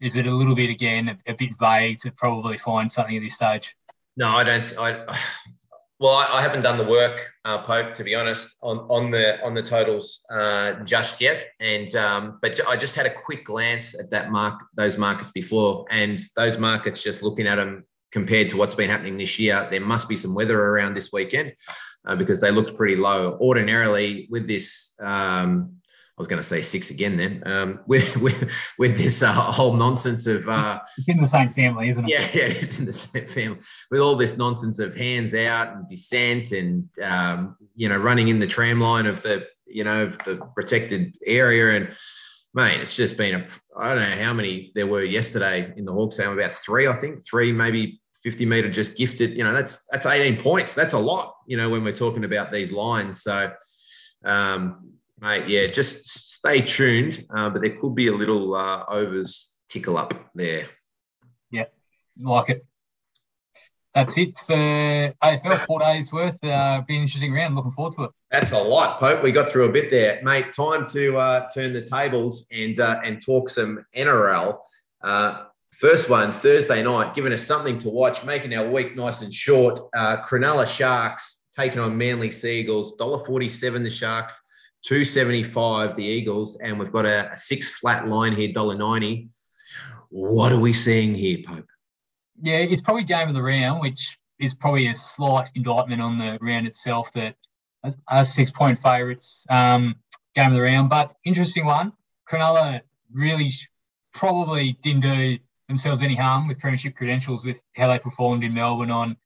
is 0.00 0.16
it 0.16 0.26
a 0.26 0.34
little 0.34 0.54
bit 0.54 0.70
again 0.70 1.08
a, 1.08 1.32
a 1.32 1.34
bit 1.34 1.50
vague 1.60 1.98
to 2.00 2.10
probably 2.12 2.58
find 2.58 2.90
something 2.90 3.16
at 3.16 3.22
this 3.22 3.34
stage? 3.34 3.76
No, 4.16 4.30
I 4.36 4.42
don't. 4.42 4.78
I 4.78 5.18
Well, 6.00 6.14
I, 6.14 6.38
I 6.38 6.42
haven't 6.42 6.62
done 6.62 6.78
the 6.78 6.84
work, 6.84 7.28
uh, 7.44 7.62
Pope, 7.62 7.94
to 7.94 8.04
be 8.04 8.14
honest, 8.14 8.54
on, 8.62 8.78
on 8.88 9.10
the 9.10 9.44
on 9.44 9.54
the 9.54 9.62
totals 9.62 10.24
uh, 10.30 10.74
just 10.84 11.20
yet. 11.20 11.46
And 11.58 11.92
um, 11.96 12.38
but 12.40 12.60
I 12.68 12.76
just 12.76 12.94
had 12.94 13.06
a 13.06 13.12
quick 13.12 13.44
glance 13.44 13.98
at 13.98 14.10
that 14.10 14.30
mark, 14.30 14.60
those 14.74 14.96
markets 14.96 15.32
before, 15.32 15.86
and 15.90 16.20
those 16.36 16.56
markets. 16.56 17.02
Just 17.02 17.22
looking 17.22 17.48
at 17.48 17.56
them 17.56 17.84
compared 18.12 18.48
to 18.50 18.56
what's 18.56 18.76
been 18.76 18.90
happening 18.90 19.18
this 19.18 19.38
year, 19.40 19.66
there 19.70 19.80
must 19.80 20.08
be 20.08 20.16
some 20.16 20.34
weather 20.34 20.60
around 20.60 20.94
this 20.94 21.12
weekend 21.12 21.52
uh, 22.06 22.14
because 22.14 22.40
they 22.40 22.52
looked 22.52 22.76
pretty 22.76 22.96
low. 22.96 23.36
Ordinarily, 23.40 24.28
with 24.30 24.46
this 24.46 24.92
um, 25.00 25.77
I 26.18 26.20
was 26.20 26.26
going 26.26 26.42
to 26.42 26.48
say 26.48 26.62
six 26.62 26.90
again 26.90 27.16
then. 27.16 27.42
Um, 27.46 27.80
with 27.86 28.16
with 28.16 28.50
with 28.76 28.98
this 28.98 29.22
uh, 29.22 29.32
whole 29.32 29.74
nonsense 29.74 30.26
of 30.26 30.48
uh, 30.48 30.80
it's 30.96 31.08
in 31.08 31.20
the 31.20 31.28
same 31.28 31.50
family, 31.50 31.88
isn't 31.90 32.04
it? 32.04 32.10
Yeah, 32.10 32.20
yeah, 32.34 32.48
it's 32.48 32.78
in 32.80 32.86
the 32.86 32.92
same 32.92 33.28
family. 33.28 33.60
With 33.92 34.00
all 34.00 34.16
this 34.16 34.36
nonsense 34.36 34.80
of 34.80 34.96
hands 34.96 35.32
out 35.32 35.76
and 35.76 35.88
dissent 35.88 36.50
and 36.50 36.88
um, 37.00 37.56
you 37.74 37.88
know 37.88 37.96
running 37.96 38.28
in 38.28 38.40
the 38.40 38.48
tram 38.48 38.80
line 38.80 39.06
of 39.06 39.22
the 39.22 39.46
you 39.64 39.84
know 39.84 40.06
the 40.24 40.40
protected 40.56 41.16
area 41.24 41.76
and 41.76 41.96
mate, 42.52 42.80
it's 42.80 42.96
just 42.96 43.16
been 43.16 43.36
a 43.36 43.46
I 43.78 43.94
don't 43.94 44.10
know 44.10 44.16
how 44.16 44.32
many 44.32 44.72
there 44.74 44.88
were 44.88 45.04
yesterday 45.04 45.72
in 45.76 45.84
the 45.84 45.92
Hawks-Suns, 45.92 46.36
about 46.36 46.52
three, 46.52 46.88
I 46.88 46.94
think, 46.94 47.24
three 47.24 47.52
maybe 47.52 48.00
50 48.24 48.44
meter 48.44 48.68
just 48.68 48.96
gifted. 48.96 49.36
You 49.36 49.44
know, 49.44 49.52
that's 49.52 49.82
that's 49.92 50.04
18 50.04 50.42
points. 50.42 50.74
That's 50.74 50.94
a 50.94 50.98
lot. 50.98 51.36
You 51.46 51.56
know, 51.58 51.70
when 51.70 51.84
we're 51.84 51.92
talking 51.92 52.24
about 52.24 52.50
these 52.50 52.72
lines, 52.72 53.22
so. 53.22 53.52
Um, 54.24 54.97
Mate, 55.20 55.48
yeah, 55.48 55.66
just 55.66 56.08
stay 56.34 56.62
tuned, 56.62 57.26
uh, 57.34 57.50
but 57.50 57.62
there 57.62 57.76
could 57.76 57.94
be 57.94 58.06
a 58.06 58.14
little 58.14 58.54
uh, 58.54 58.84
overs 58.88 59.52
tickle 59.68 59.98
up 59.98 60.14
there. 60.34 60.66
Yeah, 61.50 61.64
like 62.20 62.50
it. 62.50 62.66
That's 63.94 64.16
it 64.16 64.36
for 64.46 64.54
AFL, 64.54 65.66
four 65.66 65.80
days 65.80 66.12
worth. 66.12 66.42
Uh, 66.44 66.82
be 66.86 66.94
an 66.94 67.02
interesting 67.02 67.32
round. 67.32 67.56
Looking 67.56 67.72
forward 67.72 67.96
to 67.96 68.04
it. 68.04 68.10
That's 68.30 68.52
a 68.52 68.58
lot, 68.58 69.00
Pope. 69.00 69.24
We 69.24 69.32
got 69.32 69.50
through 69.50 69.64
a 69.64 69.72
bit 69.72 69.90
there, 69.90 70.20
mate. 70.22 70.52
Time 70.52 70.88
to 70.90 71.16
uh, 71.16 71.48
turn 71.52 71.72
the 71.72 71.82
tables 71.82 72.46
and 72.52 72.78
uh, 72.78 73.00
and 73.04 73.20
talk 73.20 73.50
some 73.50 73.84
NRL. 73.96 74.58
Uh, 75.02 75.46
first 75.72 76.08
one 76.08 76.32
Thursday 76.32 76.80
night, 76.82 77.14
giving 77.14 77.32
us 77.32 77.44
something 77.44 77.80
to 77.80 77.88
watch, 77.88 78.22
making 78.24 78.54
our 78.54 78.68
week 78.68 78.94
nice 78.94 79.22
and 79.22 79.34
short. 79.34 79.80
Uh, 79.96 80.18
Cronulla 80.18 80.66
Sharks 80.66 81.38
taking 81.56 81.80
on 81.80 81.98
Manly 81.98 82.30
Sea 82.30 82.60
Eagles. 82.60 82.94
Dollar 82.96 83.24
forty-seven. 83.24 83.82
The 83.82 83.90
Sharks. 83.90 84.38
275 84.88 85.96
the 85.96 86.02
Eagles, 86.02 86.56
and 86.62 86.78
we've 86.78 86.90
got 86.90 87.04
a, 87.04 87.30
a 87.30 87.36
six 87.36 87.70
flat 87.78 88.08
line 88.08 88.34
here, 88.34 88.48
$1.90. 88.48 89.28
What 90.08 90.50
are 90.50 90.58
we 90.58 90.72
seeing 90.72 91.14
here, 91.14 91.36
Pope? 91.46 91.66
Yeah, 92.40 92.56
it's 92.56 92.80
probably 92.80 93.04
game 93.04 93.28
of 93.28 93.34
the 93.34 93.42
round, 93.42 93.82
which 93.82 94.18
is 94.38 94.54
probably 94.54 94.86
a 94.86 94.94
slight 94.94 95.50
indictment 95.54 96.00
on 96.00 96.18
the 96.18 96.38
round 96.40 96.66
itself 96.66 97.12
that 97.12 97.34
as 98.08 98.32
six 98.32 98.50
point 98.50 98.78
favourites, 98.78 99.44
um, 99.50 99.94
game 100.34 100.48
of 100.48 100.54
the 100.54 100.62
round. 100.62 100.88
But 100.88 101.14
interesting 101.22 101.66
one. 101.66 101.92
Cronulla 102.26 102.80
really 103.12 103.52
probably 104.14 104.78
didn't 104.82 105.02
do 105.02 105.38
themselves 105.68 106.00
any 106.00 106.16
harm 106.16 106.48
with 106.48 106.60
premiership 106.60 106.96
credentials 106.96 107.44
with 107.44 107.60
how 107.76 107.88
they 107.88 107.98
performed 107.98 108.42
in 108.42 108.54
Melbourne 108.54 108.90
on 108.90 109.18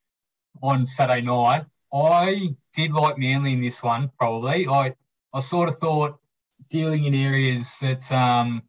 on 0.61 0.87
Saturday 0.87 1.20
night. 1.20 1.66
I 1.94 2.57
did 2.75 2.92
like 2.92 3.16
Manly 3.16 3.53
in 3.53 3.61
this 3.61 3.81
one, 3.81 4.11
probably. 4.18 4.66
I 4.66 4.94
I 5.35 5.40
sort 5.40 5.68
of 5.68 5.79
thought 5.79 6.18
dealing 6.71 7.05
in 7.05 7.14
areas 7.14 7.77
that 7.81 8.11
um, 8.12 8.62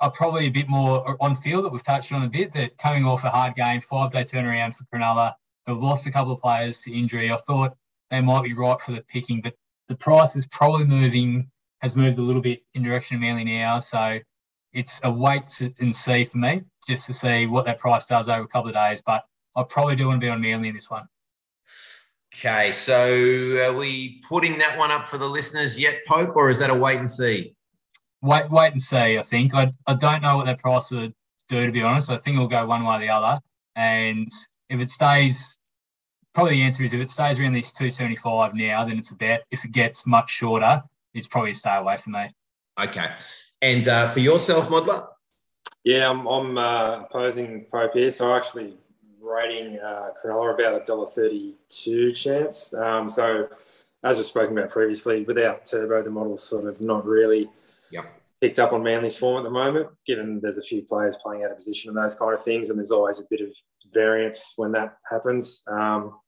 are 0.00 0.10
probably 0.10 0.46
a 0.46 0.50
bit 0.50 0.68
more 0.68 1.16
on 1.20 1.36
field 1.36 1.64
that 1.64 1.72
we've 1.72 1.84
touched 1.84 2.12
on 2.12 2.24
a 2.24 2.28
bit. 2.28 2.52
That 2.52 2.78
coming 2.78 3.04
off 3.04 3.24
a 3.24 3.30
hard 3.30 3.54
game, 3.54 3.80
five 3.80 4.12
day 4.12 4.22
turnaround 4.22 4.74
for 4.74 4.84
Cronulla, 4.84 5.34
they've 5.66 5.76
lost 5.76 6.06
a 6.06 6.10
couple 6.10 6.32
of 6.32 6.40
players 6.40 6.80
to 6.82 6.92
injury. 6.92 7.32
I 7.32 7.38
thought 7.46 7.76
they 8.10 8.20
might 8.20 8.44
be 8.44 8.54
right 8.54 8.80
for 8.80 8.92
the 8.92 9.02
picking, 9.02 9.40
but 9.40 9.54
the 9.88 9.96
price 9.96 10.36
is 10.36 10.46
probably 10.46 10.84
moving 10.84 11.50
has 11.80 11.96
moved 11.96 12.18
a 12.18 12.22
little 12.22 12.42
bit 12.42 12.62
in 12.74 12.82
direction 12.82 13.16
of 13.16 13.20
Manly 13.20 13.44
now. 13.44 13.78
So 13.78 14.18
it's 14.72 15.00
a 15.04 15.10
wait 15.10 15.60
and 15.80 15.94
see 15.94 16.24
for 16.24 16.38
me 16.38 16.62
just 16.86 17.06
to 17.06 17.12
see 17.12 17.46
what 17.46 17.66
that 17.66 17.78
price 17.78 18.06
does 18.06 18.28
over 18.28 18.42
a 18.42 18.48
couple 18.48 18.68
of 18.68 18.74
days. 18.74 19.00
But 19.04 19.24
I 19.56 19.62
probably 19.62 19.96
do 19.96 20.08
want 20.08 20.20
to 20.20 20.24
be 20.24 20.30
on 20.30 20.40
Manly 20.40 20.68
in 20.68 20.74
this 20.74 20.90
one. 20.90 21.08
Okay, 22.34 22.72
so 22.72 23.66
are 23.66 23.72
we 23.72 24.22
putting 24.28 24.58
that 24.58 24.78
one 24.78 24.90
up 24.90 25.06
for 25.06 25.18
the 25.18 25.28
listeners 25.28 25.78
yet, 25.78 26.04
Pope, 26.06 26.36
or 26.36 26.50
is 26.50 26.58
that 26.58 26.70
a 26.70 26.74
wait 26.74 26.98
and 26.98 27.10
see? 27.10 27.54
Wait, 28.20 28.50
wait 28.50 28.72
and 28.72 28.82
see. 28.82 29.18
I 29.18 29.22
think 29.22 29.54
I, 29.54 29.72
I 29.86 29.94
don't 29.94 30.22
know 30.22 30.36
what 30.36 30.46
that 30.46 30.58
price 30.58 30.90
would 30.90 31.14
do 31.48 31.66
to 31.66 31.72
be 31.72 31.82
honest. 31.82 32.10
I 32.10 32.18
think 32.18 32.34
it'll 32.34 32.48
go 32.48 32.66
one 32.66 32.84
way 32.84 32.96
or 32.96 33.00
the 33.00 33.08
other. 33.08 33.40
And 33.76 34.28
if 34.68 34.80
it 34.80 34.90
stays, 34.90 35.58
probably 36.34 36.56
the 36.56 36.62
answer 36.62 36.84
is 36.84 36.92
if 36.92 37.00
it 37.00 37.08
stays 37.08 37.38
around 37.38 37.54
this 37.54 37.72
two 37.72 37.90
seventy 37.90 38.16
five 38.16 38.54
now, 38.54 38.84
then 38.84 38.98
it's 38.98 39.10
a 39.10 39.14
bet. 39.14 39.44
If 39.50 39.64
it 39.64 39.72
gets 39.72 40.04
much 40.06 40.30
shorter, 40.30 40.82
it's 41.14 41.26
probably 41.26 41.52
a 41.52 41.54
stay 41.54 41.76
away 41.76 41.96
from 41.96 42.12
me. 42.12 42.30
Okay, 42.78 43.10
and 43.62 43.88
uh, 43.88 44.10
for 44.10 44.20
yourself, 44.20 44.68
Modler. 44.68 45.06
Yeah, 45.84 46.10
I'm, 46.10 46.26
I'm 46.26 46.58
uh, 46.58 47.00
opposing 47.02 47.64
Pope 47.72 47.94
here, 47.94 48.10
so 48.10 48.30
I 48.30 48.36
actually 48.36 48.76
rating 49.28 49.78
uh, 49.78 50.10
Cronulla 50.18 50.54
about 50.54 50.80
a 50.80 50.84
dollar 50.84 51.06
thirty-two 51.06 52.12
chance. 52.12 52.72
Um, 52.74 53.08
so, 53.08 53.48
as 54.02 54.16
we've 54.16 54.26
spoken 54.26 54.56
about 54.56 54.70
previously, 54.70 55.24
without 55.24 55.64
Turbo, 55.64 56.02
the 56.02 56.10
model's 56.10 56.42
sort 56.42 56.66
of 56.66 56.80
not 56.80 57.04
really 57.04 57.50
yep. 57.90 58.06
picked 58.40 58.58
up 58.58 58.72
on 58.72 58.82
Manly's 58.82 59.16
form 59.16 59.38
at 59.38 59.44
the 59.44 59.50
moment. 59.50 59.88
Given 60.06 60.40
there's 60.40 60.58
a 60.58 60.62
few 60.62 60.82
players 60.82 61.16
playing 61.22 61.44
out 61.44 61.50
of 61.50 61.56
position 61.56 61.90
and 61.90 61.98
those 61.98 62.16
kind 62.16 62.34
of 62.34 62.42
things, 62.42 62.70
and 62.70 62.78
there's 62.78 62.92
always 62.92 63.20
a 63.20 63.24
bit 63.30 63.40
of 63.40 63.54
variance 63.92 64.54
when 64.56 64.72
that 64.72 64.96
happens. 65.10 65.62
Um, 65.66 66.18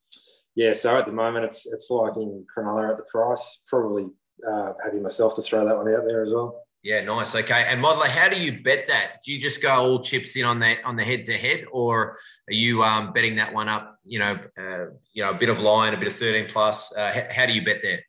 yeah, 0.55 0.73
so 0.75 0.97
at 0.97 1.07
the 1.07 1.13
moment 1.13 1.45
it's 1.45 1.67
it's 1.67 1.91
liking 1.91 2.45
Cronulla 2.55 2.91
at 2.91 2.97
the 2.97 3.05
price. 3.05 3.63
Probably 3.67 4.09
uh, 4.49 4.73
happy 4.83 4.99
myself 4.99 5.37
to 5.37 5.43
throw 5.43 5.65
that 5.65 5.77
one 5.77 5.93
out 5.95 6.07
there 6.07 6.23
as 6.23 6.33
well. 6.35 6.63
Yeah, 6.83 7.03
nice. 7.03 7.35
Okay, 7.35 7.67
and 7.69 7.83
Modler, 7.85 8.07
how 8.07 8.29
do 8.29 8.39
you 8.39 8.63
bet 8.63 8.87
that? 8.89 9.23
Do 9.25 9.33
you 9.33 9.39
just 9.39 9.61
go 9.61 9.69
all 9.69 10.03
chips 10.03 10.35
in 10.37 10.47
on 10.47 10.61
that 10.61 10.79
on 10.83 10.97
the 10.97 11.05
head 11.05 11.25
to 11.27 11.37
head, 11.37 11.67
or 11.71 12.17
are 12.49 12.55
you 12.55 12.83
um, 12.83 13.13
betting 13.13 13.37
that 13.37 13.53
one 13.53 13.69
up? 13.69 13.99
You 14.05 14.21
know, 14.21 14.39
uh, 14.59 14.87
you 15.13 15.23
know, 15.23 15.31
a 15.31 15.35
bit 15.35 15.51
of 15.51 15.61
line, 15.61 15.93
a 15.93 15.99
bit 15.99 16.09
of 16.09 16.17
thirteen 16.17 16.49
plus. 16.49 16.91
Uh, 16.93 17.13
how, 17.13 17.43
how, 17.43 17.47
do 17.47 17.53
you 17.53 17.63
bet 17.63 17.81
there? 17.83 18.01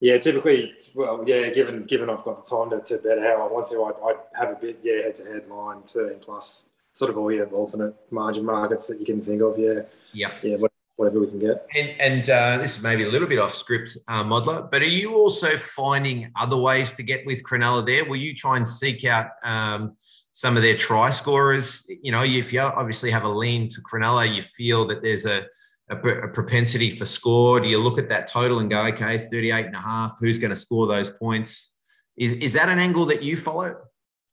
Yeah, 0.00 0.18
typically, 0.18 0.74
well, 0.94 1.24
yeah, 1.26 1.48
given 1.48 1.84
given 1.84 2.10
I've 2.10 2.22
got 2.22 2.44
the 2.44 2.56
time 2.56 2.70
to, 2.70 2.80
to 2.80 3.02
bet 3.02 3.18
how 3.20 3.42
I 3.42 3.50
want 3.50 3.66
to, 3.68 3.84
I'd, 3.84 4.10
I'd 4.10 4.38
have 4.38 4.56
a 4.56 4.60
bit, 4.60 4.80
yeah, 4.82 5.02
head 5.02 5.14
to 5.14 5.24
head 5.24 5.48
line, 5.48 5.82
thirteen 5.86 6.18
plus, 6.18 6.68
sort 6.92 7.10
of 7.10 7.16
all 7.16 7.32
your 7.32 7.46
alternate 7.46 7.94
margin 8.10 8.44
markets 8.44 8.86
that 8.88 9.00
you 9.00 9.06
can 9.06 9.22
think 9.22 9.40
of. 9.40 9.58
Yeah, 9.58 9.82
yeah, 10.12 10.32
yeah 10.42 10.56
whatever 11.00 11.18
we 11.18 11.26
can 11.28 11.38
get. 11.38 11.66
And, 11.74 11.88
and 11.98 12.30
uh, 12.30 12.58
this 12.58 12.76
is 12.76 12.82
maybe 12.82 13.04
a 13.04 13.08
little 13.08 13.26
bit 13.26 13.38
off 13.38 13.54
script, 13.54 13.96
uh, 14.06 14.22
Modler, 14.22 14.70
but 14.70 14.82
are 14.82 14.84
you 14.84 15.14
also 15.14 15.56
finding 15.56 16.30
other 16.38 16.58
ways 16.58 16.92
to 16.92 17.02
get 17.02 17.24
with 17.24 17.42
Cronulla 17.42 17.86
there? 17.86 18.04
Will 18.04 18.16
you 18.16 18.34
try 18.34 18.58
and 18.58 18.68
seek 18.68 19.06
out 19.06 19.30
um, 19.42 19.96
some 20.32 20.58
of 20.58 20.62
their 20.62 20.76
try 20.76 21.10
scorers? 21.10 21.86
You 21.88 22.12
know, 22.12 22.22
if 22.22 22.52
you 22.52 22.60
obviously 22.60 23.10
have 23.10 23.24
a 23.24 23.28
lean 23.28 23.70
to 23.70 23.80
Cronulla, 23.80 24.32
you 24.32 24.42
feel 24.42 24.86
that 24.88 25.02
there's 25.02 25.24
a, 25.24 25.46
a, 25.88 25.96
a 25.96 26.28
propensity 26.28 26.90
for 26.90 27.06
score. 27.06 27.60
Do 27.60 27.68
you 27.68 27.78
look 27.78 27.98
at 27.98 28.10
that 28.10 28.28
total 28.28 28.58
and 28.58 28.68
go, 28.68 28.82
okay, 28.88 29.26
38 29.32 29.64
and 29.66 29.74
a 29.74 29.80
half, 29.80 30.18
who's 30.20 30.38
going 30.38 30.50
to 30.50 30.56
score 30.56 30.86
those 30.86 31.08
points? 31.08 31.78
Is, 32.18 32.34
is 32.34 32.52
that 32.52 32.68
an 32.68 32.78
angle 32.78 33.06
that 33.06 33.22
you 33.22 33.38
follow? 33.38 33.74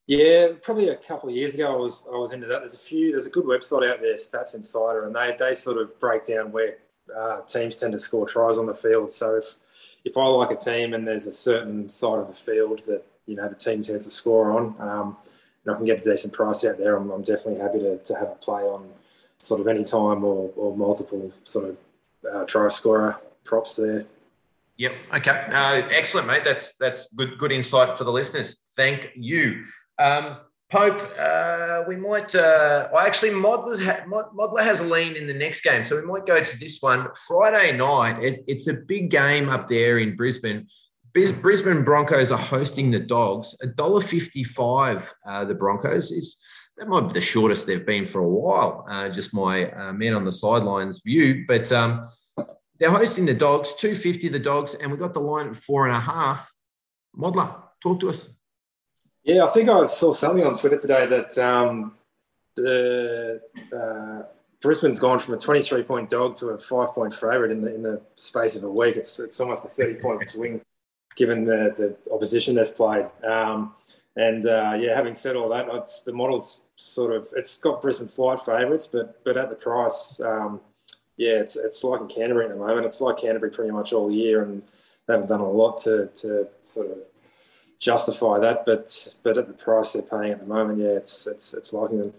Yeah, 0.07 0.51
probably 0.61 0.87
a 0.87 0.95
couple 0.95 1.27
of 1.27 1.35
years 1.35 1.53
ago, 1.53 1.73
I 1.73 1.75
was 1.75 2.05
I 2.11 2.15
was 2.15 2.31
into 2.31 2.47
that. 2.47 2.59
There's 2.59 2.73
a 2.73 2.79
few. 2.79 3.11
There's 3.11 3.27
a 3.27 3.29
good 3.29 3.43
website 3.43 3.91
out 3.91 4.01
there, 4.01 4.15
Stats 4.15 4.55
Insider, 4.55 5.05
and 5.05 5.13
they 5.13 5.35
they 5.37 5.53
sort 5.53 5.77
of 5.77 5.99
break 5.99 6.25
down 6.25 6.53
where 6.53 6.77
uh, 7.15 7.41
teams 7.41 7.75
tend 7.75 7.91
to 7.91 7.99
score 7.99 8.25
tries 8.25 8.57
on 8.57 8.65
the 8.65 8.73
field. 8.73 9.11
So 9.11 9.35
if 9.35 9.57
if 10.05 10.15
I 10.17 10.25
like 10.25 10.51
a 10.51 10.55
team 10.55 10.93
and 10.93 11.05
there's 11.05 11.27
a 11.27 11.33
certain 11.33 11.89
side 11.89 12.19
of 12.19 12.27
the 12.29 12.33
field 12.33 12.79
that 12.87 13.03
you 13.25 13.35
know 13.35 13.49
the 13.49 13.55
team 13.55 13.83
tends 13.83 14.05
to 14.05 14.11
score 14.11 14.51
on, 14.51 14.75
um, 14.79 15.17
and 15.65 15.73
I 15.73 15.77
can 15.77 15.85
get 15.85 15.99
a 15.99 16.09
decent 16.09 16.31
price 16.31 16.63
out 16.63 16.77
there, 16.77 16.95
I'm, 16.95 17.11
I'm 17.11 17.23
definitely 17.23 17.59
happy 17.59 17.79
to, 17.79 17.97
to 17.97 18.15
have 18.15 18.29
a 18.29 18.35
play 18.35 18.61
on 18.61 18.89
sort 19.39 19.59
of 19.59 19.67
any 19.67 19.83
time 19.83 20.23
or, 20.23 20.51
or 20.55 20.75
multiple 20.75 21.33
sort 21.43 21.69
of 21.69 21.77
uh, 22.33 22.45
try 22.45 22.69
scorer 22.69 23.19
props 23.43 23.75
there. 23.75 24.05
Yep. 24.77 24.93
Okay. 25.15 25.47
Uh, 25.51 25.87
excellent, 25.91 26.27
mate. 26.27 26.45
That's 26.45 26.73
that's 26.77 27.11
good 27.13 27.37
good 27.39 27.51
insight 27.51 27.97
for 27.97 28.05
the 28.05 28.11
listeners. 28.11 28.55
Thank 28.77 29.09
you. 29.15 29.65
Um, 29.99 30.37
Pope, 30.69 31.01
uh, 31.17 31.83
we 31.87 31.95
might. 31.95 32.35
Uh, 32.35 32.89
well, 32.91 33.05
actually, 33.05 33.29
Modler's 33.29 33.79
ha- 33.79 34.03
Modler 34.05 34.61
has 34.61 34.81
a 34.81 34.83
lean 34.83 35.15
in 35.15 35.25
the 35.25 35.33
next 35.33 35.61
game, 35.61 35.85
so 35.85 35.95
we 35.95 36.01
might 36.01 36.25
go 36.25 36.43
to 36.43 36.59
this 36.59 36.81
one 36.81 37.07
Friday 37.25 37.71
night. 37.77 38.21
It, 38.21 38.43
it's 38.47 38.67
a 38.67 38.73
big 38.73 39.09
game 39.09 39.47
up 39.47 39.69
there 39.69 39.99
in 39.99 40.17
Brisbane. 40.17 40.67
Brisbane 41.13 41.83
Broncos 41.83 42.31
are 42.31 42.37
hosting 42.37 42.91
the 42.91 42.99
Dogs. 42.99 43.55
A 43.61 43.67
dollar 43.67 44.01
fifty-five. 44.01 45.13
Uh, 45.25 45.45
the 45.45 45.55
Broncos 45.55 46.11
is 46.11 46.35
that 46.75 46.89
might 46.89 47.07
be 47.07 47.13
the 47.13 47.21
shortest 47.21 47.65
they've 47.65 47.85
been 47.85 48.05
for 48.05 48.19
a 48.19 48.29
while. 48.29 48.85
Uh, 48.89 49.07
just 49.07 49.33
my 49.33 49.71
uh, 49.71 49.93
man 49.93 50.13
on 50.13 50.25
the 50.25 50.33
sidelines 50.33 51.01
view, 51.01 51.45
but 51.47 51.71
um, 51.71 52.09
they're 52.77 52.91
hosting 52.91 53.25
the 53.25 53.33
Dogs. 53.33 53.73
Two 53.73 53.95
fifty 53.95 54.27
the 54.27 54.37
Dogs, 54.37 54.75
and 54.75 54.91
we 54.91 54.97
got 54.97 55.13
the 55.13 55.21
line 55.21 55.47
at 55.47 55.55
four 55.55 55.87
and 55.87 55.95
a 55.95 55.99
half. 56.01 56.51
Modler, 57.17 57.55
talk 57.81 58.01
to 58.01 58.09
us. 58.09 58.27
Yeah, 59.27 59.43
I 59.43 59.47
think 59.47 59.67
I 59.67 59.85
saw 59.87 60.13
something 60.13 60.45
on 60.47 60.55
Twitter 60.55 60.77
today 60.77 61.05
that 61.05 61.37
um, 61.37 61.95
the 62.55 63.41
uh, 63.75 64.23
Brisbane's 64.61 64.99
gone 64.99 65.19
from 65.19 65.33
a 65.33 65.37
23 65.37 65.83
point 65.83 66.09
dog 66.09 66.35
to 66.37 66.47
a 66.51 66.57
five 66.57 66.93
point 66.95 67.13
favourite 67.13 67.51
in 67.51 67.61
the 67.61 67.75
in 67.75 67.83
the 67.83 68.01
space 68.15 68.55
of 68.55 68.63
a 68.63 68.71
week. 68.71 68.95
It's 68.95 69.19
it's 69.19 69.41
almost 69.41 69.65
a 69.65 69.67
30 69.67 69.95
point 69.95 70.21
swing, 70.29 70.61
given 71.17 71.43
the 71.43 71.75
the 71.77 72.13
opposition 72.13 72.55
they've 72.55 72.73
played. 72.73 73.07
Um, 73.21 73.75
and 74.15 74.45
uh, 74.45 74.77
yeah, 74.79 74.95
having 74.95 75.13
said 75.13 75.35
all 75.35 75.49
that, 75.49 75.67
it's, 75.73 76.03
the 76.03 76.13
model's 76.13 76.61
sort 76.77 77.13
of 77.13 77.27
it's 77.35 77.57
got 77.57 77.81
Brisbane 77.81 78.07
slight 78.07 78.39
favourites, 78.45 78.87
but 78.87 79.21
but 79.25 79.35
at 79.35 79.49
the 79.49 79.57
price, 79.57 80.21
um, 80.21 80.61
yeah, 81.17 81.33
it's 81.33 81.57
it's 81.57 81.83
like 81.83 81.99
in 81.99 82.07
Canterbury 82.07 82.45
at 82.45 82.51
the 82.51 82.57
moment. 82.57 82.85
It's 82.85 83.01
like 83.01 83.17
Canterbury 83.17 83.51
pretty 83.51 83.71
much 83.71 83.91
all 83.91 84.09
year, 84.09 84.41
and 84.43 84.63
they 85.05 85.15
haven't 85.15 85.27
done 85.27 85.41
a 85.41 85.51
lot 85.51 85.79
to 85.79 86.07
to 86.21 86.47
sort 86.61 86.91
of 86.91 86.99
justify 87.79 88.39
that. 88.39 88.65
But 88.65 89.15
but 89.23 89.37
at 89.37 89.47
the 89.47 89.53
price 89.53 89.93
they're 89.93 90.01
paying 90.01 90.31
at 90.31 90.39
the 90.39 90.45
moment, 90.45 90.79
yeah, 90.79 90.89
it's 90.89 91.27
it's 91.27 91.53
it's 91.53 91.73
liking 91.73 91.99
them. 91.99 92.13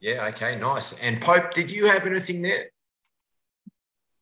Yeah. 0.00 0.26
Okay. 0.28 0.56
Nice. 0.56 0.94
And 1.00 1.20
Pope, 1.20 1.52
did 1.52 1.70
you 1.70 1.86
have 1.86 2.06
anything 2.06 2.42
there? 2.42 2.66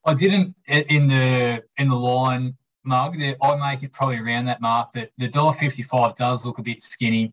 I 0.05 0.15
didn't 0.15 0.55
in 0.67 1.07
the 1.07 1.63
in 1.77 1.89
the 1.89 1.97
line 1.97 2.57
mug. 2.85 3.17
I 3.21 3.57
make 3.57 3.83
it 3.83 3.93
probably 3.93 4.19
around 4.19 4.47
that 4.47 4.61
mark, 4.61 4.91
but 4.95 5.11
the 5.19 5.29
dollar 5.29 5.53
fifty 5.53 5.83
five 5.83 6.17
does 6.17 6.47
look 6.47 6.59
a 6.59 6.63
bit 6.63 6.83
skinny 6.83 7.33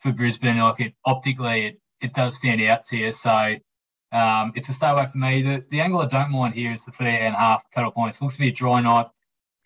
for 0.00 0.12
Brisbane. 0.12 0.58
Like 0.58 0.80
it 0.80 0.94
optically, 1.04 1.66
it, 1.66 1.80
it 2.00 2.14
does 2.14 2.36
stand 2.36 2.60
out 2.62 2.84
to 2.86 2.96
you. 2.96 3.12
So 3.12 3.56
um, 4.12 4.52
it's 4.54 4.68
a 4.68 4.72
stay 4.72 4.90
away 4.90 5.06
for 5.06 5.18
me. 5.18 5.42
The 5.42 5.64
the 5.70 5.80
angle 5.80 6.00
I 6.00 6.06
don't 6.06 6.30
mind 6.30 6.54
here 6.54 6.72
is 6.72 6.84
the 6.84 6.92
three 6.92 7.08
and 7.08 7.34
a 7.34 7.38
half 7.38 7.62
total 7.72 7.92
points. 7.92 8.20
It 8.20 8.24
looks 8.24 8.36
to 8.36 8.40
be 8.40 8.48
a 8.48 8.52
dry 8.52 8.80
night 8.80 9.06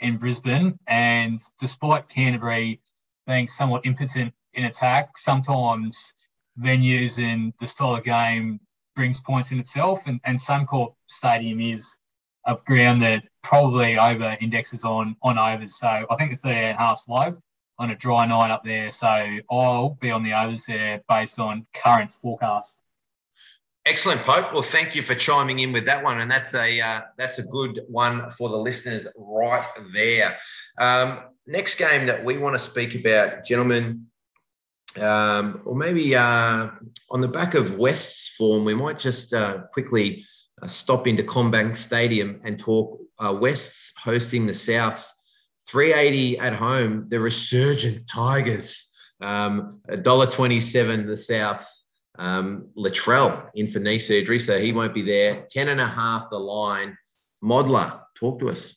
in 0.00 0.18
Brisbane, 0.18 0.78
and 0.86 1.40
despite 1.58 2.08
Canterbury 2.08 2.80
being 3.30 3.46
somewhat 3.46 3.86
impotent 3.86 4.34
in 4.54 4.64
attack, 4.64 5.16
sometimes 5.16 6.14
venues 6.60 7.18
and 7.18 7.52
the 7.60 7.66
style 7.66 7.94
of 7.94 8.02
game 8.02 8.58
brings 8.96 9.20
points 9.20 9.52
in 9.52 9.60
itself. 9.60 10.02
And, 10.06 10.20
and 10.24 10.36
Suncorp 10.36 10.94
Stadium 11.08 11.60
is 11.60 11.96
a 12.46 12.56
ground 12.66 13.02
that 13.02 13.22
probably 13.42 13.96
over 13.98 14.36
indexes 14.40 14.82
on 14.82 15.14
on 15.22 15.38
overs. 15.38 15.78
So 15.78 15.86
I 15.86 16.16
think 16.16 16.32
the 16.32 16.36
38 16.36 16.58
and 16.70 16.76
a 16.76 16.78
half 16.78 17.02
low 17.08 17.36
on 17.78 17.90
a 17.90 17.96
dry 17.96 18.26
night 18.26 18.50
up 18.50 18.64
there. 18.64 18.90
So 18.90 19.38
I'll 19.48 19.96
be 20.00 20.10
on 20.10 20.24
the 20.24 20.32
overs 20.32 20.64
there 20.66 21.00
based 21.08 21.38
on 21.38 21.66
current 21.72 22.12
forecast. 22.20 22.79
Excellent, 23.86 24.22
Pope. 24.22 24.52
Well, 24.52 24.62
thank 24.62 24.94
you 24.94 25.02
for 25.02 25.14
chiming 25.14 25.60
in 25.60 25.72
with 25.72 25.86
that 25.86 26.04
one, 26.04 26.20
and 26.20 26.30
that's 26.30 26.54
a 26.54 26.80
uh, 26.80 27.00
that's 27.16 27.38
a 27.38 27.42
good 27.44 27.80
one 27.88 28.30
for 28.30 28.50
the 28.50 28.56
listeners 28.56 29.06
right 29.16 29.66
there. 29.94 30.36
Um, 30.78 31.20
next 31.46 31.76
game 31.76 32.04
that 32.06 32.22
we 32.22 32.36
want 32.36 32.54
to 32.54 32.58
speak 32.58 32.94
about, 32.94 33.44
gentlemen, 33.46 34.06
um, 34.96 35.62
or 35.64 35.74
maybe 35.74 36.14
uh, 36.14 36.68
on 37.10 37.20
the 37.20 37.28
back 37.28 37.54
of 37.54 37.78
West's 37.78 38.28
form, 38.36 38.64
we 38.66 38.74
might 38.74 38.98
just 38.98 39.32
uh, 39.32 39.60
quickly 39.72 40.26
uh, 40.62 40.66
stop 40.66 41.06
into 41.06 41.22
CommBank 41.22 41.76
Stadium 41.76 42.40
and 42.44 42.58
talk 42.58 43.00
uh, 43.18 43.32
West's 43.32 43.92
hosting 43.96 44.46
the 44.46 44.52
Souths. 44.52 45.08
380 45.68 46.38
at 46.38 46.54
home, 46.54 47.06
the 47.08 47.20
resurgent 47.20 48.08
Tigers. 48.08 48.90
Um, 49.20 49.80
$1.27 49.88 51.06
the 51.06 51.12
Souths. 51.12 51.82
Um, 52.20 52.68
Latrell 52.76 53.48
in 53.54 53.70
for 53.70 53.78
knee 53.78 53.98
surgery, 53.98 54.38
so 54.38 54.58
he 54.58 54.72
won't 54.72 54.92
be 54.92 55.02
there. 55.02 55.46
10 55.48 55.68
and 55.68 55.80
a 55.80 55.86
half 55.86 56.28
the 56.30 56.38
line. 56.38 56.96
Modler, 57.42 57.98
talk 58.14 58.38
to 58.40 58.50
us. 58.50 58.76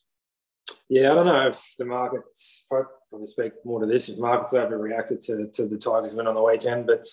Yeah, 0.87 1.11
I 1.11 1.15
don't 1.15 1.25
know 1.25 1.47
if 1.49 1.73
the 1.77 1.83
market's 1.83 2.65
probably 2.69 3.25
speak 3.25 3.51
more 3.65 3.81
to 3.81 3.85
this 3.85 4.07
if 4.07 4.17
markets 4.17 4.53
overreacted 4.53 5.25
to, 5.25 5.47
to 5.47 5.67
the 5.67 5.77
Tigers 5.77 6.15
win 6.15 6.27
on 6.27 6.35
the 6.35 6.41
weekend. 6.41 6.87
But, 6.87 7.05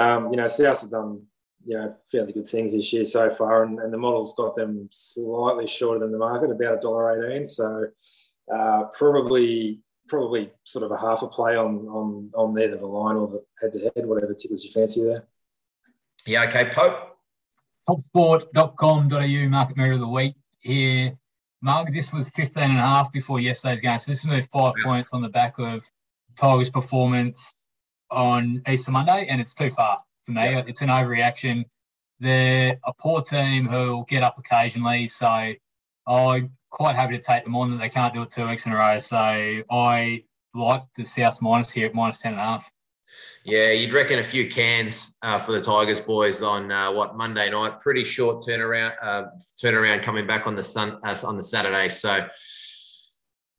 um, 0.00 0.32
you 0.32 0.36
know, 0.36 0.48
South 0.48 0.80
have 0.80 0.90
done, 0.90 1.22
you 1.64 1.78
know, 1.78 1.94
fairly 2.10 2.32
good 2.32 2.48
things 2.48 2.72
this 2.72 2.92
year 2.92 3.04
so 3.04 3.30
far. 3.30 3.62
And, 3.62 3.78
and 3.78 3.92
the 3.92 3.98
model's 3.98 4.34
got 4.34 4.56
them 4.56 4.88
slightly 4.90 5.68
shorter 5.68 6.00
than 6.00 6.10
the 6.10 6.18
market, 6.18 6.50
about 6.50 6.82
$1.18. 6.82 7.48
So 7.48 7.86
uh, 8.52 8.84
probably 8.98 9.80
probably 10.08 10.50
sort 10.64 10.84
of 10.84 10.90
a 10.90 10.98
half 10.98 11.22
a 11.22 11.28
play 11.28 11.56
on 11.56 11.86
on 11.86 12.30
on 12.34 12.58
either 12.58 12.76
the 12.76 12.86
line 12.86 13.16
or 13.16 13.28
the 13.28 13.44
head 13.60 13.72
to 13.72 13.78
head, 13.78 14.04
whatever 14.04 14.34
tickles 14.34 14.64
your 14.64 14.72
fancy 14.72 15.04
there. 15.04 15.28
Yeah, 16.26 16.44
okay. 16.44 16.70
Pope. 16.74 17.16
Topsport.com.au 17.88 19.48
market 19.48 19.76
mirror 19.76 19.94
of 19.94 20.00
the 20.00 20.08
week 20.08 20.34
here 20.60 21.18
Mug, 21.62 21.94
this 21.94 22.12
was 22.12 22.28
15 22.30 22.64
and 22.64 22.78
a 22.78 22.82
half 22.82 23.12
before 23.12 23.38
yesterday's 23.38 23.80
game. 23.80 23.96
So 23.96 24.10
this 24.10 24.18
is 24.18 24.26
moved 24.26 24.50
five 24.50 24.72
yeah. 24.78 24.84
points 24.84 25.12
on 25.12 25.22
the 25.22 25.28
back 25.28 25.60
of 25.60 25.84
Tigers' 26.36 26.70
performance 26.70 27.54
on 28.10 28.60
Easter 28.68 28.90
Monday, 28.90 29.28
and 29.30 29.40
it's 29.40 29.54
too 29.54 29.70
far 29.70 30.00
for 30.24 30.32
me. 30.32 30.42
Yeah. 30.42 30.64
It's 30.66 30.82
an 30.82 30.88
overreaction. 30.88 31.64
They're 32.18 32.78
a 32.84 32.92
poor 32.92 33.22
team 33.22 33.68
who'll 33.68 34.02
get 34.04 34.24
up 34.24 34.38
occasionally, 34.38 35.06
so 35.06 35.52
I'm 36.08 36.50
quite 36.70 36.96
happy 36.96 37.16
to 37.16 37.22
take 37.22 37.44
them 37.44 37.54
on 37.54 37.70
that 37.70 37.76
they 37.76 37.88
can't 37.88 38.12
do 38.12 38.22
it 38.22 38.32
two 38.32 38.48
weeks 38.48 38.66
in 38.66 38.72
a 38.72 38.76
row. 38.76 38.98
So 38.98 39.16
I 39.16 40.24
like 40.54 40.82
the 40.96 41.04
South 41.04 41.40
minus 41.40 41.70
here 41.70 41.86
at 41.86 41.94
minus 41.94 42.18
10 42.18 42.32
and 42.32 42.40
a 42.40 42.44
half. 42.44 42.71
Yeah, 43.44 43.70
you'd 43.72 43.92
reckon 43.92 44.20
a 44.20 44.24
few 44.24 44.48
cans 44.48 45.16
uh, 45.22 45.38
for 45.38 45.52
the 45.52 45.60
Tigers 45.60 46.00
boys 46.00 46.42
on 46.42 46.70
uh, 46.70 46.92
what 46.92 47.16
Monday 47.16 47.50
night. 47.50 47.80
Pretty 47.80 48.04
short 48.04 48.44
turnaround. 48.44 48.94
Uh, 49.02 49.24
turnaround 49.60 50.02
coming 50.02 50.26
back 50.26 50.46
on 50.46 50.54
the 50.54 50.64
sun 50.64 50.98
uh, 51.04 51.16
on 51.24 51.36
the 51.36 51.42
Saturday. 51.42 51.88
So 51.88 52.28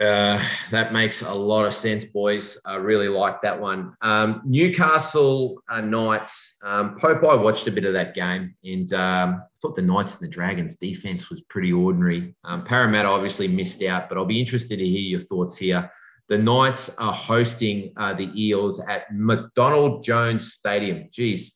uh, 0.03 0.43
that 0.71 0.91
makes 0.91 1.21
a 1.21 1.33
lot 1.33 1.65
of 1.65 1.73
sense, 1.73 2.03
boys. 2.03 2.57
I 2.65 2.75
really 2.75 3.07
like 3.07 3.41
that 3.41 3.59
one. 3.59 3.95
Um, 4.01 4.41
Newcastle 4.45 5.61
uh, 5.69 5.81
Knights. 5.81 6.55
Um, 6.63 6.97
Pope, 6.99 7.23
I 7.23 7.35
watched 7.35 7.67
a 7.67 7.71
bit 7.71 7.85
of 7.85 7.93
that 7.93 8.13
game, 8.15 8.55
and 8.63 8.91
um, 8.93 9.43
thought 9.61 9.75
the 9.75 9.81
Knights 9.81 10.13
and 10.13 10.23
the 10.23 10.27
Dragons 10.27 10.75
defense 10.75 11.29
was 11.29 11.41
pretty 11.41 11.71
ordinary. 11.71 12.35
Um, 12.43 12.63
Parramatta 12.63 13.07
obviously 13.07 13.47
missed 13.47 13.81
out, 13.83 14.09
but 14.09 14.17
I'll 14.17 14.25
be 14.25 14.39
interested 14.39 14.77
to 14.77 14.87
hear 14.87 14.99
your 14.99 15.19
thoughts 15.19 15.57
here. 15.57 15.89
The 16.29 16.37
Knights 16.37 16.89
are 16.97 17.13
hosting 17.13 17.91
uh, 17.97 18.13
the 18.13 18.31
Eels 18.35 18.79
at 18.79 19.03
McDonald 19.13 20.03
Jones 20.03 20.53
Stadium. 20.53 21.09
Geez, 21.11 21.51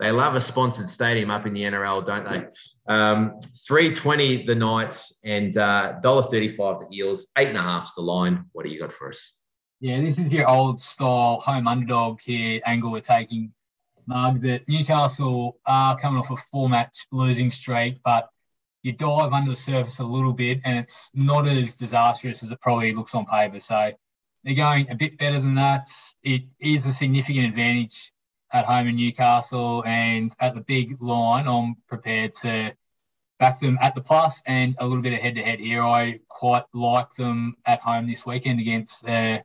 they 0.00 0.10
love 0.10 0.34
a 0.34 0.40
sponsored 0.40 0.88
stadium 0.88 1.30
up 1.30 1.46
in 1.46 1.52
the 1.52 1.62
NRL, 1.62 2.04
don't 2.04 2.24
they? 2.24 2.46
Um, 2.92 3.38
320 3.66 4.46
the 4.46 4.54
Knights 4.54 5.12
and 5.24 5.56
uh, 5.56 5.94
$1.35 6.02 6.88
the 6.90 6.96
Eels, 6.96 7.26
eight 7.36 7.48
and 7.48 7.56
a 7.58 7.62
half's 7.62 7.94
the 7.94 8.00
line. 8.00 8.46
What 8.52 8.64
do 8.64 8.72
you 8.72 8.80
got 8.80 8.92
for 8.92 9.10
us? 9.10 9.36
Yeah, 9.80 10.00
this 10.00 10.18
is 10.18 10.32
your 10.32 10.48
old 10.48 10.82
style 10.82 11.40
home 11.40 11.68
underdog 11.68 12.20
here 12.20 12.60
angle 12.66 12.90
we're 12.90 13.00
taking. 13.00 13.52
Mug 14.06 14.40
that 14.42 14.66
Newcastle 14.68 15.58
are 15.66 15.96
coming 15.98 16.20
off 16.20 16.30
a 16.30 16.36
four 16.50 16.68
match 16.68 17.06
losing 17.12 17.50
streak, 17.50 18.00
but 18.04 18.28
you 18.82 18.92
dive 18.92 19.32
under 19.32 19.50
the 19.50 19.56
surface 19.56 19.98
a 19.98 20.04
little 20.04 20.32
bit 20.32 20.60
and 20.64 20.78
it's 20.78 21.10
not 21.14 21.46
as 21.46 21.74
disastrous 21.74 22.42
as 22.42 22.50
it 22.50 22.60
probably 22.60 22.94
looks 22.94 23.14
on 23.14 23.26
paper. 23.26 23.60
So 23.60 23.92
they're 24.44 24.54
going 24.54 24.90
a 24.90 24.94
bit 24.94 25.18
better 25.18 25.38
than 25.38 25.54
that. 25.56 25.88
It 26.22 26.42
is 26.60 26.86
a 26.86 26.92
significant 26.92 27.46
advantage 27.46 28.12
at 28.52 28.64
home 28.64 28.88
in 28.88 28.96
Newcastle 28.96 29.84
and 29.86 30.34
at 30.40 30.54
the 30.54 30.62
big 30.62 31.00
line. 31.00 31.46
I'm 31.46 31.76
prepared 31.88 32.32
to 32.42 32.72
back 33.38 33.60
them 33.60 33.78
at 33.80 33.94
the 33.94 34.00
plus 34.00 34.42
and 34.46 34.76
a 34.78 34.86
little 34.86 35.02
bit 35.02 35.12
of 35.12 35.20
head 35.20 35.34
to 35.34 35.42
head 35.42 35.60
here. 35.60 35.82
I 35.82 36.20
quite 36.28 36.64
like 36.72 37.14
them 37.16 37.56
at 37.66 37.80
home 37.80 38.06
this 38.06 38.24
weekend 38.24 38.60
against 38.60 39.04
the 39.04 39.42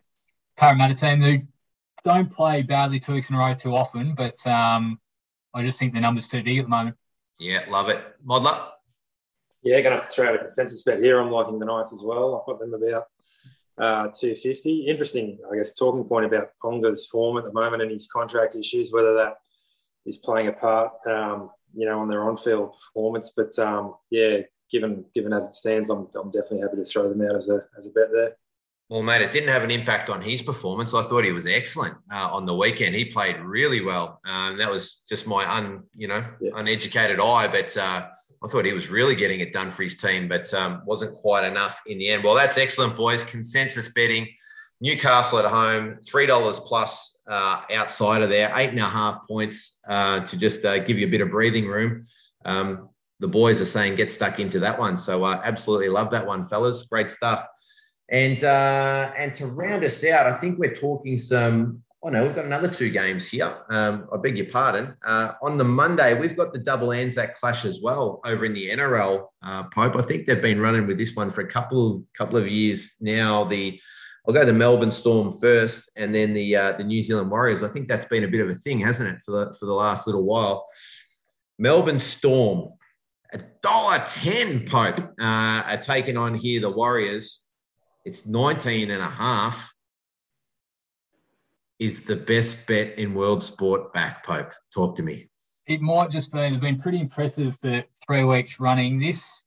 Parramatta 0.57 0.95
team 0.95 1.21
who 1.21 1.39
don't 2.03 2.31
play 2.31 2.61
badly 2.61 2.99
two 2.99 3.13
weeks 3.13 3.29
in 3.29 3.35
a 3.35 3.39
row 3.39 3.53
too 3.53 3.75
often, 3.75 4.15
but 4.15 4.45
um, 4.47 4.99
I 5.53 5.63
just 5.63 5.77
think 5.77 5.93
the 5.93 5.99
number's 5.99 6.27
too 6.27 6.43
big 6.43 6.59
at 6.59 6.65
the 6.65 6.69
moment. 6.69 6.95
Yeah, 7.39 7.65
love 7.67 7.89
it. 7.89 8.01
Modler? 8.25 8.74
Yeah, 9.65 9.81
going 9.81 9.95
to 9.95 9.97
have 9.99 10.07
to 10.07 10.15
throw 10.15 10.29
out 10.29 10.35
a 10.35 10.37
consensus 10.37 10.83
bet 10.83 11.01
here. 11.01 11.19
I'm 11.19 11.31
liking 11.31 11.57
the 11.57 11.65
Knights 11.65 11.91
as 11.91 12.03
well. 12.03 12.39
I've 12.39 12.45
got 12.45 12.59
them 12.59 12.75
about 12.75 13.05
uh, 13.79 14.11
250. 14.13 14.85
Interesting, 14.85 15.39
I 15.51 15.55
guess, 15.55 15.73
talking 15.73 16.03
point 16.03 16.27
about 16.27 16.49
Ponga's 16.63 17.07
form 17.07 17.39
at 17.39 17.45
the 17.45 17.51
moment 17.51 17.81
and 17.81 17.89
his 17.89 18.07
contract 18.07 18.55
issues, 18.55 18.93
whether 18.93 19.15
that 19.15 19.37
is 20.05 20.19
playing 20.19 20.49
a 20.49 20.53
part, 20.53 20.91
um, 21.07 21.49
you 21.75 21.87
know, 21.87 21.99
on 21.99 22.07
their 22.07 22.29
on-field 22.29 22.73
performance. 22.73 23.33
But 23.35 23.57
um, 23.57 23.95
yeah, 24.11 24.41
given 24.71 25.03
given 25.15 25.33
as 25.33 25.45
it 25.45 25.53
stands, 25.53 25.89
I'm, 25.89 26.07
I'm 26.15 26.29
definitely 26.29 26.61
happy 26.61 26.77
to 26.77 26.83
throw 26.83 27.09
them 27.09 27.27
out 27.27 27.35
as 27.35 27.49
a 27.49 27.61
as 27.75 27.87
a 27.87 27.89
bet 27.89 28.09
there. 28.13 28.37
Well, 28.87 29.01
mate, 29.01 29.23
it 29.23 29.31
didn't 29.31 29.49
have 29.49 29.63
an 29.63 29.71
impact 29.71 30.11
on 30.11 30.21
his 30.21 30.43
performance. 30.43 30.93
I 30.93 31.01
thought 31.01 31.23
he 31.23 31.31
was 31.31 31.47
excellent 31.47 31.95
uh, 32.13 32.29
on 32.29 32.45
the 32.45 32.53
weekend. 32.53 32.95
He 32.95 33.05
played 33.05 33.39
really 33.39 33.81
well. 33.81 34.21
Um, 34.27 34.57
that 34.59 34.69
was 34.69 35.01
just 35.09 35.25
my 35.25 35.43
un, 35.57 35.83
you 35.95 36.07
know, 36.07 36.23
yeah. 36.39 36.51
uneducated 36.53 37.19
eye, 37.19 37.47
but 37.47 37.75
uh, 37.75 38.09
I 38.45 38.47
thought 38.47 38.65
he 38.65 38.73
was 38.73 38.89
really 38.89 39.15
getting 39.15 39.39
it 39.39 39.51
done 39.51 39.71
for 39.71 39.83
his 39.83 39.95
team, 39.95 40.27
but 40.27 40.53
um, 40.53 40.83
wasn't 40.85 41.15
quite 41.15 41.45
enough 41.45 41.79
in 41.87 41.97
the 41.97 42.09
end. 42.09 42.23
Well, 42.23 42.35
that's 42.35 42.57
excellent, 42.57 42.95
boys. 42.95 43.23
Consensus 43.23 43.89
betting. 43.89 44.27
Newcastle 44.81 45.39
at 45.39 45.45
home, 45.45 45.97
three 46.05 46.25
dollars 46.25 46.59
plus 46.59 47.17
uh, 47.27 47.61
outside 47.73 48.21
of 48.21 48.29
there, 48.29 48.51
eight 48.55 48.69
and 48.69 48.79
a 48.79 48.87
half 48.87 49.25
points 49.27 49.79
uh, 49.87 50.19
to 50.19 50.37
just 50.37 50.65
uh, 50.65 50.79
give 50.79 50.97
you 50.97 51.07
a 51.07 51.09
bit 51.09 51.21
of 51.21 51.29
breathing 51.29 51.65
room. 51.65 52.05
Um, 52.43 52.89
the 53.19 53.27
boys 53.27 53.61
are 53.61 53.65
saying 53.65 53.95
get 53.95 54.11
stuck 54.11 54.39
into 54.39 54.59
that 54.59 54.77
one, 54.77 54.97
so 54.97 55.23
uh, 55.23 55.41
absolutely 55.43 55.87
love 55.87 56.11
that 56.11 56.27
one, 56.27 56.45
fellas. 56.45 56.83
Great 56.83 57.09
stuff. 57.09 57.47
And 58.09 58.43
uh, 58.43 59.11
and 59.17 59.33
to 59.35 59.47
round 59.47 59.83
us 59.85 60.03
out, 60.03 60.27
I 60.27 60.37
think 60.37 60.59
we're 60.59 60.75
talking 60.75 61.17
some 61.17 61.81
Oh 62.05 62.09
no, 62.09 62.23
we've 62.23 62.35
got 62.35 62.45
another 62.45 62.67
two 62.67 62.91
games 62.91 63.27
here. 63.27 63.51
Um, 63.67 64.07
I 64.13 64.17
beg 64.17 64.37
your 64.37 64.45
pardon. 64.51 64.95
Uh, 65.03 65.31
on 65.41 65.57
the 65.57 65.63
Monday, 65.63 66.13
we've 66.13 66.37
got 66.37 66.53
the 66.53 66.59
double 66.59 66.91
Anzac 66.91 67.33
clash 67.39 67.65
as 67.65 67.81
well 67.81 68.21
over 68.23 68.45
in 68.45 68.53
the 68.53 68.69
NRL. 68.69 69.25
Uh, 69.41 69.63
Pope, 69.63 69.95
I 69.95 70.03
think 70.03 70.27
they've 70.27 70.39
been 70.39 70.61
running 70.61 70.85
with 70.85 70.99
this 70.99 71.15
one 71.15 71.31
for 71.31 71.41
a 71.41 71.51
couple 71.51 71.95
of, 71.95 72.03
couple 72.15 72.37
of 72.37 72.47
years 72.47 72.91
now. 73.01 73.45
The 73.45 73.79
I'll 74.27 74.35
go 74.35 74.45
the 74.45 74.53
Melbourne 74.53 74.91
Storm 74.91 75.35
first, 75.39 75.89
and 75.95 76.13
then 76.13 76.35
the 76.35 76.55
uh, 76.55 76.71
the 76.73 76.83
New 76.83 77.01
Zealand 77.01 77.31
Warriors. 77.31 77.63
I 77.63 77.69
think 77.69 77.87
that's 77.87 78.05
been 78.05 78.23
a 78.23 78.27
bit 78.27 78.41
of 78.41 78.51
a 78.51 78.55
thing, 78.55 78.79
hasn't 78.81 79.09
it, 79.09 79.23
for 79.25 79.31
the 79.31 79.55
for 79.59 79.65
the 79.65 79.73
last 79.73 80.05
little 80.05 80.23
while? 80.23 80.67
Melbourne 81.57 81.97
Storm, 81.97 82.73
a 83.33 83.39
dollar 83.63 84.03
ten. 84.05 84.67
Pope 84.67 84.99
uh, 85.19 85.23
are 85.23 85.81
taking 85.81 86.17
on 86.17 86.35
here 86.35 86.61
the 86.61 86.69
Warriors. 86.69 87.39
It's 88.03 88.27
19 88.27 88.91
and 88.91 89.01
a 89.01 89.09
half. 89.09 89.71
Is 91.79 92.03
the 92.03 92.15
best 92.15 92.65
bet 92.67 92.97
in 92.97 93.13
world 93.13 93.43
sport 93.43 93.93
back, 93.93 94.25
Pope? 94.25 94.51
Talk 94.73 94.95
to 94.97 95.03
me. 95.03 95.29
It 95.67 95.81
might 95.81 96.09
just 96.09 96.31
be. 96.31 96.39
They've 96.39 96.59
been 96.59 96.79
pretty 96.79 97.01
impressive 97.01 97.57
for 97.59 97.83
three 98.05 98.23
weeks 98.23 98.59
running. 98.59 98.99
This 98.99 99.43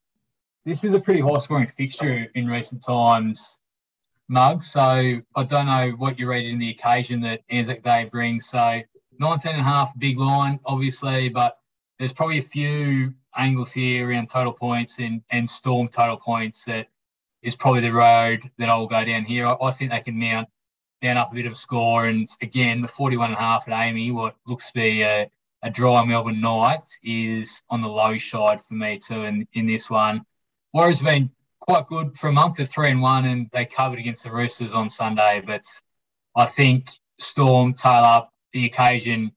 this 0.64 0.84
is 0.84 0.92
a 0.92 1.00
pretty 1.00 1.20
high 1.20 1.38
scoring 1.38 1.72
fixture 1.76 2.26
in 2.34 2.46
recent 2.46 2.84
times 2.84 3.58
mug. 4.28 4.62
So 4.62 4.80
I 4.80 5.44
don't 5.44 5.66
know 5.66 5.94
what 5.96 6.18
you 6.18 6.28
read 6.28 6.44
in 6.44 6.58
the 6.58 6.70
occasion 6.70 7.20
that 7.22 7.40
Anzac 7.50 7.82
Day 7.82 8.04
brings. 8.04 8.48
So 8.48 8.82
19 9.18 9.52
and 9.52 9.60
a 9.60 9.64
half, 9.64 9.98
big 9.98 10.18
line, 10.18 10.60
obviously, 10.66 11.28
but 11.28 11.58
there's 11.98 12.12
probably 12.12 12.38
a 12.38 12.42
few 12.42 13.14
angles 13.36 13.72
here 13.72 14.08
around 14.08 14.28
total 14.28 14.52
points 14.52 14.98
and, 14.98 15.22
and 15.30 15.48
storm 15.48 15.88
total 15.88 16.16
points 16.16 16.64
that 16.64 16.88
is 17.42 17.56
probably 17.56 17.80
the 17.80 17.92
road 17.92 18.42
that 18.58 18.68
I'll 18.68 18.86
go 18.86 19.04
down 19.04 19.24
here. 19.24 19.46
I, 19.46 19.56
I 19.60 19.70
think 19.70 19.90
they 19.90 20.00
can 20.00 20.18
mount 20.18 20.48
down 21.02 21.16
up 21.16 21.32
a 21.32 21.34
bit 21.34 21.46
of 21.46 21.56
score. 21.56 22.06
And 22.06 22.28
again, 22.42 22.80
the 22.80 22.88
41 22.88 23.30
and 23.30 23.36
a 23.36 23.40
half 23.40 23.68
at 23.68 23.74
AAMI, 23.74 24.12
what 24.12 24.36
looks 24.46 24.68
to 24.68 24.74
be 24.74 25.02
a, 25.02 25.30
a 25.62 25.70
dry 25.70 26.04
Melbourne 26.04 26.40
night, 26.40 26.88
is 27.02 27.62
on 27.70 27.82
the 27.82 27.88
low 27.88 28.18
side 28.18 28.60
for 28.62 28.74
me 28.74 28.98
too 28.98 29.24
in, 29.24 29.46
in 29.54 29.66
this 29.66 29.88
one. 29.88 30.24
Warriors 30.72 31.00
have 31.00 31.08
been 31.08 31.30
quite 31.60 31.86
good 31.86 32.16
for 32.16 32.28
a 32.28 32.32
month 32.32 32.58
of 32.58 32.70
three 32.70 32.90
and 32.90 33.00
one, 33.00 33.26
and 33.26 33.48
they 33.52 33.64
covered 33.64 33.98
against 33.98 34.22
the 34.22 34.30
Roosters 34.30 34.74
on 34.74 34.88
Sunday. 34.88 35.42
But 35.44 35.62
I 36.36 36.46
think 36.46 36.90
Storm 37.18 37.74
tail 37.74 38.04
up 38.04 38.32
the 38.52 38.66
occasion 38.66 39.32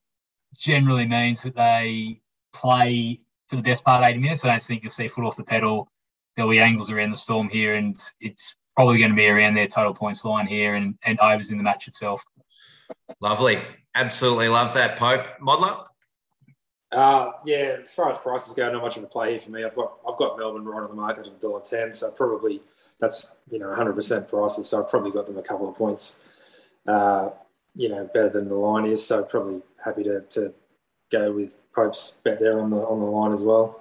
generally 0.56 1.08
means 1.08 1.44
that 1.44 1.56
they 1.56 2.22
play 2.54 3.20
for 3.48 3.56
the 3.56 3.62
best 3.62 3.84
part 3.84 4.04
of 4.04 4.10
80 4.10 4.20
minutes. 4.20 4.46
I 4.46 4.50
don't 4.50 4.64
think 4.64 4.84
you'll 4.84 4.92
see 4.92 5.08
foot 5.08 5.26
off 5.26 5.36
the 5.36 5.44
pedal. 5.44 5.90
There'll 6.36 6.52
be 6.52 6.60
angles 6.60 6.90
around 6.90 7.12
the 7.12 7.18
Storm 7.18 7.50
here, 7.50 7.76
and 7.76 7.98
it's 8.20 8.56
probably 8.76 8.98
going 8.98 9.12
to 9.12 9.16
be 9.16 9.28
around 9.28 9.56
their 9.56 9.68
total 9.68 9.94
points 9.94 10.24
line 10.24 10.48
here 10.48 10.76
and, 10.76 10.96
and 11.04 11.20
overs 11.20 11.52
in 11.52 11.58
the 11.58 11.64
match 11.64 11.88
itself. 11.88 12.24
Lovely. 13.20 13.62
Absolutely 13.96 14.48
love 14.48 14.74
that, 14.74 14.98
Pope. 14.98 15.26
Modler? 15.42 15.86
Uh, 16.92 17.32
yeah, 17.46 17.78
as 17.82 17.94
far 17.94 18.12
as 18.12 18.18
prices 18.18 18.54
go, 18.54 18.70
not 18.72 18.82
much 18.82 18.98
of 18.98 19.04
a 19.04 19.08
play 19.08 19.32
here 19.32 19.40
for 19.40 19.52
me. 19.52 19.64
I've 19.64 19.76
got 19.76 19.94
I've 20.08 20.18
got 20.18 20.38
Melbourne 20.38 20.66
right 20.66 20.84
on 20.84 20.90
the 20.90 20.96
market 20.96 21.26
at 21.26 21.40
dollar 21.40 21.62
ten, 21.62 21.94
so 21.94 22.12
probably 22.12 22.62
that's 23.00 23.32
you 23.50 23.60
know 23.60 23.70
100 23.70 23.94
percent 23.94 24.28
prices. 24.28 24.68
So 24.68 24.84
I've 24.84 24.90
probably 24.90 25.12
got 25.12 25.26
them 25.26 25.38
a 25.38 25.42
couple 25.42 25.70
of 25.70 25.76
points, 25.76 26.20
uh, 26.88 27.30
you 27.76 27.88
know, 27.88 28.10
better 28.14 28.30
than 28.30 28.50
the 28.50 28.56
line 28.56 28.86
is. 28.86 29.06
So 29.06 29.24
probably 29.24 29.62
happy 29.84 30.04
to, 30.04 30.22
to 30.22 30.54
go 31.12 31.32
with 31.32 31.58
Pope's 31.74 32.16
bet 32.26 32.42
there 32.42 32.60
on 32.60 32.70
the 32.70 32.78
on 32.78 33.00
the 33.00 33.06
line 33.06 33.32
as 33.32 33.44
well. 33.44 33.81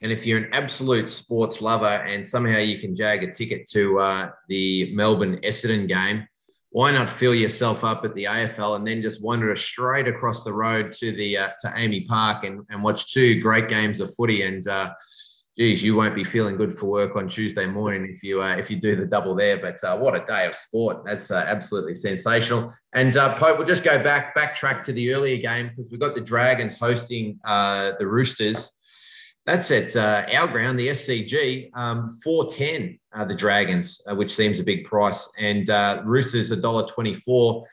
And 0.00 0.12
if 0.12 0.24
you're 0.24 0.38
an 0.38 0.50
absolute 0.52 1.10
sports 1.10 1.60
lover 1.60 1.86
and 1.86 2.26
somehow 2.26 2.58
you 2.58 2.78
can 2.78 2.94
jag 2.94 3.22
a 3.24 3.32
ticket 3.32 3.68
to 3.70 3.98
uh, 3.98 4.30
the 4.48 4.94
Melbourne 4.94 5.40
Essendon 5.42 5.88
game, 5.88 6.26
why 6.70 6.90
not 6.90 7.10
fill 7.10 7.34
yourself 7.34 7.82
up 7.82 8.04
at 8.04 8.14
the 8.14 8.24
AFL 8.24 8.76
and 8.76 8.86
then 8.86 9.02
just 9.02 9.22
wander 9.22 9.54
straight 9.56 10.06
across 10.06 10.44
the 10.44 10.52
road 10.52 10.92
to 10.92 11.12
the 11.12 11.38
uh, 11.38 11.48
to 11.60 11.68
AAMI 11.68 12.06
Park 12.06 12.44
and, 12.44 12.60
and 12.70 12.82
watch 12.82 13.12
two 13.12 13.40
great 13.40 13.68
games 13.68 14.00
of 14.00 14.14
footy 14.14 14.42
and 14.42 14.68
uh, 14.68 14.90
geez, 15.58 15.82
you 15.82 15.96
won't 15.96 16.14
be 16.14 16.22
feeling 16.22 16.56
good 16.56 16.78
for 16.78 16.86
work 16.86 17.16
on 17.16 17.26
Tuesday 17.28 17.66
morning 17.66 18.08
if 18.14 18.22
you 18.22 18.40
uh, 18.40 18.54
if 18.56 18.70
you 18.70 18.76
do 18.80 18.94
the 18.94 19.04
double 19.04 19.34
there. 19.34 19.58
But 19.58 19.82
uh, 19.82 19.98
what 19.98 20.14
a 20.14 20.24
day 20.24 20.46
of 20.46 20.54
sport! 20.54 21.04
That's 21.04 21.30
uh, 21.30 21.44
absolutely 21.46 21.94
sensational. 21.94 22.72
And 22.94 23.16
uh, 23.16 23.36
Pope, 23.38 23.58
we'll 23.58 23.66
just 23.66 23.82
go 23.82 24.02
back 24.02 24.36
backtrack 24.36 24.82
to 24.84 24.92
the 24.92 25.12
earlier 25.12 25.38
game 25.38 25.68
because 25.68 25.90
we've 25.90 26.00
got 26.00 26.14
the 26.14 26.20
Dragons 26.20 26.78
hosting 26.78 27.40
uh, 27.44 27.92
the 27.98 28.06
Roosters 28.06 28.70
that's 29.48 29.70
at 29.70 29.96
uh, 29.96 30.26
our 30.34 30.46
ground, 30.46 30.78
the 30.78 30.88
SCG, 30.88 31.70
um, 31.72 32.10
410, 32.22 32.98
uh, 33.14 33.24
the 33.24 33.34
Dragons, 33.34 33.98
uh, 34.06 34.14
which 34.14 34.34
seems 34.34 34.60
a 34.60 34.62
big 34.62 34.84
price. 34.84 35.26
And 35.38 35.70
uh, 35.70 36.02
Roosters, 36.04 36.50
$1.24, 36.50 37.64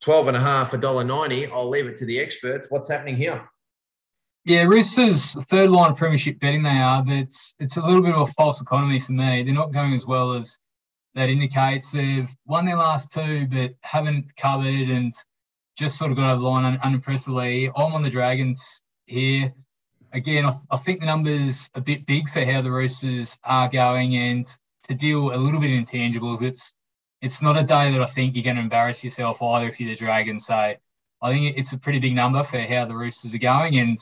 12 0.00 0.26
and 0.26 0.36
a 0.36 0.40
half, 0.40 0.72
$1.90. 0.72 1.52
I'll 1.52 1.68
leave 1.68 1.86
it 1.86 1.96
to 1.98 2.04
the 2.04 2.18
experts. 2.18 2.66
What's 2.70 2.90
happening 2.90 3.16
here? 3.16 3.48
Yeah, 4.44 4.62
Roosters, 4.62 5.34
third 5.44 5.70
line 5.70 5.92
of 5.92 5.96
premiership 5.96 6.40
betting 6.40 6.64
they 6.64 6.70
are, 6.70 7.04
but 7.04 7.14
it's, 7.14 7.54
it's 7.60 7.76
a 7.76 7.86
little 7.86 8.02
bit 8.02 8.16
of 8.16 8.28
a 8.28 8.32
false 8.32 8.60
economy 8.60 8.98
for 8.98 9.12
me. 9.12 9.44
They're 9.44 9.54
not 9.54 9.72
going 9.72 9.94
as 9.94 10.06
well 10.06 10.32
as 10.32 10.58
that 11.14 11.28
indicates. 11.28 11.92
They've 11.92 12.28
won 12.46 12.64
their 12.64 12.76
last 12.76 13.12
two, 13.12 13.46
but 13.46 13.74
haven't 13.82 14.34
covered 14.36 14.66
and 14.90 15.14
just 15.78 15.98
sort 15.98 16.10
of 16.10 16.16
got 16.16 16.32
over 16.32 16.40
the 16.40 16.48
line 16.48 16.64
un- 16.64 16.80
unimpressively. 16.82 17.70
I'm 17.76 17.92
on 17.92 18.02
the 18.02 18.10
Dragons 18.10 18.80
here 19.06 19.54
again, 20.12 20.46
I, 20.46 20.56
I, 20.70 20.76
think 20.78 21.00
the 21.00 21.06
numbers 21.06 21.70
a 21.74 21.80
bit 21.80 22.06
big 22.06 22.28
for 22.30 22.44
how 22.44 22.62
the 22.62 22.70
Roosters 22.70 23.38
are 23.44 23.68
going, 23.68 24.16
and 24.16 24.46
to 24.84 24.94
deal 24.94 25.34
a 25.34 25.36
little 25.36 25.60
bit 25.60 25.70
in 25.70 25.84
intangibles, 25.84 26.42
it's 26.42 26.74
it's 27.22 27.42
not 27.42 27.58
a 27.58 27.62
day 27.62 27.92
that 27.92 28.02
I 28.02 28.06
think 28.06 28.34
you're 28.34 28.44
going 28.44 28.56
to 28.56 28.62
embarrass 28.62 29.04
yourself 29.04 29.42
either 29.42 29.68
if 29.68 29.78
you're 29.78 29.90
the 29.90 29.96
Dragons. 29.96 30.46
So 30.46 30.54
I 30.54 31.32
think 31.32 31.58
it's 31.58 31.72
a 31.72 31.78
pretty 31.78 31.98
big 31.98 32.14
number 32.14 32.42
for 32.42 32.60
how 32.60 32.86
the 32.86 32.96
Roosters 32.96 33.34
are 33.34 33.38
going, 33.38 33.78
and 33.78 33.98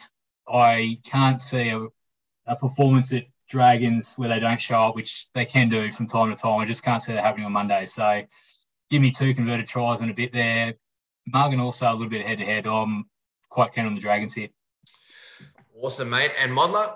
I 0.49 0.99
can't 1.05 1.41
see 1.41 1.71
a, 1.71 1.87
a 2.47 2.57
performance 2.57 3.13
at 3.13 3.25
Dragons 3.49 4.15
where 4.17 4.29
they 4.29 4.41
don't 4.41 4.61
show 4.61 4.81
up, 4.81 4.95
which 4.95 5.29
they 5.35 5.45
can 5.45 5.69
do 5.69 5.91
from 5.91 6.07
time 6.07 6.31
to 6.31 6.41
time. 6.41 6.61
I 6.61 6.67
just 6.67 6.83
can't 6.83 7.03
see 7.03 7.13
that 7.13 7.25
happening 7.25 7.47
on 7.47 7.53
Monday. 7.53 7.87
So 7.87 8.23
give 8.91 9.03
me 9.03 9.11
two 9.11 9.35
converted 9.35 9.67
tries 9.67 10.01
and 10.01 10.11
a 10.11 10.15
bit 10.15 10.33
there. 10.33 10.75
Morgan 11.27 11.61
also 11.61 11.87
a 11.87 11.93
little 11.93 12.09
bit 12.09 12.27
head 12.27 12.39
to 12.39 12.45
head. 12.45 12.67
I'm 12.67 13.05
quite 13.49 13.75
keen 13.75 13.87
on 13.87 13.95
the 13.95 14.01
Dragons 14.01 14.35
here. 14.35 14.49
Awesome, 15.81 16.11
mate. 16.11 16.33
And 16.37 16.51
Modler? 16.51 16.93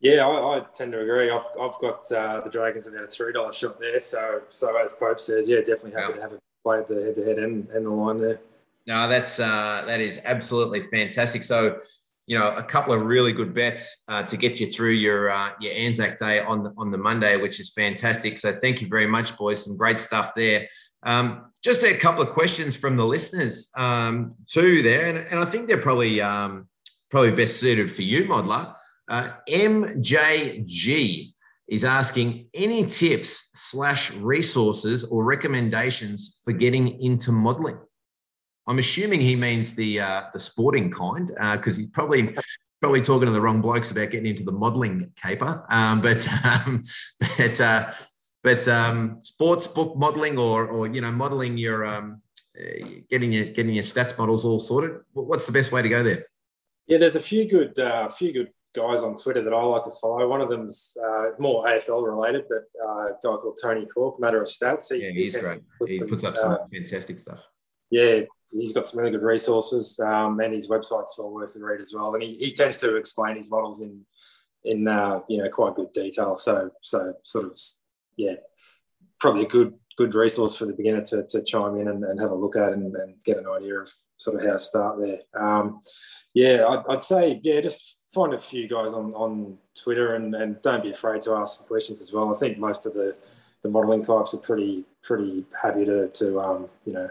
Yeah, 0.00 0.26
I, 0.26 0.58
I, 0.58 0.62
tend 0.72 0.92
to 0.92 1.00
agree. 1.00 1.28
I've, 1.28 1.42
I've 1.60 1.78
got 1.80 2.10
uh, 2.12 2.40
the 2.40 2.50
Dragons 2.50 2.86
at 2.86 2.94
a 2.94 3.06
three 3.08 3.32
dollar 3.32 3.52
shot 3.52 3.80
there. 3.80 3.98
So 3.98 4.42
so 4.48 4.76
as 4.80 4.92
Pope 4.92 5.18
says, 5.18 5.48
yeah, 5.48 5.58
definitely 5.58 5.92
happy 5.92 6.12
yeah. 6.12 6.16
to 6.16 6.22
have 6.22 6.32
a 6.34 6.38
play 6.62 6.78
at 6.78 6.88
the 6.88 7.02
head 7.02 7.14
to 7.16 7.24
head 7.24 7.38
and 7.38 7.68
and 7.70 7.84
the 7.84 7.90
line 7.90 8.20
there. 8.20 8.38
No, 8.86 9.08
that's 9.08 9.40
uh, 9.40 9.82
that 9.86 10.00
is 10.00 10.20
absolutely 10.24 10.82
fantastic. 10.82 11.42
So 11.42 11.80
you 12.26 12.38
know, 12.38 12.54
a 12.54 12.62
couple 12.62 12.92
of 12.92 13.06
really 13.06 13.32
good 13.32 13.54
bets 13.54 13.96
uh, 14.06 14.22
to 14.24 14.36
get 14.36 14.60
you 14.60 14.70
through 14.70 14.92
your 14.92 15.30
uh, 15.30 15.50
your 15.60 15.72
Anzac 15.72 16.18
Day 16.18 16.40
on 16.40 16.62
the, 16.62 16.72
on 16.78 16.92
the 16.92 16.98
Monday, 16.98 17.36
which 17.36 17.58
is 17.58 17.70
fantastic. 17.70 18.38
So 18.38 18.56
thank 18.60 18.80
you 18.80 18.86
very 18.86 19.06
much, 19.06 19.36
boys. 19.36 19.64
Some 19.64 19.76
great 19.76 19.98
stuff 19.98 20.32
there. 20.36 20.68
Um, 21.02 21.46
just 21.64 21.82
a 21.82 21.94
couple 21.94 22.22
of 22.22 22.30
questions 22.30 22.76
from 22.76 22.96
the 22.96 23.04
listeners 23.04 23.68
um, 23.74 24.34
too 24.46 24.82
there, 24.82 25.06
and, 25.06 25.18
and 25.18 25.40
I 25.40 25.44
think 25.44 25.66
they're 25.66 25.78
probably 25.78 26.20
um, 26.20 26.68
probably 27.10 27.32
best 27.32 27.58
suited 27.58 27.90
for 27.90 28.02
you, 28.02 28.24
modeler. 28.24 28.74
Uh, 29.08 29.30
MJG 29.48 31.32
is 31.68 31.84
asking 31.84 32.48
any 32.54 32.84
tips 32.86 33.48
slash 33.54 34.10
resources 34.12 35.04
or 35.04 35.24
recommendations 35.24 36.36
for 36.44 36.52
getting 36.52 37.00
into 37.02 37.32
modeling. 37.32 37.78
I'm 38.66 38.78
assuming 38.78 39.20
he 39.20 39.36
means 39.36 39.74
the 39.74 40.00
uh, 40.00 40.22
the 40.32 40.40
sporting 40.40 40.90
kind 40.90 41.28
because 41.28 41.76
uh, 41.76 41.80
he's 41.80 41.86
probably 41.86 42.36
probably 42.80 43.00
talking 43.00 43.26
to 43.26 43.32
the 43.32 43.40
wrong 43.40 43.60
blokes 43.60 43.90
about 43.90 44.10
getting 44.10 44.26
into 44.26 44.44
the 44.44 44.52
modeling 44.52 45.10
caper. 45.16 45.64
Um, 45.70 46.00
but 46.00 46.26
um, 46.44 46.84
but 47.38 47.60
uh, 47.60 47.92
but 48.42 48.68
um, 48.68 49.18
sports 49.20 49.66
book 49.66 49.96
modeling 49.96 50.38
or 50.38 50.66
or 50.66 50.86
you 50.86 51.00
know 51.00 51.10
modeling 51.10 51.56
your 51.56 51.86
um, 51.86 52.22
uh, 52.58 52.88
getting 53.10 53.32
your 53.32 53.46
getting 53.46 53.74
your 53.74 53.84
stats 53.84 54.16
models 54.18 54.44
all 54.44 54.60
sorted. 54.60 55.00
What's 55.12 55.46
the 55.46 55.52
best 55.52 55.72
way 55.72 55.82
to 55.82 55.88
go 55.88 56.02
there? 56.02 56.26
Yeah, 56.88 56.98
there's 56.98 57.16
a 57.16 57.22
few 57.22 57.48
good, 57.48 57.78
uh, 57.78 58.08
few 58.08 58.32
good 58.32 58.50
guys 58.74 59.02
on 59.02 59.16
Twitter 59.16 59.42
that 59.42 59.52
I 59.52 59.62
like 59.62 59.82
to 59.84 59.90
follow. 60.00 60.26
One 60.26 60.40
of 60.40 60.48
them's 60.48 60.96
uh, 61.02 61.30
more 61.38 61.66
AFL 61.66 62.06
related, 62.06 62.44
but 62.48 62.64
uh, 62.82 63.08
a 63.08 63.10
guy 63.22 63.36
called 63.36 63.58
Tony 63.62 63.86
Corke, 63.86 64.18
Matter 64.18 64.42
of 64.42 64.48
Stats. 64.48 64.92
He, 64.92 65.04
yeah, 65.04 65.10
he's 65.10 65.34
he 65.34 65.40
great. 65.40 65.60
Put 65.78 65.90
he 65.90 65.98
them, 65.98 66.08
puts 66.08 66.24
up 66.24 66.36
some 66.36 66.52
uh, 66.52 66.58
fantastic 66.72 67.18
stuff. 67.18 67.40
Yeah, 67.90 68.20
he's 68.50 68.72
got 68.72 68.86
some 68.86 69.00
really 69.00 69.12
good 69.12 69.22
resources, 69.22 69.98
um, 70.00 70.40
and 70.40 70.52
his 70.52 70.68
website's 70.68 71.14
well 71.18 71.30
worth 71.30 71.56
a 71.56 71.60
read 71.60 71.80
as 71.80 71.92
well. 71.94 72.14
And 72.14 72.22
he, 72.22 72.36
he 72.38 72.52
tends 72.52 72.78
to 72.78 72.96
explain 72.96 73.36
his 73.36 73.50
models 73.50 73.82
in 73.82 74.04
in 74.64 74.88
uh, 74.88 75.20
you 75.28 75.38
know 75.38 75.48
quite 75.50 75.74
good 75.74 75.92
detail. 75.92 76.36
So 76.36 76.70
so 76.82 77.14
sort 77.24 77.46
of 77.46 77.58
yeah, 78.16 78.34
probably 79.20 79.44
a 79.44 79.48
good 79.48 79.74
good 79.98 80.14
resource 80.14 80.54
for 80.54 80.64
the 80.64 80.72
beginner 80.72 81.02
to, 81.02 81.24
to 81.24 81.42
chime 81.42 81.76
in 81.76 81.88
and, 81.88 82.04
and 82.04 82.20
have 82.20 82.30
a 82.30 82.34
look 82.34 82.56
at 82.56 82.72
and, 82.72 82.94
and, 82.94 83.14
get 83.24 83.36
an 83.36 83.48
idea 83.48 83.74
of 83.80 83.92
sort 84.16 84.36
of 84.36 84.46
how 84.46 84.52
to 84.52 84.58
start 84.58 84.96
there. 85.00 85.18
Um, 85.34 85.82
yeah, 86.34 86.64
I'd, 86.68 86.84
I'd, 86.88 87.02
say, 87.02 87.40
yeah, 87.42 87.60
just 87.60 87.98
find 88.14 88.32
a 88.32 88.38
few 88.38 88.68
guys 88.68 88.92
on, 88.92 89.12
on 89.14 89.58
Twitter 89.74 90.14
and, 90.14 90.36
and 90.36 90.62
don't 90.62 90.84
be 90.84 90.90
afraid 90.90 91.20
to 91.22 91.32
ask 91.32 91.58
some 91.58 91.66
questions 91.66 92.00
as 92.00 92.12
well. 92.12 92.32
I 92.32 92.38
think 92.38 92.58
most 92.58 92.86
of 92.86 92.94
the, 92.94 93.16
the 93.62 93.68
modelling 93.68 94.02
types 94.02 94.34
are 94.34 94.38
pretty 94.38 94.84
pretty 95.02 95.44
happy 95.60 95.84
to, 95.84 96.08
to 96.08 96.40
um, 96.40 96.68
you 96.84 96.92
know, 96.92 97.10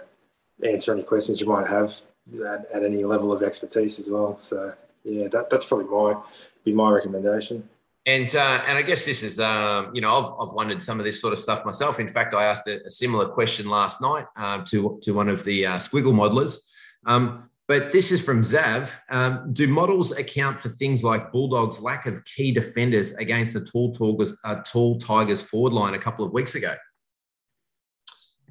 answer 0.66 0.94
any 0.94 1.04
questions 1.04 1.42
you 1.42 1.48
might 1.48 1.68
have 1.68 2.00
at, 2.48 2.66
at 2.74 2.84
any 2.84 3.04
level 3.04 3.34
of 3.34 3.44
expertise 3.44 4.00
as 4.00 4.10
well. 4.10 4.38
So 4.38 4.74
yeah, 5.04 5.28
that, 5.28 5.50
that's 5.50 5.66
probably 5.66 5.88
my 5.88 6.22
be 6.64 6.72
my 6.72 6.90
recommendation. 6.90 7.68
And 8.08 8.34
uh, 8.34 8.64
and 8.66 8.78
I 8.78 8.84
guess 8.84 9.04
this 9.04 9.22
is 9.22 9.38
um, 9.38 9.92
you 9.94 10.00
know 10.00 10.16
I've, 10.16 10.48
I've 10.48 10.54
wondered 10.54 10.82
some 10.82 10.98
of 10.98 11.04
this 11.04 11.20
sort 11.20 11.34
of 11.34 11.40
stuff 11.40 11.66
myself. 11.66 12.00
In 12.00 12.08
fact, 12.08 12.34
I 12.34 12.46
asked 12.46 12.66
a, 12.68 12.84
a 12.86 12.90
similar 12.90 13.28
question 13.28 13.68
last 13.68 14.00
night 14.00 14.26
um, 14.38 14.64
to 14.66 14.98
to 15.04 15.12
one 15.12 15.28
of 15.28 15.44
the 15.44 15.66
uh, 15.66 15.78
Squiggle 15.78 16.14
modelers. 16.14 16.58
Um, 17.06 17.50
but 17.68 17.92
this 17.92 18.14
is 18.14 18.22
from 18.22 18.44
Zav. 18.44 18.90
Um, 19.10 19.52
do 19.52 19.68
models 19.68 20.14
account 20.14 20.58
for 20.58 20.70
things 20.70 21.04
like 21.04 21.34
Bulldogs' 21.34 21.82
lack 21.82 22.06
of 22.06 22.24
key 22.24 22.54
defenders 22.54 23.12
against 23.14 23.54
the 23.54 23.60
tall 23.60 23.92
Tigers, 23.92 24.34
uh, 24.46 24.62
tall 24.66 24.98
Tigers 25.00 25.42
forward 25.42 25.74
line 25.74 25.94
a 25.94 26.00
couple 26.00 26.26
of 26.26 26.32
weeks 26.32 26.56
ago? 26.56 26.76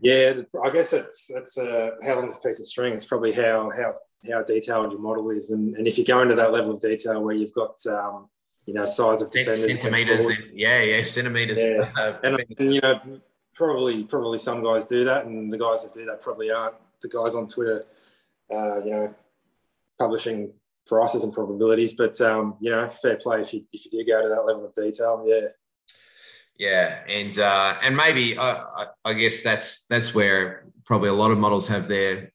Yeah, 0.02 0.34
I 0.62 0.68
guess 0.68 0.92
it's 0.92 1.30
that's 1.32 1.56
uh, 1.56 1.92
how 2.04 2.16
long's 2.16 2.36
a 2.36 2.40
piece 2.46 2.60
of 2.60 2.66
string. 2.66 2.92
It's 2.92 3.06
probably 3.06 3.32
how 3.32 3.70
how 3.70 3.94
how 4.30 4.42
detailed 4.42 4.92
your 4.92 5.00
model 5.00 5.30
is, 5.30 5.48
and, 5.48 5.74
and 5.76 5.88
if 5.88 5.96
you 5.96 6.04
go 6.04 6.20
into 6.20 6.34
that 6.34 6.52
level 6.52 6.72
of 6.72 6.80
detail 6.82 7.22
where 7.22 7.34
you've 7.34 7.54
got 7.54 7.78
um, 7.86 8.28
you 8.66 8.74
know 8.74 8.84
size 8.84 9.22
of 9.22 9.30
defenders, 9.30 9.64
centimeters, 9.64 10.30
yeah, 10.52 10.82
yeah, 10.82 11.02
centimeters, 11.04 11.58
yeah. 11.58 11.90
Uh, 11.96 12.18
and, 12.22 12.44
and, 12.58 12.74
you 12.74 12.80
know 12.80 13.00
probably 13.54 14.04
probably 14.04 14.38
some 14.38 14.62
guys 14.62 14.86
do 14.86 15.04
that, 15.04 15.24
and 15.24 15.52
the 15.52 15.58
guys 15.58 15.82
that 15.82 15.94
do 15.94 16.04
that 16.04 16.20
probably 16.20 16.50
aren't 16.50 16.74
the 17.00 17.08
guys 17.08 17.34
on 17.34 17.48
Twitter 17.48 17.86
uh, 18.52 18.82
you 18.84 18.90
know, 18.90 19.14
publishing 19.98 20.52
prices 20.86 21.24
and 21.24 21.32
probabilities. 21.32 21.94
But 21.94 22.20
um, 22.20 22.56
you 22.60 22.70
know, 22.70 22.88
fair 22.88 23.16
play 23.16 23.40
if 23.40 23.52
you 23.52 23.64
if 23.72 23.84
you 23.86 23.90
do 23.90 24.06
go 24.06 24.22
to 24.22 24.28
that 24.28 24.42
level 24.42 24.66
of 24.66 24.74
detail. 24.74 25.24
Yeah. 25.26 25.48
Yeah, 26.58 27.00
and 27.06 27.38
uh, 27.38 27.76
and 27.82 27.94
maybe 27.94 28.38
uh, 28.38 28.86
I 29.04 29.12
guess 29.12 29.42
that's 29.42 29.84
that's 29.88 30.14
where 30.14 30.64
probably 30.86 31.10
a 31.10 31.12
lot 31.12 31.30
of 31.30 31.36
models 31.36 31.68
have 31.68 31.86
their 31.86 32.32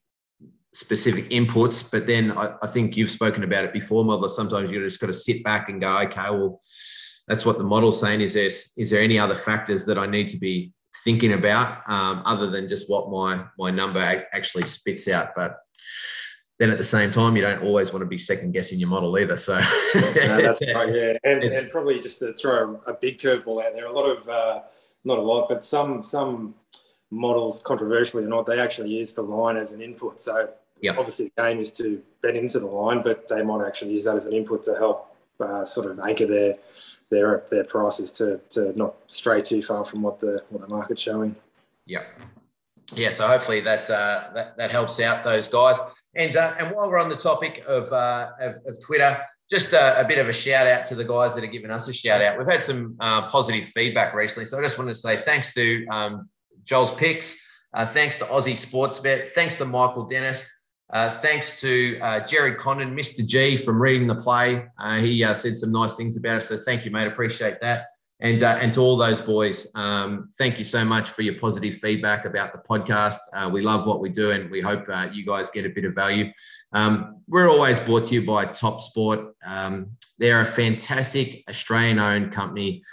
specific 0.74 1.30
inputs. 1.30 1.84
But 1.90 2.08
then 2.08 2.32
I, 2.32 2.56
I 2.62 2.68
think 2.68 2.98
you've 2.98 3.10
spoken 3.10 3.44
about 3.44 3.66
it 3.66 3.74
before, 3.74 4.04
modeler. 4.04 4.30
Sometimes 4.30 4.72
you 4.72 4.84
just 4.84 5.00
got 5.00 5.08
to 5.08 5.14
sit 5.14 5.44
back 5.44 5.70
and 5.70 5.82
go, 5.82 5.98
okay, 6.00 6.30
well, 6.32 6.62
that's 7.28 7.46
what 7.46 7.58
the 7.58 7.64
model's 7.64 8.00
saying. 8.00 8.22
Is 8.22 8.34
there 8.34 8.50
is 8.78 8.90
there 8.90 9.02
any 9.02 9.20
other 9.20 9.36
factors 9.36 9.86
that 9.86 9.98
I 9.98 10.06
need 10.06 10.30
to 10.30 10.38
be 10.38 10.74
thinking 11.04 11.34
about 11.34 11.90
um, 11.90 12.22
other 12.26 12.50
than 12.50 12.68
just 12.68 12.90
what 12.90 13.10
my 13.10 13.46
my 13.58 13.72
number 13.72 14.00
actually 14.34 14.66
spits 14.66 15.08
out? 15.08 15.30
But 15.36 15.58
then 16.60 16.70
at 16.70 16.78
the 16.78 16.84
same 16.84 17.12
time, 17.12 17.36
you 17.36 17.42
don't 17.42 17.64
always 17.64 17.92
want 17.92 18.02
to 18.02 18.08
be 18.08 18.18
second 18.18 18.52
guessing 18.52 18.80
your 18.80 18.90
model 18.90 19.18
either. 19.18 19.38
So 19.38 19.58
no, 19.58 19.64
that's 20.14 20.62
right, 20.62 20.94
yeah, 20.94 21.14
and, 21.24 21.44
and 21.44 21.70
probably 21.70 22.00
just 22.00 22.20
to 22.20 22.34
throw 22.34 22.82
a, 22.86 22.92
a 22.92 22.94
big 22.94 23.18
curveball 23.18 23.66
out 23.66 23.74
there, 23.74 23.88
a 23.88 23.92
lot 23.92 24.06
of 24.06 24.30
uh, 24.30 24.60
not 25.04 25.18
a 25.18 25.22
lot, 25.22 25.48
but 25.48 25.64
some 25.64 26.04
some 26.04 26.56
models, 27.12 27.62
controversially 27.62 28.24
or 28.24 28.28
not, 28.28 28.46
they 28.46 28.60
actually 28.60 28.90
use 28.90 29.14
the 29.14 29.22
line 29.22 29.58
as 29.58 29.74
an 29.74 29.82
input. 29.82 30.22
So 30.22 30.50
yep. 30.82 30.98
obviously 30.98 31.32
the 31.36 31.44
game 31.44 31.60
is 31.60 31.72
to 31.74 32.02
bet 32.22 32.36
into 32.36 32.60
the 32.60 32.68
line, 32.68 33.02
but 33.04 33.28
they 33.30 33.42
might 33.42 33.66
actually 33.66 33.94
use 33.94 34.04
that 34.06 34.16
as 34.16 34.26
an 34.26 34.34
input 34.34 34.64
to 34.64 34.76
help 34.76 35.16
uh, 35.40 35.66
sort 35.66 35.90
of 35.90 36.00
anchor 36.00 36.26
their 36.26 36.56
their 37.10 37.44
their 37.50 37.64
prices 37.64 38.12
to 38.14 38.40
to 38.50 38.78
not 38.78 38.96
stray 39.08 39.42
too 39.42 39.62
far 39.62 39.84
from 39.86 40.02
what 40.02 40.20
the 40.20 40.44
what 40.50 40.62
the 40.62 40.68
market's 40.68 41.02
showing. 41.02 41.36
Yeah 41.86 42.04
yeah, 42.94 43.12
so 43.12 43.28
hopefully 43.28 43.62
that, 43.62 43.90
uh, 43.90 44.30
that 44.34 44.58
that 44.58 44.72
helps 44.72 45.00
out 45.00 45.24
those 45.24 45.48
guys. 45.48 45.78
And 46.16 46.36
uh, 46.36 46.56
and 46.60 46.76
while 46.76 46.90
we're 46.90 47.00
on 47.00 47.10
the 47.10 47.16
topic 47.16 47.64
of 47.68 47.92
uh, 47.92 48.32
of, 48.40 48.56
of, 48.66 48.84
Twitter, 48.84 49.22
just 49.50 49.74
a, 49.74 50.00
a, 50.00 50.06
bit 50.06 50.18
of 50.18 50.28
a 50.28 50.34
shout 50.34 50.68
out 50.68 50.88
to 50.90 50.96
the 50.96 51.06
guys 51.06 51.34
that 51.36 51.44
are 51.44 51.48
giving 51.48 51.72
us 51.72 51.88
a 51.88 51.94
shout 51.94 52.22
out. 52.22 52.38
We've 52.38 52.48
had 52.48 52.64
some 52.64 52.98
uh, 53.00 53.28
positive 53.30 53.66
feedback 53.66 54.14
recently, 54.14 54.46
so 54.46 54.60
I 54.60 54.62
just 54.62 54.78
wanted 54.78 54.96
to 54.96 55.00
say 55.00 55.18
thanks 55.18 55.54
to 55.54 55.86
um, 55.88 56.30
Joel's 56.66 56.92
Picks, 56.92 57.36
uh, 57.74 57.86
thanks 57.86 58.18
to 58.18 58.26
Aussie 58.26 58.60
Sportsbet, 58.60 59.32
thanks 59.32 59.56
to 59.56 59.66
Michael 59.66 60.06
Dennis. 60.06 60.50
Uh, 60.92 61.18
thanks 61.20 61.60
to 61.62 61.98
uh, 62.02 62.20
Jared 62.26 62.58
Condon, 62.58 62.94
Mr. 62.94 63.26
G, 63.26 63.56
from 63.56 63.82
reading 63.82 64.08
the 64.08 64.16
play. 64.16 64.66
Uh, 64.78 65.00
he 65.00 65.24
uh, 65.24 65.34
said 65.34 65.56
some 65.56 65.72
nice 65.72 65.96
things 65.96 66.18
about 66.18 66.38
us. 66.38 66.50
So 66.50 66.58
thank 66.58 66.84
you, 66.84 66.92
mate. 66.92 67.08
Appreciate 67.08 67.62
that. 67.62 67.86
And, 68.20 68.44
uh, 68.44 68.58
and 68.60 68.74
to 68.74 68.82
all 68.82 68.98
those 68.98 69.22
boys, 69.22 69.66
um, 69.74 70.30
thank 70.38 70.60
you 70.60 70.66
so 70.66 70.84
much 70.84 71.10
for 71.10 71.22
your 71.22 71.40
positive 71.40 71.76
feedback 71.76 72.26
about 72.26 72.52
the 72.52 72.60
podcast. 72.60 73.18
We 73.52 73.62
love 73.62 73.88
what 73.88 74.00
we 74.00 74.10
do, 74.10 74.32
and 74.32 74.52
we 74.52 74.62
hope 74.62 74.86
you 75.12 75.26
guys 75.26 75.50
get 75.50 75.66
a 75.66 75.70
bit 75.70 75.86
of 75.86 75.96
value. 75.96 76.32
Um, 76.74 77.22
we're 77.28 77.50
always 77.50 77.80
brought 77.80 78.10
to 78.10 78.14
you 78.14 78.24
by 78.24 78.46
Top 78.46 78.80
Sport. 78.82 79.34
Um, 79.44 79.92
they're 80.20 80.42
a 80.42 80.46
fantastic 80.46 81.44
Australian 81.50 81.98
owned 81.98 82.32
company. 82.32 82.84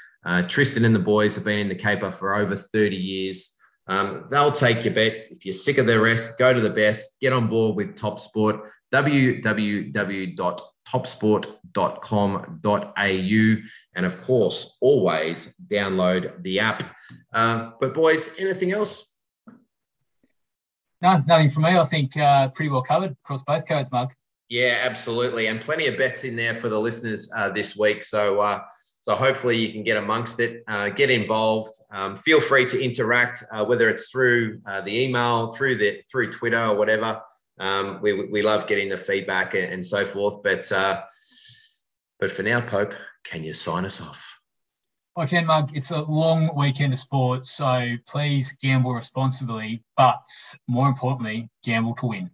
Tristan 0.49 0.87
and 0.87 0.95
the 0.95 1.01
boys 1.01 1.35
have 1.35 1.45
been 1.45 1.59
in 1.59 1.69
the 1.69 1.75
caper 1.75 2.11
for 2.11 2.35
over 2.37 2.57
30 2.57 2.97
years. 2.97 3.58
Um, 3.89 4.27
they'll 4.31 4.53
take 4.53 4.85
your 4.85 4.95
bet. 4.95 5.15
If 5.31 5.45
you're 5.45 5.55
sick 5.55 5.79
of 5.79 5.87
the 5.87 5.99
rest, 5.99 6.39
go 6.39 6.53
to 6.53 6.61
the 6.61 6.71
best. 6.71 7.11
Get 7.21 7.33
on 7.33 7.49
board 7.49 7.77
with 7.77 7.97
Top 7.97 8.21
Sport. 8.21 8.71
www 8.93 10.61
topsport.com.au. 10.93 13.57
And 13.95 14.07
of 14.07 14.23
course, 14.23 14.77
always 14.81 15.55
download 15.67 16.43
the 16.43 16.61
app. 16.61 16.95
Uh, 17.33 17.71
but, 17.81 17.95
boys, 17.95 18.29
anything 18.39 18.73
else? 18.73 19.05
No, 21.01 21.23
nothing 21.27 21.51
from 21.51 21.65
me. 21.65 21.71
I 21.71 21.85
think 21.85 22.17
uh, 22.17 22.49
pretty 22.49 22.71
well 22.71 22.83
covered 22.83 23.17
across 23.25 23.43
both 23.45 23.67
codes, 23.67 23.93
Mark. 23.93 24.15
Yeah, 24.49 24.79
absolutely. 24.83 25.47
And 25.47 25.61
plenty 25.61 25.87
of 25.87 25.99
bets 25.99 26.25
in 26.25 26.35
there 26.35 26.55
for 26.55 26.69
the 26.69 26.81
listeners 26.81 27.29
uh, 27.35 27.51
this 27.51 27.77
week. 27.77 28.03
So, 28.03 28.41
uh, 28.41 28.63
so 29.09 29.15
hopefully 29.15 29.57
you 29.57 29.73
can 29.73 29.83
get 29.83 29.97
amongst 29.97 30.39
it, 30.39 30.63
uh, 30.69 30.91
get 30.91 31.09
involved. 31.09 31.81
Um, 31.91 32.15
feel 32.15 32.43
free 32.43 32.67
to 32.67 32.79
interact, 32.79 33.43
uh, 33.51 33.65
whether 33.65 33.89
it's 33.89 34.11
through 34.11 34.61
uh, 34.67 34.83
the 34.83 34.95
email, 34.95 35.51
through 35.53 35.77
the 35.77 36.03
through 36.11 36.31
Twitter 36.31 36.63
or 36.63 36.77
whatever. 36.77 37.23
Um, 37.59 38.01
we, 38.03 38.13
we 38.13 38.43
love 38.43 38.67
getting 38.67 38.91
the 38.91 38.99
feedback 38.99 39.55
and, 39.55 39.73
and 39.73 39.87
so 39.87 40.05
forth. 40.05 40.43
But 40.43 40.71
uh, 40.71 41.05
but 42.21 42.31
for 42.31 42.43
now, 42.43 42.61
Pope, 42.61 42.93
can 43.25 43.45
you 43.45 43.55
sign 43.55 43.87
us 43.87 43.99
off? 43.99 44.23
I 45.17 45.25
can, 45.25 45.47
Mug. 45.47 45.71
It's 45.73 45.91
a 45.91 46.03
long 46.03 46.55
weekend 46.55 46.93
of 46.93 46.99
sport, 46.99 47.47
so 47.47 47.95
please 48.07 48.55
gamble 48.63 48.93
responsibly, 48.93 49.83
but 49.97 50.21
more 50.67 50.87
importantly, 50.87 51.49
gamble 51.65 51.95
to 51.95 52.07
win. 52.09 52.31